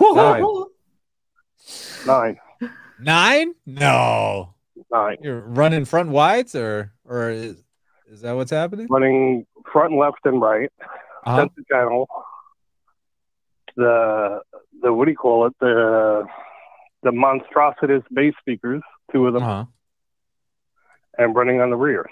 [0.00, 0.42] Nine.
[2.06, 2.36] nine,
[2.98, 3.54] Nine?
[3.66, 4.54] No.
[4.90, 5.16] nine.
[5.20, 7.62] You're running front wides or, or is,
[8.06, 8.86] is that what's happening?
[8.88, 10.70] Running front, left, and right.
[11.26, 11.36] Uh-huh.
[11.40, 12.08] Center channel.
[13.76, 14.40] The
[14.82, 15.52] the what do you call it?
[15.60, 16.24] The
[17.02, 18.82] the monstrosities bass speakers,
[19.12, 19.64] two of them, Uh-huh.
[21.18, 22.10] And running on the rears.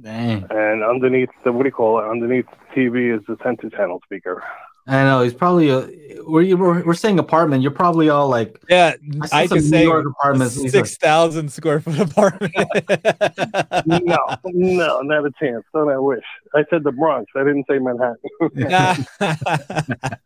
[0.00, 0.46] Dang.
[0.50, 2.04] And underneath the what do you call it?
[2.08, 4.42] Underneath the TV is the center channel speaker.
[4.88, 5.88] I know he's probably a.
[6.24, 7.62] We're, we're we're saying apartment.
[7.62, 8.62] You're probably all like.
[8.68, 8.94] Yeah,
[9.32, 10.70] I, I see some could New say York apartments.
[10.70, 12.52] Six thousand square foot apartment.
[13.86, 15.64] no, no, not a chance.
[15.74, 16.22] Don't I wish?
[16.54, 17.28] I said the Bronx.
[17.34, 18.16] I didn't say Manhattan.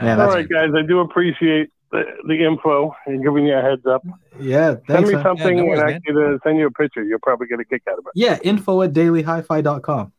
[0.00, 0.70] Man, All that's- guys.
[0.76, 4.02] I do appreciate the, the info and giving you a heads up.
[4.38, 5.22] Yeah, Send me man.
[5.22, 6.00] something Yeah, no worries, and I man.
[6.02, 7.02] can send you a picture.
[7.02, 8.12] You'll probably get a kick out of it.
[8.14, 10.12] Yeah, info at dailyhifi.com.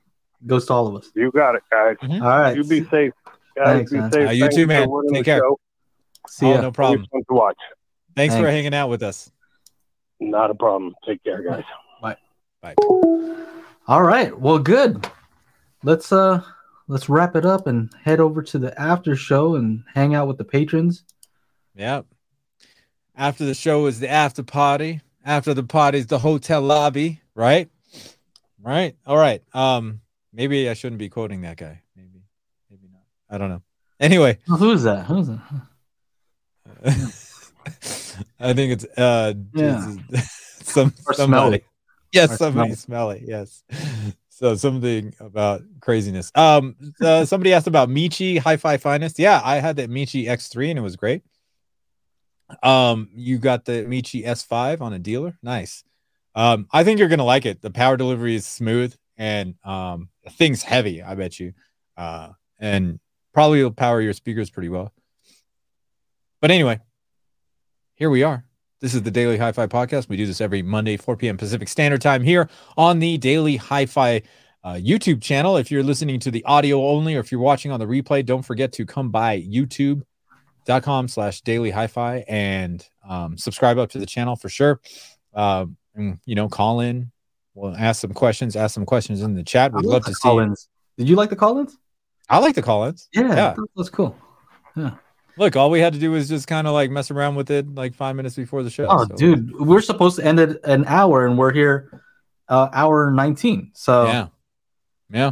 [0.45, 1.11] Goes to all of us.
[1.15, 1.97] You got it, guys.
[2.01, 2.55] All right.
[2.55, 3.13] You be safe.
[3.55, 4.11] Guys, Thanks, be man.
[4.11, 4.27] safe.
[4.29, 4.89] Uh, you Thanks too, man.
[4.89, 5.39] running Take care.
[5.39, 5.59] show.
[6.29, 6.61] See oh, ya.
[6.61, 6.99] no problem.
[6.99, 7.57] Always fun to watch.
[8.15, 9.31] Thanks for hanging out with us.
[10.19, 10.95] Not a problem.
[11.05, 11.63] Take care, guys.
[12.01, 12.15] Bye.
[12.61, 12.75] Bye.
[13.87, 14.37] All right.
[14.37, 15.07] Well, good.
[15.83, 16.41] Let's uh
[16.87, 20.37] let's wrap it up and head over to the after show and hang out with
[20.37, 21.03] the patrons.
[21.75, 22.05] Yep.
[23.15, 25.01] After the show is the after party.
[25.25, 27.69] After the party is the hotel lobby, right?
[28.61, 28.95] Right.
[29.05, 29.41] All right.
[29.53, 30.01] Um,
[30.33, 31.81] maybe I shouldn't be quoting that guy.
[31.95, 32.23] Maybe,
[32.69, 33.01] maybe not.
[33.29, 33.61] I don't know.
[33.99, 35.05] Anyway, Oh, who's that?
[35.05, 35.39] Who's that?
[38.39, 39.93] I think it's uh Yeah.
[40.61, 41.41] some Or somebody.
[41.47, 41.63] smelly.
[42.11, 43.23] Yes, Or somebody smelly.
[43.27, 43.63] Yes.
[44.29, 46.31] So something about craziness.
[46.33, 49.19] Um, uh, somebody asked about Michi Hi-Fi Finest.
[49.19, 51.23] Yeah, I had that Michi X3 and it was great.
[52.63, 55.37] Um, you got the Michi S5 on a dealer.
[55.43, 55.83] Nice.
[56.35, 57.61] Um, I think you're gonna like it.
[57.61, 61.03] The power delivery is smooth and um, the thing's heavy.
[61.03, 61.53] I bet you.
[61.97, 62.99] Uh, and
[63.33, 64.93] probably will power your speakers pretty well.
[66.41, 66.79] But anyway,
[67.95, 68.45] here we are.
[68.81, 70.07] This is the Daily Hi-Fi Podcast.
[70.07, 71.35] We do this every Monday, 4 p.m.
[71.35, 74.21] Pacific Standard Time here on the Daily Hi-Fi
[74.63, 75.57] uh, YouTube channel.
[75.57, 78.43] If you're listening to the audio only, or if you're watching on the replay, don't
[78.43, 79.41] forget to come by
[80.69, 84.79] YouTube.com slash Daily Hi-Fi and um, subscribe up to the channel for sure.
[85.33, 87.11] Um, and you know, call in.
[87.55, 88.55] We'll ask some questions.
[88.55, 89.73] Ask some questions in the chat.
[89.73, 90.47] We'd love to see.
[90.97, 91.77] Did you like the call-ins?
[92.29, 93.09] I like the call-ins.
[93.13, 93.55] Yeah, Yeah.
[93.75, 94.15] that's cool.
[94.75, 94.91] Yeah.
[95.37, 97.73] Look, all we had to do was just kind of like mess around with it
[97.73, 98.87] like five minutes before the show.
[98.89, 102.01] Oh, so- dude, we're supposed to end at an hour, and we're here,
[102.49, 103.71] uh, hour nineteen.
[103.73, 104.27] So Yeah.
[105.09, 105.31] Yeah.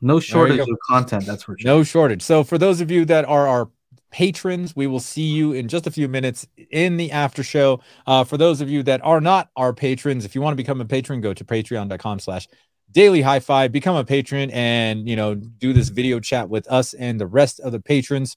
[0.00, 1.26] No shortage of content.
[1.26, 1.66] That's for sure.
[1.70, 2.22] No shortage.
[2.22, 3.68] So for those of you that are our
[4.10, 7.80] patrons, we will see you in just a few minutes in the after show.
[8.06, 10.80] Uh, for those of you that are not our patrons, if you want to become
[10.80, 12.48] a patron, go to patreon.com slash
[12.90, 17.20] Daily Hi-Fi, become a patron and, you know, do this video chat with us and
[17.20, 18.36] the rest of the patrons.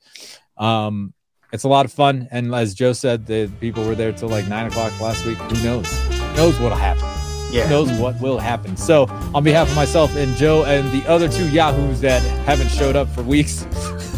[0.58, 1.14] Um,
[1.52, 2.28] it's a lot of fun.
[2.32, 5.38] And as Joe said, the people were there till like nine o'clock last week.
[5.38, 5.92] Who knows?
[6.08, 7.13] Who knows what'll happen?
[7.54, 7.70] Yeah.
[7.70, 8.76] knows what will happen.
[8.78, 12.96] So, on behalf of myself and Joe and the other two Yahoos that haven't showed
[12.96, 13.66] up for weeks,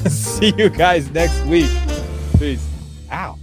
[0.10, 1.70] see you guys next week.
[2.40, 2.68] Peace.
[3.12, 3.38] Ow.